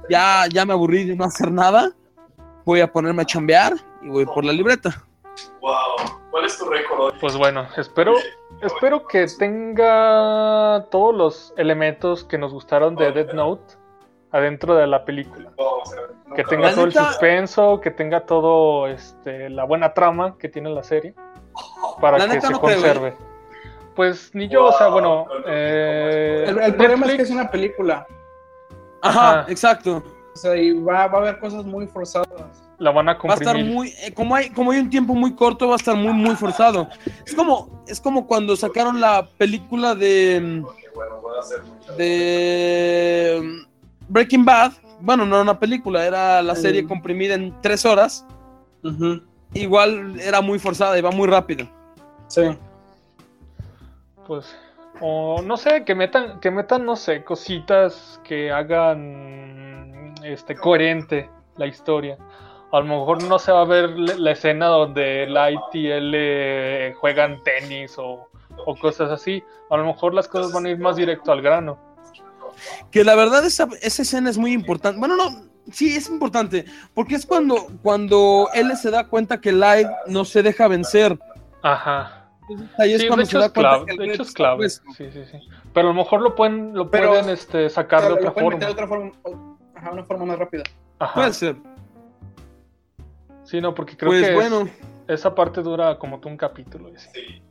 Ya, 0.09 0.45
ya 0.53 0.65
me 0.67 0.73
aburrí 0.73 1.05
de 1.05 1.15
no 1.17 1.25
hacer 1.25 1.51
nada, 1.53 1.93
voy 2.65 2.81
a 2.81 2.91
ponerme 2.93 3.23
a 3.23 3.27
chambear 3.27 3.75
y 4.03 4.09
voy 4.09 4.27
por 4.27 4.45
la 4.45 4.53
libreta. 4.53 5.05
Wow. 5.61 6.19
¿Cuál 6.31 6.45
es 6.45 6.59
tu 6.59 6.65
récord 6.69 7.01
hoy? 7.01 7.13
Pues 7.21 7.37
bueno, 7.37 7.67
espero, 7.77 8.15
espero 8.63 9.07
que 9.07 9.27
tenga 9.39 10.87
todos 10.91 11.15
los 11.15 11.55
elementos 11.57 12.25
que 12.25 12.39
nos 12.39 12.53
gustaron 12.53 12.95
de 12.97 13.13
Death 13.13 13.33
Note 13.33 13.75
adentro 14.33 14.75
de 14.75 14.87
la 14.87 15.05
película. 15.05 15.51
Que 16.35 16.45
tenga 16.45 16.73
todo 16.73 16.85
el 16.85 16.93
suspenso, 16.93 17.81
que 17.81 17.91
tenga 17.91 18.25
todo 18.25 18.87
este, 18.87 19.51
la 19.51 19.65
buena 19.65 19.93
trama 19.95 20.37
que 20.39 20.49
tiene 20.49 20.71
la 20.71 20.83
serie 20.83 21.15
para 22.01 22.19
La 22.19 22.29
que 22.29 22.41
se 22.41 22.51
no 22.51 22.61
creo, 22.61 22.71
¿eh? 22.71 22.75
conserve. 22.75 23.17
Pues 23.97 24.35
ni 24.35 24.49
yo, 24.49 24.67
o 24.67 24.73
sea, 24.73 24.89
bueno, 24.89 25.27
eh, 25.47 26.45
El, 26.47 26.59
el 26.59 26.75
problema 26.77 27.07
es 27.07 27.17
que 27.17 27.23
es 27.23 27.31
una 27.31 27.51
película. 27.51 28.07
Ajá, 29.03 29.41
Ajá. 29.41 29.51
exacto. 29.51 30.03
O 30.33 30.37
sea, 30.37 30.57
y 30.57 30.73
va, 30.81 31.09
va 31.09 31.19
a 31.19 31.23
haber 31.23 31.39
cosas 31.41 31.65
muy 31.65 31.87
forzadas. 31.89 32.70
La 32.81 32.91
van 32.91 33.09
a 33.09 33.13
Va 33.15 33.31
a 33.33 33.35
estar 33.35 33.55
comprimir. 33.55 33.73
muy, 33.75 33.89
eh, 34.03 34.13
como 34.13 34.35
hay, 34.35 34.51
como 34.51 34.73
hay 34.73 34.81
un 34.81 34.91
tiempo 34.91 35.15
muy 35.15 35.35
corto, 35.35 35.69
va 35.69 35.75
a 35.75 35.77
estar 35.77 35.95
muy, 35.97 36.13
muy 36.13 36.35
forzado. 36.35 36.89
Es 37.25 37.35
como, 37.35 37.85
es 37.87 38.01
como 38.01 38.27
cuando 38.27 38.57
sacaron 38.57 39.01
la 39.01 39.29
película 39.39 39.95
de, 39.95 40.41
mucho. 40.65 41.93
de 41.97 43.41
mm, 43.43 44.13
Breaking 44.13 44.45
Bad. 44.45 44.73
Bueno, 45.01 45.25
no 45.25 45.37
era 45.37 45.43
una 45.43 45.59
película, 45.59 46.05
era 46.07 46.43
la 46.43 46.55
serie 46.57 46.83
Mm. 46.83 46.89
comprimida 46.89 47.35
en 47.35 47.55
tres 47.63 47.85
horas. 47.87 48.27
Igual 49.55 50.19
era 50.21 50.41
muy 50.41 50.59
forzada 50.59 50.99
y 50.99 51.03
va 51.03 51.11
muy 51.11 51.29
rápido. 51.29 51.67
Sí. 52.29 52.43
Pues, 54.27 54.55
o 55.01 55.43
no 55.43 55.57
sé, 55.57 55.85
que 55.85 55.95
metan, 55.95 56.41
que 56.41 56.51
metan, 56.51 56.85
no 56.87 56.97
sé, 56.97 57.25
cositas 57.25 58.21
que 58.25 58.51
hagan 58.51 60.15
este 60.25 60.55
coherente 60.55 61.29
la 61.57 61.67
historia. 61.67 62.17
A 62.73 62.79
lo 62.81 62.85
mejor 62.85 63.23
no 63.25 63.39
se 63.39 63.51
va 63.53 63.63
a 63.63 63.65
ver 63.65 63.91
la 63.99 64.31
escena 64.31 64.67
donde 64.67 65.27
Light 65.29 65.61
y 65.75 65.89
él 65.89 66.13
eh, 66.15 66.95
juegan 66.99 67.43
tenis 67.43 67.97
o, 67.99 68.29
o 68.65 68.77
cosas 68.77 69.11
así. 69.11 69.43
A 69.71 69.77
lo 69.77 69.85
mejor 69.87 70.15
las 70.15 70.29
cosas 70.29 70.53
van 70.53 70.67
a 70.67 70.71
ir 70.71 70.79
más 70.79 70.97
directo 70.97 71.33
al 71.33 71.43
grano. 71.43 71.79
Que 72.91 73.03
la 73.05 73.15
verdad 73.17 73.45
esa, 73.45 73.67
esa 73.83 74.03
escena 74.03 74.31
es 74.31 74.39
muy 74.39 74.53
importante. 74.53 74.99
Bueno, 75.01 75.17
no, 75.17 75.31
sí, 75.73 75.97
es 75.97 76.09
importante. 76.09 76.65
Porque 76.95 77.17
es 77.17 77.27
cuando, 77.27 77.57
cuando 77.83 78.49
él 78.55 78.77
se 78.77 78.91
da 78.91 79.09
cuenta 79.09 79.41
que 79.41 79.51
Light 79.53 79.89
no 80.07 80.25
se 80.25 80.43
deja 80.43 80.69
vencer. 80.69 81.19
Ajá. 81.63 82.29
Ahí 82.79 82.93
es 82.93 82.99
Sí, 82.99 83.05
de 83.05 83.09
cuando 83.09 83.25
se 83.27 83.31
hecho 83.31 83.39
da 83.41 83.47
es 83.47 83.53
cuenta 83.53 83.71
clave. 83.71 83.87
que 83.87 83.93
el 83.93 83.99
De 83.99 84.15
hecho 84.15 84.23
es 84.23 84.33
clave. 84.33 84.69
Sí, 84.71 84.83
sí, 84.97 85.25
sí. 85.31 85.39
Pero 85.73 85.89
a 85.89 85.93
lo 85.93 85.95
mejor 85.97 86.21
lo 86.21 86.35
pueden, 86.37 86.73
lo 86.75 86.91
Pero- 86.91 87.09
pueden 87.11 87.29
este, 87.31 87.69
sacar 87.71 88.03
de 88.03 88.13
otra 88.13 88.25
lo 88.27 88.35
pueden 88.35 88.51
meter 88.51 88.75
de 88.75 88.87
forma. 88.87 89.09
otra 89.09 89.21
forma. 89.23 89.57
Ajá, 89.75 89.91
una 89.93 90.05
forma 90.05 90.25
más 90.27 90.39
rápida. 90.39 90.63
Ajá. 90.99 91.15
Puede 91.15 91.33
ser. 91.33 91.57
Sí, 93.51 93.61
no, 93.61 93.75
porque 93.75 93.97
creo 93.97 94.11
Pues 94.11 94.23
que 94.23 94.29
es- 94.31 94.35
bueno, 94.35 94.69
esa 95.09 95.35
parte 95.35 95.61
dura 95.63 95.99
como 95.99 96.21
todo 96.21 96.29
un 96.31 96.37
capítulo. 96.37 96.91
Sí. 96.97 97.43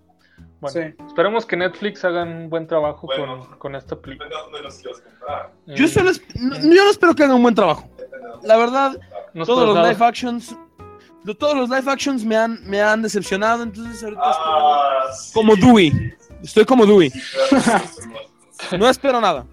Bueno, 0.62 0.74
Sí. 0.74 1.04
esperemos 1.08 1.46
que 1.46 1.58
Netflix 1.58 2.04
hagan 2.06 2.30
un 2.30 2.50
buen 2.50 2.68
trabajo 2.68 3.06
Bueno. 3.08 3.40
con, 3.48 3.58
con 3.60 3.76
esta 3.76 3.96
película. 3.98 4.30
Depende 4.30 4.36
de 4.38 4.52
dónde 4.52 4.62
los 4.62 4.76
quieras 4.78 5.02
comprar. 5.02 5.52
yo 5.68 5.86
Eh, 5.86 5.88
solo 5.88 6.10
esp- 6.12 6.36
no, 6.36 6.56
yo 6.58 6.84
no 6.86 6.90
espero 6.92 7.14
que 7.16 7.24
hagan 7.24 7.36
un 7.36 7.44
buen 7.44 7.56
trabajo. 7.56 7.90
La 8.44 8.56
verdad, 8.58 8.98
no 9.34 9.46
todos 9.46 9.66
los 9.68 9.76
live 9.88 10.06
actions, 10.06 10.56
lo- 11.26 11.36
todos 11.36 11.56
los 11.56 11.70
live 11.70 11.92
actions 11.92 12.24
me 12.24 12.38
han, 12.38 12.60
me 12.66 12.82
han 12.82 13.02
decepcionado, 13.02 13.64
entonces 13.64 14.02
ahorita 14.04 14.22
Ah, 14.24 15.02
sí. 15.12 15.28
estoy 15.28 15.42
como 15.44 15.56
Dewey. 15.58 16.14
Estoy 16.44 16.66
como 16.66 16.86
Dewey. 16.86 17.10
Sí. 17.10 18.78
No 18.78 18.88
espero 18.90 19.20
nada. 19.20 19.46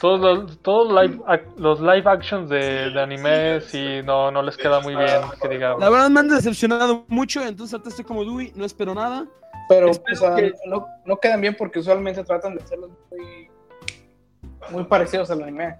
Todos 0.00 0.20
los, 0.20 0.58
todos 0.62 0.88
live 0.92 1.18
ac- 1.26 1.56
los 1.56 1.80
live 1.80 2.02
actions 2.06 2.48
de, 2.50 2.90
de 2.90 3.00
anime 3.00 3.60
sí 3.62 4.00
no, 4.04 4.30
no 4.30 4.42
les 4.42 4.56
queda 4.56 4.80
muy 4.80 4.94
bien, 4.94 5.20
que 5.40 5.48
digamos. 5.48 5.80
La 5.80 5.88
verdad 5.90 6.10
me 6.10 6.20
han 6.20 6.28
decepcionado 6.28 7.04
mucho, 7.08 7.42
entonces 7.46 7.72
ahorita 7.74 7.88
estoy 7.90 8.04
como 8.04 8.24
Dewey, 8.24 8.52
no 8.54 8.64
espero 8.64 8.94
nada. 8.94 9.26
Pero 9.68 9.88
Espero 9.90 10.14
o 10.16 10.20
sea, 10.20 10.34
que- 10.36 10.52
no, 10.66 10.86
no 11.04 11.16
quedan 11.18 11.40
bien 11.40 11.56
porque 11.58 11.78
usualmente 11.80 12.22
tratan 12.24 12.54
de 12.56 12.62
hacerlos 12.62 12.90
muy, 13.10 13.48
muy 14.70 14.84
parecidos 14.84 15.30
al 15.30 15.42
anime. 15.42 15.76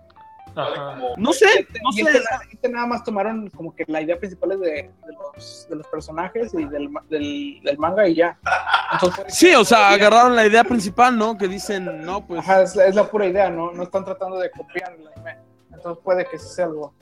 No 1.19 1.33
sé, 1.35 1.69
no 1.85 1.93
sé. 1.93 2.01
este, 2.01 2.19
este 2.53 2.69
nada 2.71 2.87
más 2.87 3.05
tomaron 3.05 3.51
como 3.51 3.75
que 3.75 3.85
la 3.89 4.01
idea 4.01 4.19
principal 4.19 4.53
es 4.53 4.61
de, 4.61 4.67
de 4.71 5.13
los, 5.35 5.67
de 5.69 5.77
los 5.77 5.87
personajes 5.89 6.55
y 6.55 6.65
del, 6.65 6.89
ma- 6.89 7.05
del, 7.11 7.61
del 7.63 7.77
manga 7.79 8.09
y 8.09 8.15
ya. 8.15 8.39
Entonces, 8.93 9.27
Sí, 9.29 9.55
o 9.55 9.65
sea, 9.65 9.91
agarraron 9.91 10.35
la 10.35 10.47
idea 10.47 10.65
principal, 10.65 11.19
¿no? 11.19 11.37
Que 11.37 11.47
dicen, 11.49 12.05
no, 12.07 12.27
pues. 12.27 12.41
Ajá, 12.41 12.63
es, 12.63 12.75
la- 12.75 12.87
es 12.87 12.95
la 12.95 13.05
pura 13.11 13.27
idea, 13.27 13.51
¿no? 13.51 13.73
No 13.73 13.83
están 13.83 14.05
tratando 14.05 14.39
de 14.39 14.51
copiar 14.51 14.93
el 14.99 15.07
anime. 15.09 15.37
Entonces 15.73 16.03
puede 16.03 16.25
que 16.27 16.39
sea 16.39 16.65
algo. 16.65 16.95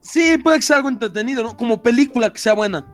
Sí, 0.00 0.36
puede 0.38 0.56
que 0.56 0.62
sea 0.62 0.76
algo 0.78 0.88
entretenido, 0.88 1.42
¿no? 1.44 1.56
Como 1.56 1.80
película 1.80 2.30
que 2.32 2.38
sea 2.38 2.54
buena. 2.54 2.84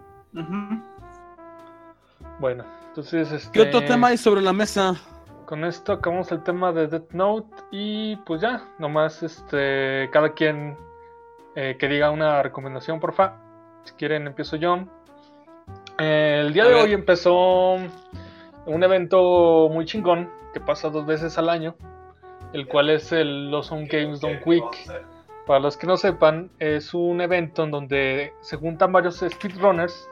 Bueno, 2.40 2.64
Entonces, 2.88 3.30
este, 3.32 3.50
¿Qué 3.52 3.62
otro 3.62 3.84
tema 3.84 4.08
hay 4.08 4.18
sobre 4.18 4.42
la 4.42 4.52
mesa? 4.52 4.94
Con 5.46 5.64
esto 5.64 5.92
acabamos 5.92 6.32
el 6.32 6.42
tema 6.42 6.72
de 6.72 6.86
Death 6.86 7.12
Note 7.12 7.54
y 7.70 8.16
pues 8.24 8.40
ya, 8.40 8.66
nomás 8.78 9.22
este, 9.22 10.08
cada 10.10 10.32
quien 10.32 10.76
eh, 11.54 11.76
que 11.78 11.86
diga 11.86 12.10
una 12.10 12.42
recomendación, 12.42 12.98
porfa. 12.98 13.36
Si 13.82 13.92
quieren, 13.94 14.26
empiezo 14.26 14.56
yo. 14.56 14.78
Eh, 15.98 16.42
el 16.46 16.54
día 16.54 16.64
de 16.64 16.74
hoy 16.74 16.92
empezó 16.94 17.74
un 18.66 18.82
evento 18.82 19.68
muy 19.70 19.84
chingón 19.84 20.30
que 20.54 20.60
pasa 20.60 20.88
dos 20.88 21.04
veces 21.04 21.36
al 21.36 21.50
año, 21.50 21.76
el 22.54 22.66
cual 22.66 22.88
es 22.88 23.12
el 23.12 23.52
Awesome 23.52 23.86
Games 23.86 24.20
Done 24.20 24.40
Quick. 24.40 25.04
Para 25.46 25.60
los 25.60 25.76
que 25.76 25.86
no 25.86 25.98
sepan, 25.98 26.50
es 26.58 26.94
un 26.94 27.20
evento 27.20 27.64
en 27.64 27.70
donde 27.70 28.32
se 28.40 28.56
juntan 28.56 28.92
varios 28.92 29.16
speedrunners, 29.16 30.08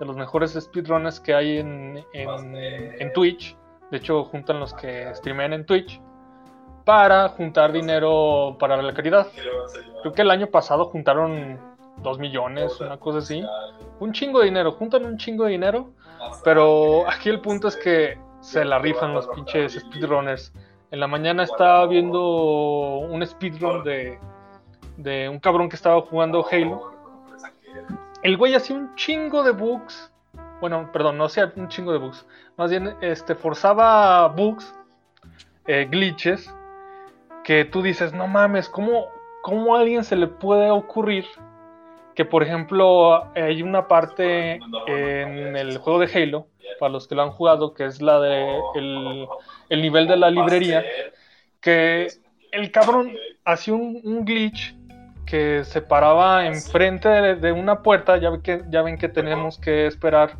de 0.00 0.06
los 0.06 0.16
mejores 0.16 0.52
speedrunners 0.58 1.20
que 1.20 1.34
hay 1.34 1.58
en, 1.58 2.02
en, 2.14 2.56
en 2.56 3.12
Twitch. 3.12 3.59
De 3.90 3.98
hecho, 3.98 4.24
juntan 4.24 4.60
los 4.60 4.72
que 4.74 5.12
streamean 5.14 5.52
en 5.52 5.66
Twitch 5.66 6.00
para 6.84 7.28
juntar 7.28 7.72
dinero 7.72 8.56
para 8.58 8.80
la 8.80 8.94
caridad. 8.94 9.26
Creo 10.02 10.12
que 10.12 10.22
el 10.22 10.30
año 10.30 10.46
pasado 10.46 10.86
juntaron 10.86 11.58
2 12.02 12.18
millones, 12.18 12.80
una 12.80 12.98
cosa 12.98 13.18
así. 13.18 13.44
Un 13.98 14.12
chingo 14.12 14.40
de 14.40 14.46
dinero, 14.46 14.72
juntan 14.72 15.04
un 15.04 15.16
chingo 15.18 15.44
de 15.44 15.52
dinero. 15.52 15.90
Pero 16.44 17.08
aquí 17.08 17.28
el 17.28 17.40
punto 17.40 17.68
es 17.68 17.76
que 17.76 18.18
se 18.40 18.64
la 18.64 18.78
rifan 18.78 19.14
los 19.14 19.26
pinches 19.28 19.74
speedrunners. 19.74 20.52
En 20.90 21.00
la 21.00 21.06
mañana 21.06 21.44
estaba 21.44 21.86
viendo 21.86 22.98
un 22.98 23.24
speedrun 23.24 23.84
de, 23.84 24.18
de 24.96 25.28
un 25.28 25.38
cabrón 25.38 25.68
que 25.68 25.76
estaba 25.76 26.00
jugando 26.02 26.44
Halo. 26.50 26.92
El 28.22 28.36
güey 28.36 28.54
hacía 28.54 28.76
un 28.76 28.94
chingo 28.96 29.42
de 29.42 29.52
bugs. 29.52 30.12
Bueno, 30.60 30.90
perdón, 30.92 31.18
no 31.18 31.24
hacía 31.24 31.52
un 31.56 31.68
chingo 31.68 31.92
de 31.92 31.98
bugs. 31.98 32.26
Más 32.56 32.70
bien, 32.70 32.94
este, 33.00 33.34
forzaba 33.34 34.28
bugs, 34.28 34.74
eh, 35.66 35.86
glitches, 35.90 36.54
que 37.44 37.64
tú 37.64 37.82
dices, 37.82 38.12
no 38.12 38.26
mames, 38.26 38.68
¿cómo, 38.68 39.06
¿cómo 39.42 39.76
a 39.76 39.80
alguien 39.80 40.04
se 40.04 40.16
le 40.16 40.26
puede 40.26 40.70
ocurrir 40.70 41.26
que, 42.14 42.24
por 42.24 42.42
ejemplo, 42.42 43.24
hay 43.34 43.62
una 43.62 43.88
parte 43.88 44.60
en 44.86 45.56
el 45.56 45.78
juego 45.78 46.00
de 46.00 46.10
Halo, 46.12 46.48
para 46.78 46.92
los 46.92 47.08
que 47.08 47.14
lo 47.14 47.22
han 47.22 47.30
jugado, 47.30 47.72
que 47.72 47.86
es 47.86 48.02
la 48.02 48.20
de 48.20 48.58
el, 48.74 49.26
el 49.68 49.82
nivel 49.82 50.06
de 50.06 50.16
la 50.16 50.30
librería, 50.30 50.84
que 51.60 52.08
el 52.52 52.70
cabrón 52.70 53.12
hacía 53.44 53.74
un, 53.74 54.24
glitch 54.24 54.74
que 55.26 55.64
se 55.64 55.80
paraba 55.80 56.46
enfrente 56.46 57.08
de, 57.08 57.52
una 57.52 57.82
puerta, 57.82 58.16
ya, 58.18 58.30
que, 58.42 58.62
ya 58.68 58.82
ven 58.82 58.98
que 58.98 59.08
tenemos 59.08 59.58
que 59.58 59.86
esperar 59.86 60.36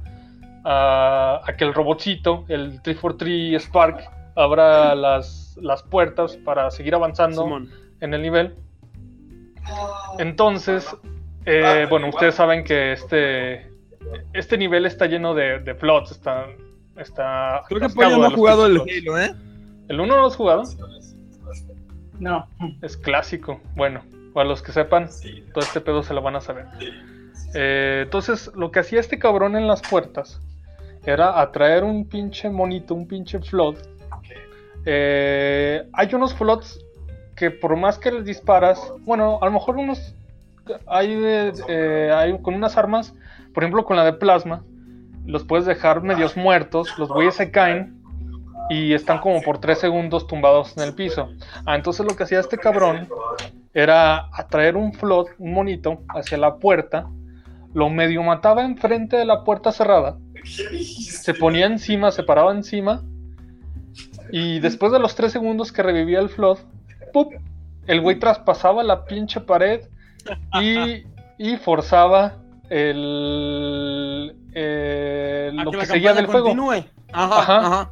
a, 0.65 1.41
a 1.45 1.57
que 1.57 1.65
el 1.65 1.75
robotcito, 1.75 2.45
el 2.49 2.83
343 2.83 3.63
Spark, 3.63 4.11
abra 4.37 4.95
las, 4.95 5.59
las 5.61 5.83
puertas 5.83 6.37
para 6.39 6.71
seguir 6.71 6.95
avanzando 6.95 7.45
Simón. 7.45 7.71
en 8.01 8.15
el 8.15 8.23
nivel. 8.23 8.55
Entonces, 10.19 10.89
eh, 11.45 11.87
bueno, 11.89 12.09
ustedes 12.09 12.35
saben 12.35 12.65
que 12.65 12.93
este, 12.93 13.71
este 14.33 14.59
nivel 14.59 14.87
está 14.87 15.07
lleno 15.07 15.35
de, 15.35 15.61
de 15.61 15.75
plots, 15.75 16.13
está... 16.13 16.47
está 16.97 17.63
Creo 17.69 17.81
que 17.81 17.89
Pollo 17.89 18.19
no 18.19 18.25
ha 18.25 18.31
jugado 18.31 18.67
el 18.67 18.81
Halo, 18.81 19.19
¿eh? 19.19 19.35
¿El 19.89 20.01
1 20.01 20.07
no 20.07 20.21
lo 20.21 20.27
has 20.27 20.37
jugado? 20.37 20.63
No. 22.19 22.47
Es 22.83 22.97
clásico. 22.97 23.61
Bueno, 23.75 24.03
para 24.35 24.49
los 24.49 24.63
que 24.63 24.73
sepan, 24.73 25.09
todo 25.53 25.65
este 25.65 25.81
pedo 25.81 26.03
se 26.03 26.15
lo 26.15 26.23
van 26.23 26.37
a 26.37 26.41
saber. 26.41 26.67
Eh, 27.55 28.03
entonces, 28.05 28.53
lo 28.55 28.71
que 28.71 28.81
hacía 28.81 29.01
este 29.01 29.19
cabrón 29.19 29.57
en 29.57 29.67
las 29.67 29.83
puertas 29.83 30.41
era 31.05 31.41
atraer 31.41 31.85
un 31.85 32.05
pinche 32.07 32.51
monito, 32.51 32.95
un 32.95 33.07
pinche 33.07 33.39
flood. 33.41 33.77
Eh, 34.85 35.87
hay 35.93 36.15
unos 36.15 36.35
flots 36.35 36.85
que 37.37 37.51
por 37.51 37.77
más 37.77 37.99
que 37.99 38.13
les 38.13 38.25
disparas, 38.25 38.93
bueno, 39.01 39.39
a 39.41 39.47
lo 39.47 39.53
mejor 39.53 39.77
unos 39.77 40.15
eh, 41.03 42.13
hay 42.15 42.39
con 42.43 42.55
unas 42.55 42.77
armas, 42.77 43.15
por 43.53 43.63
ejemplo 43.63 43.85
con 43.85 43.97
la 43.97 44.05
de 44.05 44.13
plasma, 44.13 44.63
los 45.27 45.45
puedes 45.45 45.67
dejar 45.67 46.03
medios 46.03 46.37
muertos, 46.37 46.99
los 46.99 47.09
güeyes 47.09 47.35
se 47.35 47.51
caen 47.51 48.01
y 48.69 48.93
están 48.95 49.19
como 49.19 49.43
por 49.43 49.59
3 49.59 49.79
segundos 49.79 50.27
tumbados 50.27 50.77
en 50.77 50.85
el 50.85 50.95
piso. 50.95 51.31
Ah, 51.67 51.75
entonces 51.75 52.07
lo 52.07 52.17
que 52.17 52.25
hacía 52.25 52.41
este 52.41 52.59
cabrón 52.59 53.09
era 53.75 54.29
atraer 54.33 54.77
un 54.77 54.93
flood, 54.93 55.29
un 55.39 55.53
monito, 55.53 56.03
hacia 56.09 56.39
la 56.39 56.57
puerta, 56.57 57.09
lo 57.75 57.89
medio 57.91 58.23
mataba 58.23 58.65
enfrente 58.65 59.17
de 59.17 59.25
la 59.25 59.45
puerta 59.45 59.73
cerrada, 59.73 60.17
se 60.45 61.35
ponía 61.35 61.67
encima, 61.67 62.11
se 62.11 62.23
paraba 62.23 62.53
encima, 62.53 63.03
y 64.33 64.59
después 64.61 64.93
de 64.93 64.99
los 64.99 65.15
3 65.15 65.31
segundos 65.33 65.73
que 65.73 65.83
revivía 65.83 66.21
el 66.21 66.29
flood, 66.29 66.59
¡pup! 67.13 67.33
el 67.87 68.01
güey 68.01 68.19
traspasaba 68.19 68.83
la 68.83 69.05
pinche 69.05 69.41
pared 69.41 69.81
y, 70.63 71.03
y 71.39 71.57
forzaba 71.57 72.37
el, 72.69 74.37
el- 74.53 75.57
lo 75.57 75.71
que 75.73 75.79
que 75.79 75.87
seguía 75.87 76.11
del 76.15 76.27
juego. 76.27 76.49
Ajá, 77.13 77.39
Ajá. 77.41 77.57
ajá. 77.67 77.91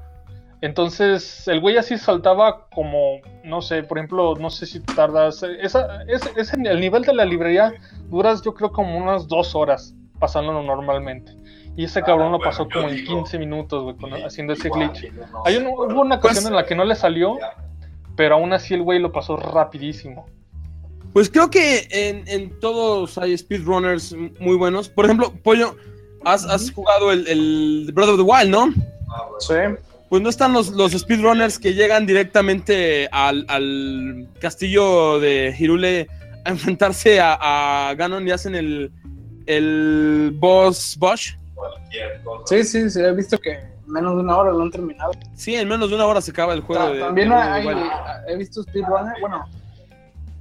Entonces, 0.61 1.47
el 1.47 1.61
güey 1.61 1.77
así 1.77 1.97
saltaba 1.99 2.67
como, 2.75 3.21
no 3.45 3.63
sé, 3.63 3.83
por 3.85 3.99
ejemplo, 3.99 4.35
no 4.37 4.51
sé 4.51 4.67
si 4.67 4.81
tardas. 4.81 5.43
Esa, 5.43 6.03
ese, 6.09 6.31
ese- 6.37 6.57
el 6.65 6.81
nivel 6.81 7.03
de 7.03 7.15
la 7.15 7.25
librería 7.25 7.73
duras, 8.09 8.43
yo 8.43 8.55
creo, 8.55 8.73
como 8.73 8.97
unas 8.99 9.29
dos 9.29 9.55
horas 9.55 9.95
pasándolo 10.19 10.63
normalmente. 10.63 11.33
Y 11.77 11.85
ese 11.85 12.03
cabrón 12.03 12.33
lo 12.33 12.41
pasó 12.41 12.69
como 12.69 12.89
en 12.89 13.05
15 13.05 13.39
minutos, 13.39 13.85
güey, 13.85 13.97
con- 13.97 14.13
haciendo 14.25 14.53
ese 14.53 14.69
glitch. 14.69 15.13
Hay 15.45 15.57
un- 15.59 15.69
hubo 15.69 16.01
una 16.01 16.17
ocasión 16.17 16.43
Pues- 16.43 16.47
en 16.47 16.55
la 16.57 16.67
que 16.67 16.75
no 16.75 16.85
le 16.85 16.97
salió, 16.97 17.39
pero 18.17 18.35
aún 18.35 18.53
así 18.53 18.75
el 18.75 18.83
güey 18.83 18.99
lo 18.99 19.13
pasó 19.13 19.37
rapidísimo. 19.37 20.27
Pues 21.13 21.31
creo 21.31 21.51
que 21.51 21.87
en, 21.91 22.27
en 22.27 22.59
todos 22.59 23.17
hay 23.17 23.39
speedrunners 23.39 24.15
muy 24.41 24.57
buenos. 24.57 24.89
Por 24.89 25.05
ejemplo, 25.05 25.33
Pollo, 25.45 25.77
has, 26.25 26.45
has 26.47 26.71
jugado 26.73 27.13
el, 27.13 27.27
el 27.29 27.91
Breath 27.95 28.09
of 28.11 28.17
the 28.17 28.23
Wild, 28.23 28.51
¿no? 28.51 28.73
Sí. 29.39 29.55
Pues 30.09 30.23
no 30.23 30.29
están 30.31 30.53
los, 30.55 30.71
los 30.71 30.93
speedrunners 30.93 31.59
que 31.59 31.75
llegan 31.75 32.07
directamente 32.07 33.09
al, 33.13 33.45
al 33.49 34.29
castillo 34.41 35.21
de 35.21 35.55
Hirule 35.59 36.09
a 36.45 36.51
enfrentarse 36.51 37.21
a, 37.21 37.89
a 37.91 37.95
Ganon 37.95 38.27
y 38.27 38.31
hacen 38.31 38.55
el, 38.55 38.91
el 39.47 40.31
boss 40.35 40.97
Bosch. 40.99 41.35
Sí, 42.47 42.65
sí, 42.65 42.89
sí, 42.91 43.01
he 43.01 43.13
visto 43.13 43.39
que 43.39 43.53
en 43.53 43.61
menos 43.87 44.15
de 44.17 44.21
una 44.23 44.37
hora 44.39 44.51
lo 44.53 44.63
han 44.63 44.71
terminado. 44.71 45.13
Sí, 45.35 45.55
en 45.57 45.69
menos 45.69 45.91
de 45.91 45.97
una 45.97 46.07
hora 46.07 46.21
se 46.23 46.31
acaba 46.31 46.55
el 46.55 46.61
juego. 46.61 46.85
Ta- 46.87 46.93
de- 46.93 47.01
También 47.01 47.29
de 47.29 47.35
hay, 47.35 47.67
he 48.29 48.37
visto 48.37 48.63
speedrunners, 48.63 49.21
bueno, 49.21 49.45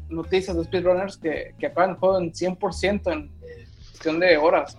noticias 0.10 0.56
de 0.56 0.64
speedrunners 0.64 1.18
que, 1.18 1.54
que 1.60 1.66
acaban 1.68 1.92
el 1.92 1.96
juego 1.98 2.20
en 2.20 2.32
100% 2.32 3.12
en 3.12 3.32
cuestión 3.92 4.20
de 4.22 4.38
horas. 4.38 4.78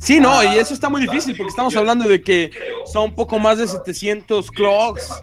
Sí, 0.00 0.18
no, 0.18 0.42
y 0.42 0.58
eso 0.58 0.72
está 0.72 0.88
muy 0.88 1.02
difícil 1.02 1.36
porque 1.36 1.50
estamos 1.50 1.76
hablando 1.76 2.08
de 2.08 2.22
que 2.22 2.50
son 2.86 3.10
un 3.10 3.14
poco 3.14 3.38
más 3.38 3.58
de 3.58 3.68
700 3.68 4.50
clocks. 4.50 5.22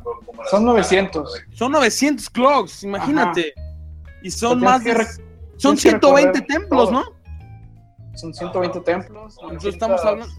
Son 0.51 0.63
900. 0.65 1.45
Son 1.53 1.71
900 1.71 2.29
clocks, 2.29 2.83
imagínate. 2.83 3.53
Y 4.21 4.29
son 4.29 4.59
más 4.59 4.83
de... 4.83 4.93
Son 5.57 5.75
tienes 5.75 5.83
que 5.83 5.89
120 5.89 6.27
recorrer 6.27 6.47
templos, 6.47 6.89
todo. 6.89 6.91
¿no? 6.91 7.05
Son 8.15 8.33
120 8.33 8.79
templos. 8.81 9.37
Entonces 9.41 9.73
estamos 9.73 10.05
hablando, 10.05 10.33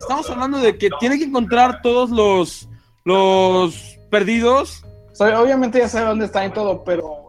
estamos 0.00 0.28
hablando 0.28 0.58
de 0.58 0.76
que 0.76 0.90
tiene 0.98 1.16
que 1.16 1.24
encontrar 1.24 1.80
todos 1.80 2.10
los, 2.10 2.68
los 3.04 3.96
perdidos. 4.10 4.84
O 5.12 5.14
sea, 5.14 5.40
obviamente 5.40 5.78
ya 5.78 5.88
sabe 5.88 6.06
dónde 6.06 6.24
está 6.24 6.44
y 6.44 6.50
todo, 6.50 6.82
pero 6.82 7.28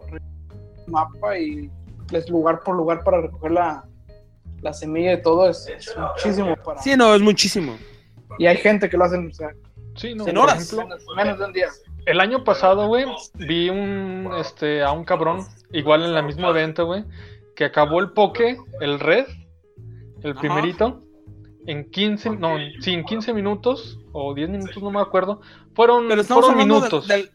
mapa 0.88 1.38
y 1.38 1.70
es 2.12 2.30
lugar 2.30 2.62
por 2.64 2.76
lugar 2.76 3.04
para 3.04 3.22
recoger 3.22 3.52
la, 3.52 3.86
la 4.62 4.74
semilla 4.74 5.14
y 5.14 5.22
todo 5.22 5.50
es, 5.50 5.68
es 5.68 5.96
muchísimo 5.98 6.56
para. 6.58 6.82
Sí, 6.82 6.96
no, 6.96 7.14
es 7.16 7.22
muchísimo. 7.22 7.78
Y 8.40 8.46
hay 8.46 8.58
gente 8.58 8.90
que 8.90 8.98
lo 8.98 9.06
hacen, 9.06 9.30
o 9.30 9.34
sea, 9.34 9.50
Sí, 9.96 10.16
no, 10.16 10.26
En 10.26 10.38
horas. 10.38 10.72
ejemplo, 10.72 10.98
menos, 11.18 11.38
de 11.38 11.46
un 11.46 11.54
día. 11.54 11.68
El 12.06 12.20
año 12.22 12.44
pasado, 12.46 12.88
güey, 12.88 13.06
vi 13.36 13.70
un, 13.70 14.32
este, 14.40 14.82
a 14.82 14.92
un 14.92 15.04
cabrón, 15.04 15.46
igual 15.74 16.04
en 16.04 16.14
la 16.14 16.22
mismo 16.22 16.50
evento, 16.50 16.86
güey, 16.86 17.04
que 17.56 17.66
acabó 17.66 18.00
el 18.00 18.12
poke, 18.12 18.58
el 18.80 19.00
red, 19.00 19.26
el 20.24 20.32
Ajá. 20.32 20.40
primerito, 20.40 21.04
en 21.68 21.92
15, 21.92 22.30
no, 22.32 22.56
sí, 22.80 22.94
en 22.94 23.04
15 23.04 23.34
minutos, 23.34 24.00
o 24.14 24.34
10 24.34 24.50
minutos, 24.50 24.82
no 24.82 24.92
me 24.92 25.02
acuerdo, 25.02 25.42
fueron, 25.76 26.08
Pero 26.08 26.24
fueron 26.24 26.58
minutos. 26.58 27.08
del- 27.08 27.30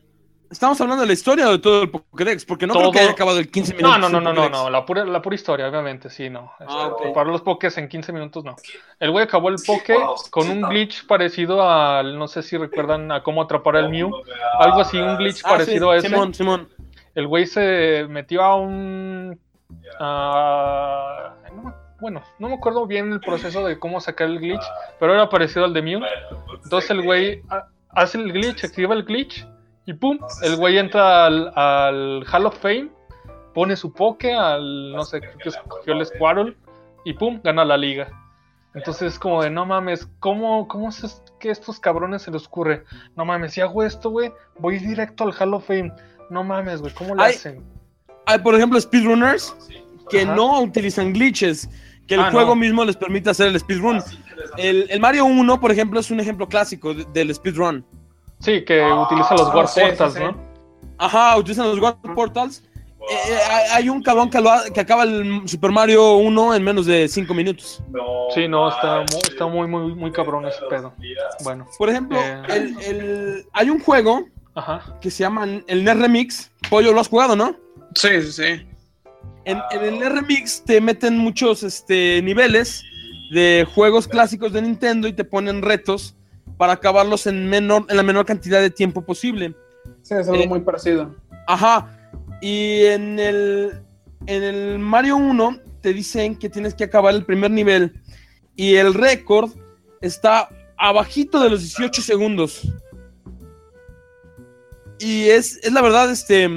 estamos 0.51 0.81
hablando 0.81 1.03
de 1.03 1.07
la 1.09 1.13
historia 1.13 1.47
de 1.47 1.59
todo 1.59 1.83
el 1.83 1.91
Pokédex, 1.91 2.45
porque 2.45 2.67
no 2.67 2.75
creo 2.75 2.91
que 2.93 3.01
haya 3.01 3.11
acabado 3.11 3.39
el 3.39 3.51
15 3.51 3.73
No, 3.75 3.89
minutos. 3.91 4.01
no, 4.01 4.09
no, 4.09 4.21
no, 4.21 4.31
no, 4.33 4.35
Pokédex. 4.43 4.59
no, 4.65 4.71
la 4.71 4.87
pura, 4.87 5.05
la 5.05 5.23
pura 5.23 5.35
historia, 5.35 5.69
obviamente, 5.69 6.11
sí, 6.11 6.29
no. 6.31 6.53
Ah. 6.61 6.93
Para 7.15 7.31
los 7.31 7.43
pokés 7.43 7.77
en 7.79 7.89
15 7.89 8.13
minutos, 8.13 8.45
no. 8.45 8.57
El 9.01 9.11
güey 9.11 9.25
acabó 9.25 9.49
el 9.49 9.57
poke 9.67 9.95
con 10.31 10.49
un 10.51 10.63
glitch 10.63 11.07
parecido 11.07 11.69
al, 11.69 12.19
no 12.19 12.29
sé 12.29 12.43
si 12.43 12.57
recuerdan 12.57 13.11
a 13.13 13.23
cómo 13.23 13.43
atrapar 13.43 13.77
al 13.77 13.91
Mew, 13.91 14.11
algo 14.59 14.81
así, 14.81 14.99
un 14.99 15.17
glitch 15.17 15.43
Ah, 15.45 15.51
parecido 15.51 15.91
sí, 15.91 15.95
a 15.95 15.99
ese. 15.99 16.09
Simón, 16.09 16.35
Simón. 16.35 16.69
el 17.15 17.27
güey 17.27 17.47
se 17.47 18.07
metió 18.09 18.43
a 18.43 18.57
un. 18.57 19.39
a- 19.99 21.35
no, 21.55 21.75
Bueno, 22.01 22.23
no 22.39 22.49
me 22.49 22.55
acuerdo 22.57 22.87
bien 22.87 23.11
el 23.13 23.21
proceso 23.21 23.65
de 23.67 23.79
cómo 23.79 24.01
sacar 24.01 24.29
el 24.29 24.39
glitch, 24.39 24.63
pero 25.01 25.15
era 25.15 25.29
parecido 25.29 25.65
al 25.65 25.73
de 25.73 25.83
Mew. 25.83 26.01
Entonces 26.63 26.91
el 26.91 27.03
güey 27.03 27.43
ha- 27.49 27.69
hace 27.91 28.19
el 28.19 28.33
glitch, 28.33 28.65
activa 28.65 28.95
el 28.95 29.05
glitch 29.05 29.47
y 29.87 29.95
pum, 29.95 30.19
el 30.43 30.57
güey 30.57 30.79
entra 30.79 31.27
al, 31.27 31.53
al 31.57 32.25
Hall 32.33 32.47
of 32.47 32.59
Fame, 32.59 32.91
pone 33.55 33.77
su 33.77 33.93
poke 33.93 34.35
al, 34.35 34.93
no 34.93 35.05
sé, 35.05 35.21
creo 35.21 35.39
que 35.39 35.49
escogió 35.49 35.93
el 35.95 36.05
Squirtle 36.05 36.57
y 37.05 37.13
pum, 37.15 37.41
gana 37.43 37.65
la 37.65 37.77
liga. 37.77 38.09
Entonces 38.75 39.15
es 39.15 39.19
como 39.19 39.43
de, 39.43 39.49
no 39.51 39.65
mames, 39.65 40.07
¿cómo, 40.21 40.69
cómo 40.69 40.91
es 40.91 41.23
que 41.41 41.49
a 41.49 41.53
estos 41.53 41.81
cabrones 41.81 42.23
se 42.23 42.31
les 42.31 42.47
ocurre? 42.47 42.85
No 43.17 43.25
mames, 43.25 43.55
si 43.55 43.61
hago 43.63 43.83
esto, 43.83 44.11
güey, 44.11 44.31
voy 44.59 44.79
directo 44.79 45.25
al 45.25 45.33
Hall 45.39 45.55
of 45.55 45.67
Fame. 45.67 45.93
No 46.29 46.45
mames, 46.45 46.81
güey, 46.83 46.93
¿cómo 46.93 47.15
lo 47.15 47.23
hacen? 47.23 47.65
Hay, 48.27 48.39
por 48.41 48.55
ejemplo, 48.55 48.79
speedrunners 48.81 49.57
que 50.11 50.23
Ajá. 50.23 50.35
no 50.35 50.61
utilizan 50.61 51.13
glitches, 51.13 51.71
que 52.07 52.15
el 52.17 52.21
Ah, 52.21 52.31
juego 52.31 52.51
no. 52.51 52.57
mismo 52.57 52.85
les 52.85 52.97
permite 52.97 53.31
hacer 53.31 53.47
el 53.49 53.59
speedrun. 53.59 54.03
El, 54.59 54.87
el 54.91 55.01
Mario 55.01 55.25
1, 55.25 55.61
por 55.61 55.71
ejemplo, 55.71 55.99
es 55.99 56.11
un 56.11 56.21
ejemplo 56.21 56.47
clásico 56.49 56.93
de- 56.93 57.05
del 57.13 57.35
speedrun. 57.35 57.85
Sí, 58.41 58.65
que 58.65 58.83
Ah, 58.83 59.03
utiliza 59.03 59.35
los 59.35 59.55
War 59.55 59.67
sí, 59.69 59.81
sí, 59.81 59.87
Portals, 59.87 60.15
sí. 60.15 60.21
¿no? 60.21 60.37
Ajá, 60.99 61.37
utilizan 61.37 61.69
los 61.69 61.79
Warp 61.79 61.99
Portals. 62.15 62.63
Eh, 63.09 63.15
eh, 63.15 63.39
hay, 63.73 63.89
un 63.89 64.03
cabrón 64.03 64.31
que, 64.31 64.41
lo 64.41 64.51
ha- 64.51 64.65
que 64.73 64.81
acaba 64.81 65.05
el 65.05 65.43
Super 65.49 65.71
Mario 65.71 66.15
1 66.17 66.55
en 66.55 66.63
menos 66.65 66.87
de 66.87 67.07
5 67.09 67.33
minutos. 67.35 67.83
No, 67.91 68.03
Sí, 68.35 68.49
no, 68.49 68.69
está, 68.69 69.01
mu- 69.01 69.19
está 69.31 69.47
muy, 69.47 69.69
muy, 69.69 69.95
muy 69.95 70.11
cabrón 70.11 70.47
ese 70.47 70.59
pedo. 70.69 70.93
Bueno, 71.45 71.67
Por 71.79 71.89
ejemplo, 71.91 72.19
Eh. 72.21 72.43
el- 72.49 72.79
el- 72.83 73.47
hay 73.53 73.71
un 73.71 73.79
juego 73.81 74.27
ajá. 74.55 74.99
que 75.01 75.11
se 75.11 75.23
llama 75.23 75.45
el 75.45 75.85
NES 75.85 75.97
Remix. 75.99 76.51
Pollo, 76.69 76.93
lo 76.93 77.01
has 77.01 77.09
jugado, 77.09 77.37
¿no? 77.37 77.55
Sí, 77.95 78.09
sí, 78.23 78.33
sí. 78.33 78.67
En, 79.45 79.63
en 79.71 79.81
el 79.85 79.99
NES 80.01 80.13
Remix 80.13 80.65
te 80.65 80.81
meten 80.81 81.17
muchos 81.19 81.63
este, 81.63 82.21
niveles 82.23 82.83
de 83.31 83.67
juegos 83.75 84.09
clásicos 84.09 84.53
de 84.53 84.63
Nintendo 84.63 85.07
y 85.07 85.13
te 85.13 85.23
ponen 85.25 85.63
retos 85.63 86.17
para 86.57 86.75
acabarlos 86.75 87.27
en, 87.27 87.49
menor, 87.49 87.87
en 87.89 87.97
la 87.97 88.03
menor 88.03 88.25
cantidad 88.25 88.61
de 88.61 88.71
tiempo 88.71 89.03
posible. 89.03 89.55
Sí, 90.03 90.15
es 90.15 90.29
algo 90.29 90.43
Eh, 90.43 90.49
muy 90.49 90.61
parecido. 90.61 91.15
Ajá. 91.47 91.89
Y 92.41 92.85
en 92.85 93.19
el, 93.19 93.83
en 94.27 94.43
el 94.43 94.79
Mario 94.79 95.17
1 95.17 95.61
te 95.81 95.93
dicen 95.93 96.37
que 96.37 96.49
tienes 96.49 96.75
que 96.75 96.85
acabar 96.85 97.15
el 97.15 97.25
primer 97.25 97.51
nivel. 97.51 98.01
Y 98.55 98.77
el 98.77 98.95
récord 98.95 99.51
está 100.01 100.49
abajito 100.77 101.41
de 101.41 101.51
los 101.51 101.61
18 101.61 102.03
segundos. 102.03 102.63
Y 104.99 105.29
es, 105.29 105.59
es 105.63 105.73
la 105.73 105.83
verdad, 105.83 106.11
este, 106.11 106.49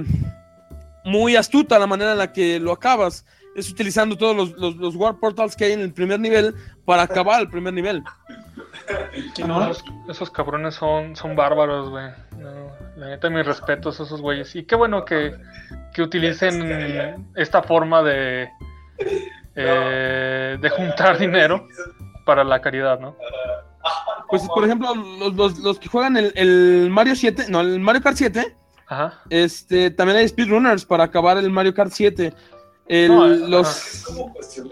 muy 1.03 1.35
astuta 1.35 1.79
la 1.79 1.87
manera 1.87 2.13
en 2.13 2.17
la 2.17 2.31
que 2.31 2.59
lo 2.59 2.71
acabas. 2.71 3.25
Es 3.55 3.69
utilizando 3.69 4.15
todos 4.15 4.35
los, 4.35 4.51
los, 4.57 4.75
los 4.77 4.95
Warp 4.95 5.19
Portals 5.19 5.55
que 5.55 5.65
hay 5.65 5.71
en 5.73 5.81
el 5.81 5.91
primer 5.91 6.19
nivel 6.19 6.55
para 6.85 7.03
acabar 7.03 7.41
el 7.41 7.49
primer 7.49 7.73
nivel. 7.73 8.03
No, 9.45 9.63
esos, 9.69 9.83
esos 10.07 10.29
cabrones 10.31 10.75
son, 10.75 11.15
son 11.15 11.35
bárbaros, 11.35 11.89
güey. 11.89 12.07
No, 12.37 12.71
la 12.97 13.07
neta, 13.07 13.29
mis 13.29 13.45
respetos 13.45 13.99
a 13.99 14.03
esos 14.03 14.21
güeyes. 14.21 14.55
Y 14.55 14.63
qué 14.63 14.75
bueno 14.75 15.05
que, 15.05 15.35
que 15.93 16.01
utilicen 16.01 17.29
esta 17.35 17.61
forma 17.63 18.01
de, 18.03 18.49
eh, 19.55 20.57
de 20.59 20.69
juntar 20.69 21.17
dinero 21.17 21.67
para 22.25 22.43
la 22.43 22.61
caridad, 22.61 22.99
¿no? 22.99 23.15
Pues, 24.29 24.43
por 24.47 24.63
ejemplo, 24.63 24.93
los, 24.93 25.33
los- 25.35 25.59
los 25.59 25.79
que 25.79 25.87
juegan 25.87 26.15
el, 26.17 26.31
el 26.35 26.89
Mario 26.91 27.15
7, 27.15 27.45
no, 27.49 27.61
el 27.61 27.79
Mario 27.79 28.01
Kart 28.01 28.15
7, 28.17 28.55
Ajá. 28.87 29.19
Este, 29.29 29.91
también 29.91 30.17
hay 30.17 30.27
speedrunners 30.27 30.83
para 30.83 31.03
acabar 31.03 31.37
el 31.37 31.49
Mario 31.51 31.73
Kart 31.75 31.91
7. 31.91 32.33
El- 32.87 33.07
No, 33.15 33.25
eh, 33.31 33.37
los, 33.47 34.05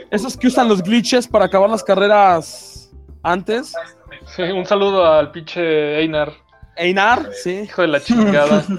esos 0.10 0.36
que 0.38 0.48
usan 0.48 0.68
los 0.68 0.82
glitches 0.82 1.28
para 1.28 1.46
acabar 1.46 1.70
las 1.70 1.84
carreras 1.84 2.92
antes. 3.24 3.74
Sí, 4.36 4.44
un 4.44 4.66
saludo 4.66 5.06
al 5.06 5.32
pinche 5.32 6.00
Einar, 6.00 6.32
Einar, 6.76 7.30
sí. 7.34 7.62
hijo 7.62 7.82
de 7.82 7.88
la 7.88 8.00
chingada. 8.00 8.64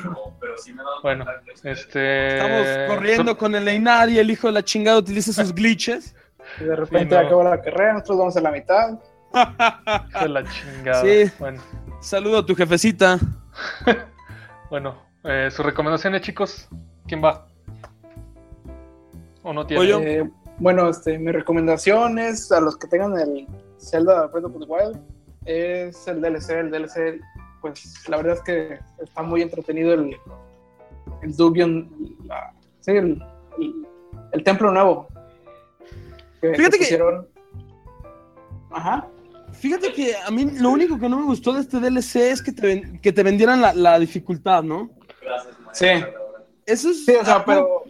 Bueno, 1.05 1.25
este. 1.63 2.37
Estamos 2.37 2.89
corriendo 2.89 3.39
con 3.39 3.55
el 3.55 3.69
Einar 3.69 4.11
y 4.11 4.19
el 4.19 4.29
hijo 4.29 4.49
de 4.49 4.55
la 4.55 4.65
chingada 4.65 4.99
utiliza 4.99 5.33
sus 5.33 5.55
glitches. 5.55 6.17
Y 6.61 6.65
de 6.65 6.75
repente 6.75 7.15
Sí, 7.15 7.21
no. 7.23 7.27
acaba 7.29 7.45
la 7.45 7.63
carrera, 7.63 7.93
nosotros 7.93 8.19
vamos 8.19 8.37
a 8.37 8.41
la 8.41 8.51
mitad. 8.51 8.99
Hijo 10.11 10.21
de 10.25 10.29
la 10.29 10.43
chingada. 10.51 11.03
Sí. 11.03 11.31
Bueno, 11.39 11.63
Saludo 12.01 12.39
a 12.39 12.47
tu 12.47 12.57
jefecita. 12.57 13.19
bueno. 14.71 14.97
eh, 15.23 15.49
sus 15.53 15.65
recomendaciones, 15.65 16.23
chicos. 16.23 16.69
¿Quién 17.07 17.23
va? 17.23 17.47
¿O 19.43 19.53
no 19.53 19.65
tiene? 19.65 19.85
Eh, 20.17 20.31
bueno, 20.59 20.89
este, 20.89 21.19
mi 21.21 21.31
recomendación 21.31 22.19
es 22.19 22.51
a 22.51 22.61
los 22.61 22.77
que 22.77 22.89
tengan 22.89 23.17
el 23.17 23.47
Zelda 23.79 24.27
Breath 24.27 24.47
of 24.47 24.53
the 24.59 24.65
Wild, 24.67 24.99
es 25.49 26.07
el 26.07 26.21
DLC, 26.21 26.51
el 26.51 26.71
DLC, 26.71 27.21
pues 27.61 28.07
la 28.09 28.19
verdad 28.19 28.35
es 28.37 28.43
que 28.43 28.79
está 29.03 29.23
muy 29.23 29.43
entretenido 29.43 29.95
el, 29.95 30.17
el 31.23 31.37
Dubion, 31.37 31.91
la- 32.25 32.53
sí, 32.81 32.93
el, 32.93 33.23
el- 33.59 33.87
el 34.33 34.45
templo 34.45 34.71
nuevo. 34.71 35.09
Que, 36.41 36.55
Fíjate 36.55 36.79
que-. 36.79 37.25
Ajá. 38.71 39.09
Fíjate 39.53 39.93
que 39.93 40.15
a 40.15 40.31
mí 40.31 40.45
lo 40.61 40.71
único 40.71 40.99
que 40.99 41.09
no 41.09 41.17
me 41.19 41.25
gustó 41.25 41.53
de 41.55 41.61
este 41.61 41.81
DLC 41.81 42.17
es 42.31 42.43
que 42.43 42.53
te, 42.53 43.01
que 43.01 43.13
te 43.13 43.23
vendieran 43.23 43.61
la, 43.61 43.73
la 43.73 43.99
dificultad, 43.99 44.63
¿no? 44.63 44.91
Gracias, 45.21 45.55
Sí. 45.73 45.87
Eso 46.67 46.91
es. 46.91 47.05
Sí, 47.07 47.15
o 47.15 47.25
sea, 47.25 47.37
ah, 47.37 47.45
pero. 47.47 47.85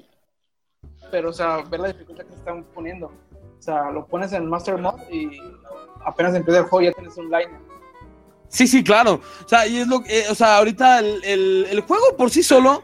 Pero, 1.10 1.30
o 1.30 1.32
sea, 1.32 1.62
ver 1.68 1.80
la 1.80 1.88
dificultad 1.88 2.24
que 2.24 2.34
están 2.34 2.62
poniendo. 2.74 3.06
O 3.06 3.60
sea, 3.62 3.90
lo 3.90 4.06
pones 4.06 4.32
en 4.32 4.46
Master 4.48 4.78
Mode 4.78 5.02
y 5.10 5.40
apenas 6.04 6.34
empieza 6.34 6.60
el 6.60 6.66
juego 6.66 6.90
ya 6.90 6.92
tienes 6.92 7.16
un 7.16 7.30
line. 7.30 7.50
Sí, 8.48 8.66
sí, 8.66 8.82
claro. 8.82 9.20
O 9.44 9.48
sea, 9.48 9.66
y 9.66 9.78
es 9.78 9.86
lo 9.88 10.02
eh, 10.06 10.24
o 10.30 10.34
sea, 10.34 10.56
ahorita 10.58 11.00
el, 11.00 11.22
el- 11.24 11.66
el 11.70 11.80
juego 11.82 12.16
por 12.16 12.30
sí 12.30 12.42
solo. 12.42 12.82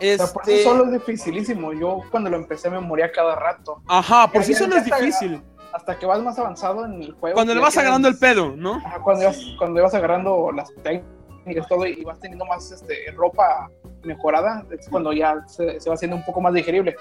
sea, 0.00 0.26
por 0.32 0.44
sí 0.44 0.52
este, 0.52 0.64
solo 0.64 0.84
es 0.84 0.92
dificilísimo. 0.92 1.72
Yo 1.72 2.00
cuando 2.10 2.28
lo 2.30 2.36
empecé 2.36 2.68
me 2.70 2.78
moría 2.80 3.10
cada 3.10 3.34
rato. 3.34 3.80
Ajá, 3.86 4.30
por 4.30 4.44
sí 4.44 4.54
solo 4.54 4.76
es 4.76 4.84
difícil. 4.84 5.42
Hasta 5.72 5.98
que 5.98 6.06
vas 6.06 6.22
más 6.22 6.38
avanzado 6.38 6.84
en 6.86 7.02
el 7.02 7.12
juego. 7.12 7.34
Cuando 7.34 7.54
le 7.54 7.60
vas 7.60 7.76
agarrando 7.76 8.08
el 8.08 8.18
tienes- 8.18 8.34
pedo, 8.36 8.56
¿no? 8.56 8.74
Ajá, 8.84 9.00
cuando, 9.02 9.24
vas, 9.26 9.38
cuando 9.58 9.82
vas 9.82 9.94
agarrando 9.94 10.50
las 10.52 10.68
técnicas 10.82 11.66
todo 11.68 11.86
y 11.86 12.02
vas 12.04 12.18
teniendo 12.20 12.44
más 12.46 12.70
este, 12.70 13.10
ropa 13.14 13.70
mejorada, 14.02 14.64
es 14.70 14.88
cuando 14.88 15.12
ya 15.12 15.36
se, 15.46 15.80
se 15.80 15.88
va 15.90 15.94
haciendo 15.94 16.16
un 16.16 16.24
poco 16.24 16.40
más 16.40 16.52
digerible. 16.54 16.96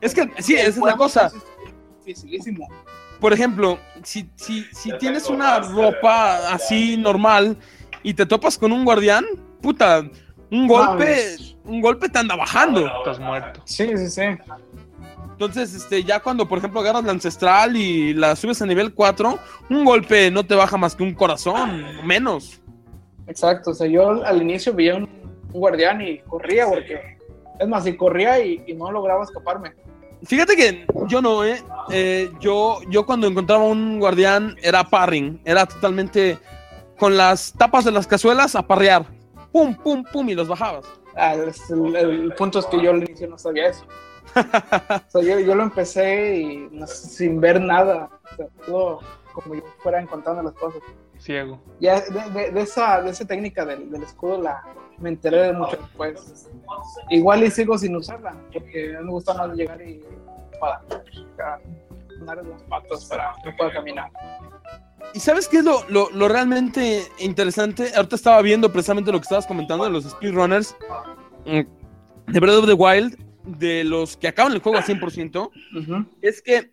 Es 0.00 0.14
que 0.14 0.28
sí, 0.38 0.54
El 0.54 0.60
esa 0.68 0.68
es 0.70 0.76
la 0.78 0.96
cosa. 0.96 1.26
es 1.26 1.34
Dificilísimo. 2.04 2.66
Por 3.20 3.32
ejemplo, 3.32 3.78
si, 4.02 4.30
si, 4.36 4.64
si 4.72 4.96
tienes 4.98 5.28
una 5.28 5.60
ropa 5.60 6.52
así 6.52 6.96
normal 6.96 7.56
y 8.02 8.14
te 8.14 8.24
topas 8.24 8.56
con 8.56 8.72
un 8.72 8.84
guardián, 8.84 9.26
puta, 9.60 10.02
un 10.50 10.66
golpe, 10.66 11.36
un 11.64 11.80
golpe 11.80 12.08
te 12.08 12.18
anda 12.18 12.34
bajando. 12.34 12.86
Estás 12.86 13.18
muerto. 13.20 13.60
Sí, 13.66 13.90
sí, 13.96 14.08
sí. 14.08 14.22
Entonces, 15.32 15.74
este, 15.74 16.02
ya 16.02 16.20
cuando, 16.20 16.48
por 16.48 16.58
ejemplo, 16.58 16.80
agarras 16.80 17.04
la 17.04 17.12
ancestral 17.12 17.76
y 17.76 18.14
la 18.14 18.36
subes 18.36 18.60
a 18.62 18.66
nivel 18.66 18.92
4, 18.94 19.38
un 19.70 19.84
golpe 19.84 20.30
no 20.30 20.44
te 20.44 20.54
baja 20.54 20.76
más 20.76 20.94
que 20.94 21.02
un 21.02 21.14
corazón, 21.14 21.84
menos. 22.04 22.60
Exacto, 23.26 23.70
o 23.70 23.74
sea, 23.74 23.86
yo 23.86 24.24
al 24.24 24.42
inicio 24.42 24.74
veía 24.74 24.96
un, 24.96 25.04
un 25.04 25.60
guardián 25.60 26.00
y 26.00 26.18
corría 26.18 26.66
porque, 26.66 27.18
es 27.58 27.68
más, 27.68 27.86
y 27.86 27.96
corría 27.96 28.44
y, 28.44 28.62
y 28.66 28.74
no 28.74 28.90
lograba 28.90 29.24
escaparme. 29.24 29.72
Fíjate 30.24 30.54
que 30.56 30.86
yo 31.08 31.22
no, 31.22 31.44
¿eh? 31.44 31.62
Eh, 31.90 32.30
yo, 32.40 32.78
yo 32.88 33.06
cuando 33.06 33.26
encontraba 33.26 33.64
un 33.64 33.98
guardián 33.98 34.56
era 34.62 34.84
parring, 34.84 35.40
era 35.44 35.66
totalmente 35.66 36.38
con 36.98 37.16
las 37.16 37.52
tapas 37.54 37.84
de 37.84 37.92
las 37.92 38.06
cazuelas 38.06 38.54
a 38.54 38.66
parrear. 38.66 39.06
Pum, 39.52 39.74
pum, 39.74 40.04
pum, 40.12 40.28
y 40.28 40.34
los 40.34 40.46
bajabas. 40.48 40.86
Ah, 41.16 41.34
el, 41.34 41.96
el 41.96 42.34
punto 42.34 42.58
es 42.60 42.66
que 42.66 42.80
yo 42.82 42.90
al 42.90 42.98
inicio 43.02 43.28
no 43.28 43.38
sabía 43.38 43.68
eso. 43.68 43.84
O 44.36 45.10
sea, 45.10 45.22
yo, 45.22 45.40
yo 45.40 45.54
lo 45.56 45.64
empecé 45.64 46.36
y 46.38 46.68
no 46.70 46.86
sin 46.86 47.40
ver 47.40 47.60
nada, 47.60 48.08
o 48.32 48.36
sea, 48.36 48.46
todo 48.64 49.00
como 49.32 49.54
yo 49.56 49.62
fuera 49.82 50.00
encontrando 50.00 50.42
las 50.42 50.52
cosas. 50.54 50.80
Ciego. 51.18 51.60
Ya 51.80 52.00
de, 52.00 52.30
de- 52.30 52.50
de 52.52 52.60
esa, 52.60 53.02
de 53.02 53.10
esa 53.10 53.26
técnica 53.26 53.64
del, 53.66 53.90
del 53.90 54.02
escudo 54.04 54.40
la, 54.40 54.62
me 55.00 55.08
enteré 55.10 55.38
de 55.48 55.52
mucho 55.52 55.76
después. 55.76 56.48
Igual 57.08 57.44
y 57.44 57.50
sigo 57.50 57.76
sin 57.78 57.96
usarla, 57.96 58.34
porque 58.52 58.96
a 58.96 59.00
mí 59.00 59.06
me 59.06 59.12
gusta 59.12 59.34
más 59.34 59.56
llegar 59.56 59.80
y 59.82 60.02
para 60.60 60.80
poner 62.18 62.44
las 62.46 62.62
patas 62.64 63.04
para 63.06 63.34
que 63.42 63.52
pueda 63.52 63.72
caminar. 63.72 64.10
¿Y 65.14 65.20
sabes 65.20 65.48
qué 65.48 65.58
es 65.58 65.64
lo, 65.64 65.88
lo, 65.88 66.10
lo 66.10 66.28
realmente 66.28 67.02
interesante? 67.18 67.92
Ahorita 67.96 68.16
estaba 68.16 68.40
viendo 68.42 68.70
precisamente 68.70 69.10
lo 69.10 69.18
que 69.18 69.24
estabas 69.24 69.46
comentando 69.46 69.84
de 69.84 69.90
los 69.90 70.04
speedrunners 70.04 70.76
mm, 71.46 72.32
de 72.32 72.40
Breath 72.40 72.58
of 72.58 72.66
the 72.66 72.74
Wild, 72.74 73.18
de 73.44 73.82
los 73.84 74.16
que 74.16 74.28
acaban 74.28 74.52
el 74.52 74.60
juego 74.60 74.78
a 74.78 74.82
100%, 74.82 75.50
Ujú. 75.78 76.06
es 76.20 76.42
que, 76.42 76.70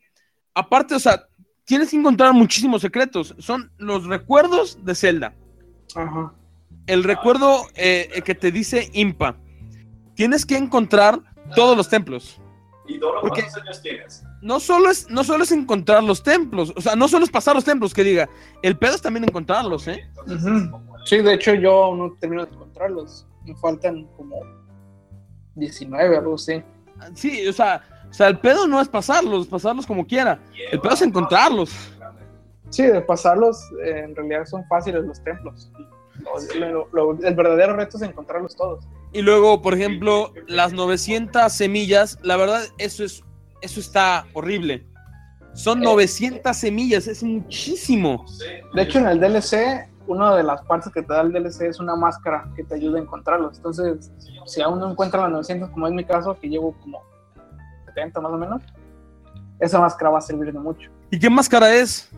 aparte, 0.54 0.94
o 0.96 1.00
sea, 1.00 1.26
tienes 1.64 1.90
que 1.90 1.96
encontrar 1.98 2.34
muchísimos 2.34 2.82
secretos. 2.82 3.34
Son 3.40 3.72
los 3.78 4.06
recuerdos 4.06 4.84
de 4.84 4.94
Zelda. 4.94 5.34
Ajá. 5.96 6.34
El 6.88 7.04
recuerdo 7.04 7.64
eh, 7.76 8.22
que 8.26 8.34
te 8.36 8.52
dice 8.52 8.90
Impa. 8.94 9.36
Tienes 10.16 10.46
que 10.46 10.58
encontrar 10.58 11.20
todos 11.56 11.78
los 11.78 11.90
templos. 11.90 12.42
¿Y 12.88 12.98
Doro 12.98 13.22
Porque- 13.22 13.42
cuántos 13.42 13.62
años 13.62 13.82
tienes? 13.82 14.24
No 14.42 14.60
solo, 14.60 14.90
es, 14.90 15.10
no 15.10 15.24
solo 15.24 15.44
es 15.44 15.52
encontrar 15.52 16.04
los 16.04 16.22
templos, 16.24 16.72
o 16.76 16.82
sea, 16.82 16.96
no 16.96 17.08
solo 17.08 17.26
es 17.26 17.32
pasar 17.32 17.56
los 17.56 17.66
templos, 17.66 17.94
que 17.94 18.04
diga. 18.04 18.30
El 18.62 18.78
pedo 18.78 18.94
es 18.96 19.02
también 19.02 19.24
encontrarlos, 19.26 19.88
¿eh? 19.88 20.08
Sí, 21.06 21.18
de 21.18 21.34
hecho 21.34 21.54
yo 21.56 21.94
no 21.96 22.14
termino 22.20 22.46
de 22.46 22.54
encontrarlos. 22.54 23.26
Me 23.46 23.56
faltan 23.56 24.06
como 24.16 24.40
19, 25.56 26.18
algo 26.18 26.36
así. 26.36 26.64
Sí, 27.16 27.48
o 27.48 27.54
sea, 27.54 27.82
o 28.10 28.14
sea, 28.14 28.28
el 28.28 28.40
pedo 28.40 28.68
no 28.68 28.80
es 28.80 28.88
pasarlos, 28.88 29.48
pasarlos 29.48 29.86
como 29.88 30.06
quiera. 30.06 30.40
El 30.72 30.80
pedo 30.80 30.94
es 30.94 31.02
encontrarlos. 31.02 31.72
Sí, 32.70 32.84
de 32.84 33.02
pasarlos, 33.02 33.58
eh, 33.84 34.04
en 34.06 34.16
realidad 34.16 34.46
son 34.46 34.66
fáciles 34.68 35.04
los 35.04 35.22
templos. 35.24 35.72
Lo- 36.60 36.70
lo- 36.70 37.14
lo- 37.14 37.28
el 37.28 37.36
verdadero 37.36 37.76
reto 37.76 37.98
es 37.98 38.04
encontrarlos 38.04 38.56
todos. 38.56 38.86
Y 39.14 39.22
luego, 39.22 39.62
por 39.62 39.74
ejemplo, 39.74 40.34
las 40.48 40.74
900 40.74 41.52
semillas, 41.52 42.20
la 42.22 42.36
verdad, 42.38 42.64
eso 42.78 43.04
es, 43.04 43.24
eso 43.62 43.80
está 43.80 44.26
horrible. 44.34 44.86
Son 45.54 45.80
Eh. 45.82 45.86
900 45.86 46.56
semillas, 46.56 47.08
es 47.08 47.24
muchísimo. 47.24 48.26
De 48.74 48.82
hecho, 48.84 49.00
en 49.00 49.08
el 49.08 49.20
DLC, 49.20 49.90
una 50.06 50.36
de 50.36 50.44
las 50.44 50.62
partes 50.64 50.92
que 50.94 51.02
te 51.02 51.12
da 51.14 51.22
el 51.22 51.32
DLC 51.32 51.68
es 51.68 51.80
una 51.80 51.96
máscara 51.96 52.48
que 52.56 52.64
te 52.64 52.76
ayuda 52.76 53.00
a 53.00 53.02
encontrarlos. 53.02 53.58
Entonces, 53.58 54.12
si 54.46 54.62
aún 54.62 54.80
no 54.80 54.92
encuentras 54.92 55.24
las 55.24 55.32
900, 55.32 55.70
como 55.72 55.88
es 55.88 55.94
mi 55.94 56.04
caso, 56.06 56.38
que 56.40 56.48
llevo 56.48 56.74
como 56.82 57.02
70 57.88 58.22
más 58.22 58.32
o 58.32 58.38
menos, 58.38 58.62
esa 59.60 59.80
máscara 59.80 60.12
va 60.12 60.20
a 60.20 60.22
servir 60.22 60.54
de 60.54 60.60
mucho. 60.60 60.90
¿Y 61.10 61.18
qué 61.18 61.30
máscara 61.30 61.74
es? 61.74 62.10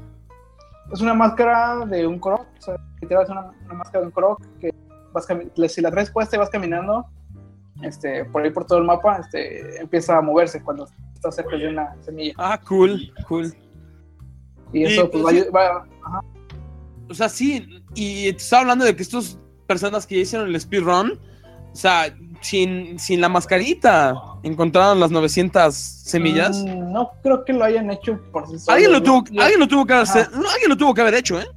Es 0.92 1.02
una 1.02 1.14
máscara 1.14 1.86
de 1.86 2.06
un 2.08 2.20
croc, 2.20 2.48
o 2.58 2.62
sea, 2.62 2.76
literal 3.02 3.24
es 3.24 3.30
una, 3.30 3.52
una 3.66 3.74
máscara 3.76 4.02
de 4.02 4.06
un 4.08 4.12
croc 4.12 4.42
que 4.60 4.74
vas 5.14 5.28
si 5.68 5.82
la 5.82 5.92
traes 5.92 6.12
puesta 6.12 6.36
y 6.36 6.40
vas 6.40 6.50
caminando 6.50 7.06
este, 7.82 8.26
por 8.26 8.44
ahí 8.44 8.52
por 8.52 8.66
todo 8.66 8.80
el 8.80 8.86
mapa, 8.86 9.18
este, 9.18 9.80
empieza 9.82 10.18
a 10.18 10.22
moverse 10.22 10.62
cuando 10.62 10.88
estás 11.14 11.36
cerca 11.36 11.56
de 11.56 11.68
una 11.70 11.96
semilla. 12.02 12.34
Ah, 12.38 12.60
cool, 12.68 13.14
cool. 13.28 13.54
Y 14.74 14.82
Y, 14.82 14.84
eso 14.86 15.10
pues, 15.10 15.24
va 15.26 15.30
sí. 15.32 15.44
va- 15.56 15.86
ajá. 16.06 16.22
O 17.10 17.14
sea, 17.14 17.30
sí, 17.30 17.82
y 17.96 18.32
te 18.34 18.38
estaba 18.38 18.62
hablando 18.62 18.86
de 18.86 18.96
que 18.96 19.02
estas 19.04 19.40
personas 19.66 20.06
que 20.06 20.16
ya 20.16 20.22
hicieron 20.22 20.48
el 20.50 20.60
speedrun, 20.60 21.20
o 21.72 21.76
sea, 21.76 22.16
sin, 22.42 22.98
sin 23.00 23.22
la 23.22 23.30
mascarita, 23.30 24.14
encontraron 24.44 25.00
las 25.00 25.12
900 25.12 25.74
semillas. 25.76 26.64
Mm, 26.64 26.92
no 26.92 27.12
creo 27.22 27.44
que 27.46 27.54
lo 27.54 27.64
hayan 27.66 27.92
hecho 27.92 28.20
por 28.32 28.44
sí 28.48 28.54
solos. 28.60 28.70
alguien, 28.70 28.92
lo 28.94 29.04
tuvo, 29.04 29.24
yo- 29.30 29.42
alguien 29.42 29.60
lo 29.60 29.68
tuvo 29.68 29.86
que 29.86 29.94
haber, 29.94 30.08
Ajá. 30.08 30.30
no, 30.34 30.50
alguien 30.50 30.70
lo 30.70 30.78
tuvo 30.78 30.94
que 30.94 31.02
haber 31.02 31.14
hecho, 31.16 31.40
¿eh? 31.40 31.48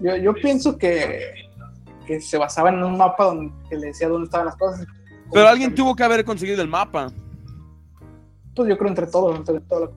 Yo, 0.00 0.16
yo 0.16 0.32
pienso 0.34 0.78
que, 0.78 1.20
que 2.06 2.20
se 2.20 2.38
basaba 2.38 2.68
en 2.70 2.82
un 2.82 2.96
mapa 2.96 3.24
donde 3.24 3.52
que 3.68 3.76
le 3.76 3.88
decía 3.88 4.08
dónde 4.08 4.26
estaban 4.26 4.46
las 4.46 4.56
cosas. 4.56 4.86
Pero 5.32 5.48
alguien 5.48 5.74
tuvo 5.74 5.94
que 5.94 6.04
haber 6.04 6.24
conseguido 6.24 6.62
el 6.62 6.68
mapa. 6.68 7.10
Pues 8.54 8.68
yo 8.68 8.78
creo 8.78 8.88
entre 8.88 9.06
todos, 9.06 9.36
entre 9.36 9.60
toda 9.60 9.80
la, 9.86 9.90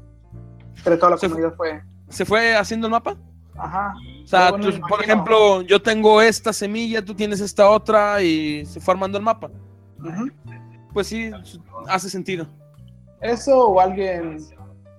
entre 0.78 0.98
toda 0.98 1.12
la 1.12 1.18
Se- 1.18 1.28
comunidad 1.28 1.54
fue. 1.56 1.82
¿Se 2.10 2.26
fue 2.26 2.56
haciendo 2.56 2.88
el 2.88 2.92
mapa? 2.92 3.16
Ajá. 3.58 3.94
O 4.24 4.28
sea, 4.28 4.50
Bueno, 4.52 4.66
tú- 4.68 4.74
me 4.74 4.80
por 4.88 5.02
ejemplo, 5.04 5.62
yo 5.62 5.82
tengo 5.82 6.22
esta 6.22 6.52
semilla, 6.52 7.04
tú 7.04 7.14
tienes 7.16 7.40
esta 7.42 7.70
otra 7.70 8.22
y 8.22 8.66
se 8.66 8.80
fue 8.80 8.94
armando 8.94 9.18
el 9.18 9.24
mapa. 9.24 9.50
Pues 10.94 11.08
sí, 11.08 11.32
hace 11.88 12.10
sentido. 12.10 12.48
Eso 13.22 13.68
o 13.68 13.80
alguien 13.80 14.38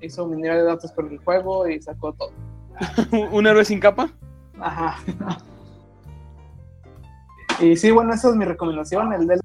hizo 0.00 0.26
minería 0.26 0.56
de 0.56 0.64
datos 0.64 0.92
con 0.92 1.10
el 1.10 1.18
juego 1.18 1.68
y 1.68 1.80
sacó 1.80 2.12
todo. 2.12 2.32
¿Un 3.32 3.46
héroe 3.46 3.64
sin 3.64 3.80
capa? 3.80 4.10
Ajá. 4.60 4.98
y 7.60 7.76
sí, 7.76 7.90
bueno, 7.90 8.14
esa 8.14 8.30
es 8.30 8.36
mi 8.36 8.44
recomendación. 8.44 9.12
El 9.12 9.26
DLC 9.26 9.42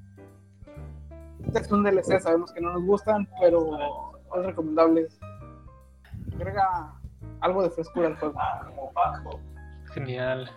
es 1.54 1.72
un 1.72 1.82
DLC, 1.82 2.20
sabemos 2.20 2.52
que 2.52 2.60
no 2.60 2.72
nos 2.72 2.84
gustan, 2.84 3.28
pero 3.40 3.78
es 4.36 4.46
recomendable. 4.46 5.08
Agrega 6.34 6.94
algo 7.40 7.62
de 7.62 7.70
frescura 7.70 8.08
al 8.08 8.16
juego. 8.16 8.38
Genial. 9.92 10.50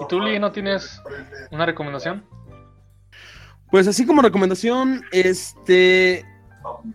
¿Y 0.00 0.06
tú, 0.06 0.20
Lee, 0.20 0.38
no 0.38 0.52
tienes 0.52 1.02
una 1.50 1.66
recomendación? 1.66 2.24
Pues 3.70 3.86
así 3.86 4.06
como 4.06 4.22
recomendación, 4.22 5.02
este 5.12 6.24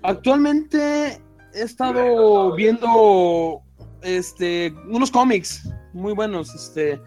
actualmente 0.01 1.21
he 1.53 1.61
estado 1.61 2.55
viendo 2.55 3.61
este 4.01 4.73
unos 4.89 5.11
cómics 5.11 5.69
muy 5.93 6.13
buenos, 6.13 6.53
este 6.55 6.99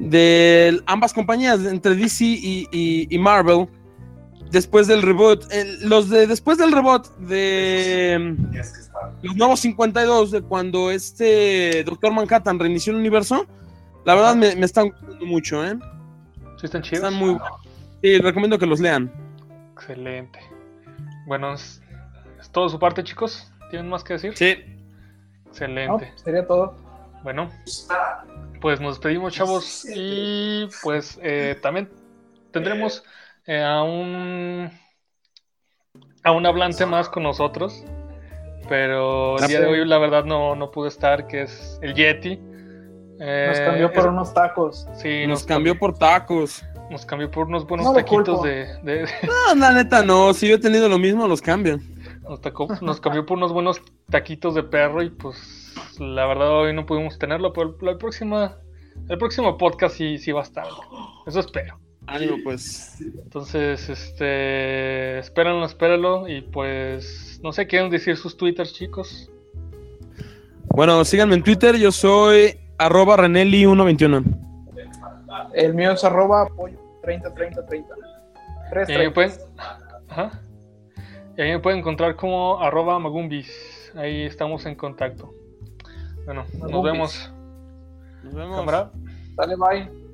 de 0.00 0.80
ambas 0.86 1.12
compañías, 1.12 1.60
entre 1.64 1.94
DC 1.94 2.24
y, 2.24 2.66
y- 2.72 3.06
y 3.08 3.18
Marvel, 3.18 3.68
después 4.50 4.88
del 4.88 5.02
reboot. 5.02 5.44
El- 5.52 5.88
los 5.88 6.10
de 6.10 6.26
después 6.26 6.58
del 6.58 6.72
reboot 6.72 7.06
de 7.18 8.34
los 9.22 9.36
nuevos 9.36 9.60
52, 9.60 10.32
de 10.32 10.42
cuando 10.42 10.90
este 10.90 11.84
Doctor 11.84 12.12
Manhattan 12.12 12.58
reinició 12.58 12.92
el 12.92 12.98
universo, 12.98 13.46
la 14.04 14.14
verdad 14.16 14.34
me, 14.34 14.56
me 14.56 14.66
están 14.66 14.88
gustando 14.90 15.26
mucho, 15.26 15.64
¿eh? 15.64 15.78
¿Sí 16.60 16.66
están 16.66 16.82
chidos? 16.82 17.04
Están 17.04 17.14
muy 17.14 17.30
buenos. 17.30 17.48
Sí, 18.06 18.18
recomiendo 18.18 18.56
que 18.56 18.66
los 18.66 18.78
lean. 18.78 19.12
Excelente. 19.72 20.38
Bueno, 21.26 21.54
es, 21.54 21.82
es 22.40 22.48
todo 22.50 22.68
su 22.68 22.78
parte, 22.78 23.02
chicos. 23.02 23.50
¿Tienen 23.68 23.88
más 23.88 24.04
que 24.04 24.12
decir? 24.12 24.36
Sí. 24.36 24.58
¿no? 24.64 25.48
Excelente. 25.50 26.12
Sería 26.14 26.46
todo. 26.46 26.76
Bueno, 27.24 27.50
pues 28.60 28.80
nos 28.80 28.94
despedimos, 28.94 29.34
chavos. 29.34 29.84
Y 29.92 30.68
pues 30.84 31.18
eh, 31.20 31.58
también 31.60 31.90
tendremos 32.52 33.02
eh, 33.44 33.60
a 33.60 33.82
un 33.82 34.70
a 36.22 36.30
un 36.30 36.46
hablante 36.46 36.86
más 36.86 37.08
con 37.08 37.24
nosotros. 37.24 37.82
Pero 38.68 39.36
el 39.40 39.48
día 39.48 39.60
de 39.62 39.66
hoy, 39.66 39.84
la 39.84 39.98
verdad, 39.98 40.24
no, 40.24 40.54
no 40.54 40.70
pude 40.70 40.90
estar, 40.90 41.26
que 41.26 41.42
es 41.42 41.76
el 41.82 41.92
Yeti. 41.94 42.38
Eh, 43.18 43.46
Nos 43.48 43.60
cambió 43.60 43.92
por 43.92 43.98
es- 44.04 44.10
unos 44.10 44.32
tacos. 44.32 44.86
Sí, 44.94 45.26
Nos 45.26 45.42
cambió 45.42 45.76
por 45.76 45.98
tacos. 45.98 46.64
Nos 46.90 47.04
cambió 47.06 47.30
por 47.30 47.46
unos 47.48 47.66
buenos 47.66 47.86
No 47.86 47.92
taquitos 47.94 48.42
de, 48.42 48.66
de- 48.82 49.08
No, 49.24 49.54
la 49.56 49.72
neta 49.72 50.04
no. 50.04 50.32
Si 50.34 50.48
yo 50.48 50.56
he 50.56 50.58
tenido 50.58 50.88
lo 50.88 50.98
mismo, 50.98 51.26
los 51.28 51.42
cambio. 51.42 51.78
nos, 52.28 52.40
tacó- 52.40 52.80
nos 52.80 53.00
cambió 53.00 53.24
por 53.26 53.36
unos 53.38 53.52
buenos 53.52 53.80
taquitos 54.10 54.54
de 54.54 54.62
perro 54.62 55.02
y 55.02 55.10
pues 55.10 55.74
la 55.98 56.26
verdad 56.26 56.50
hoy 56.50 56.72
no 56.74 56.86
pudimos 56.86 57.18
tenerlo, 57.18 57.52
pero 57.52 57.76
la 57.82 57.96
próxima, 57.98 58.56
el 59.08 59.18
próximo 59.18 59.56
podcast 59.58 59.96
sí, 59.96 60.18
sí 60.18 60.32
va 60.32 60.40
a 60.40 60.44
estar. 60.44 60.66
Eso 61.26 61.40
espero. 61.40 61.78
Ánimo, 62.08 62.36
pues. 62.44 63.00
Entonces, 63.00 63.88
este, 63.88 65.18
espérenlo, 65.18 65.66
espérenlo 65.66 66.28
y 66.28 66.40
pues 66.42 67.40
no 67.42 67.52
sé, 67.52 67.66
quieren 67.66 67.90
decir 67.90 68.16
sus 68.16 68.36
twitters, 68.36 68.72
chicos. 68.72 69.28
Bueno, 70.68 71.04
síganme 71.04 71.34
en 71.34 71.42
Twitter. 71.42 71.76
Yo 71.76 71.90
soy 71.90 72.58
arroba 72.78 73.16
Reneli121. 73.16 74.22
El 75.56 75.74
mío 75.74 75.92
es 75.92 76.04
arroba 76.04 76.42
apoyo 76.42 76.78
30 77.02 77.32
30 77.34 77.66
30. 77.66 77.94
Y 78.88 78.92
ahí 78.92 79.06
me 79.06 79.10
pueden, 79.10 79.32
ajá. 80.08 80.42
Y 81.36 81.40
ahí 81.42 81.50
me 81.52 81.60
pueden 81.60 81.78
encontrar 81.80 82.14
como 82.16 82.60
arroba 82.60 82.98
magumbis. 82.98 83.92
Ahí 83.96 84.22
estamos 84.24 84.66
en 84.66 84.74
contacto. 84.74 85.32
Bueno, 86.26 86.44
nos 86.52 86.70
Magumbis. 86.70 86.92
vemos. 86.92 87.32
Nos 88.22 88.34
vemos. 88.34 88.56
Cámara. 88.56 88.90
Dale, 89.36 89.56
bye. 89.56 90.05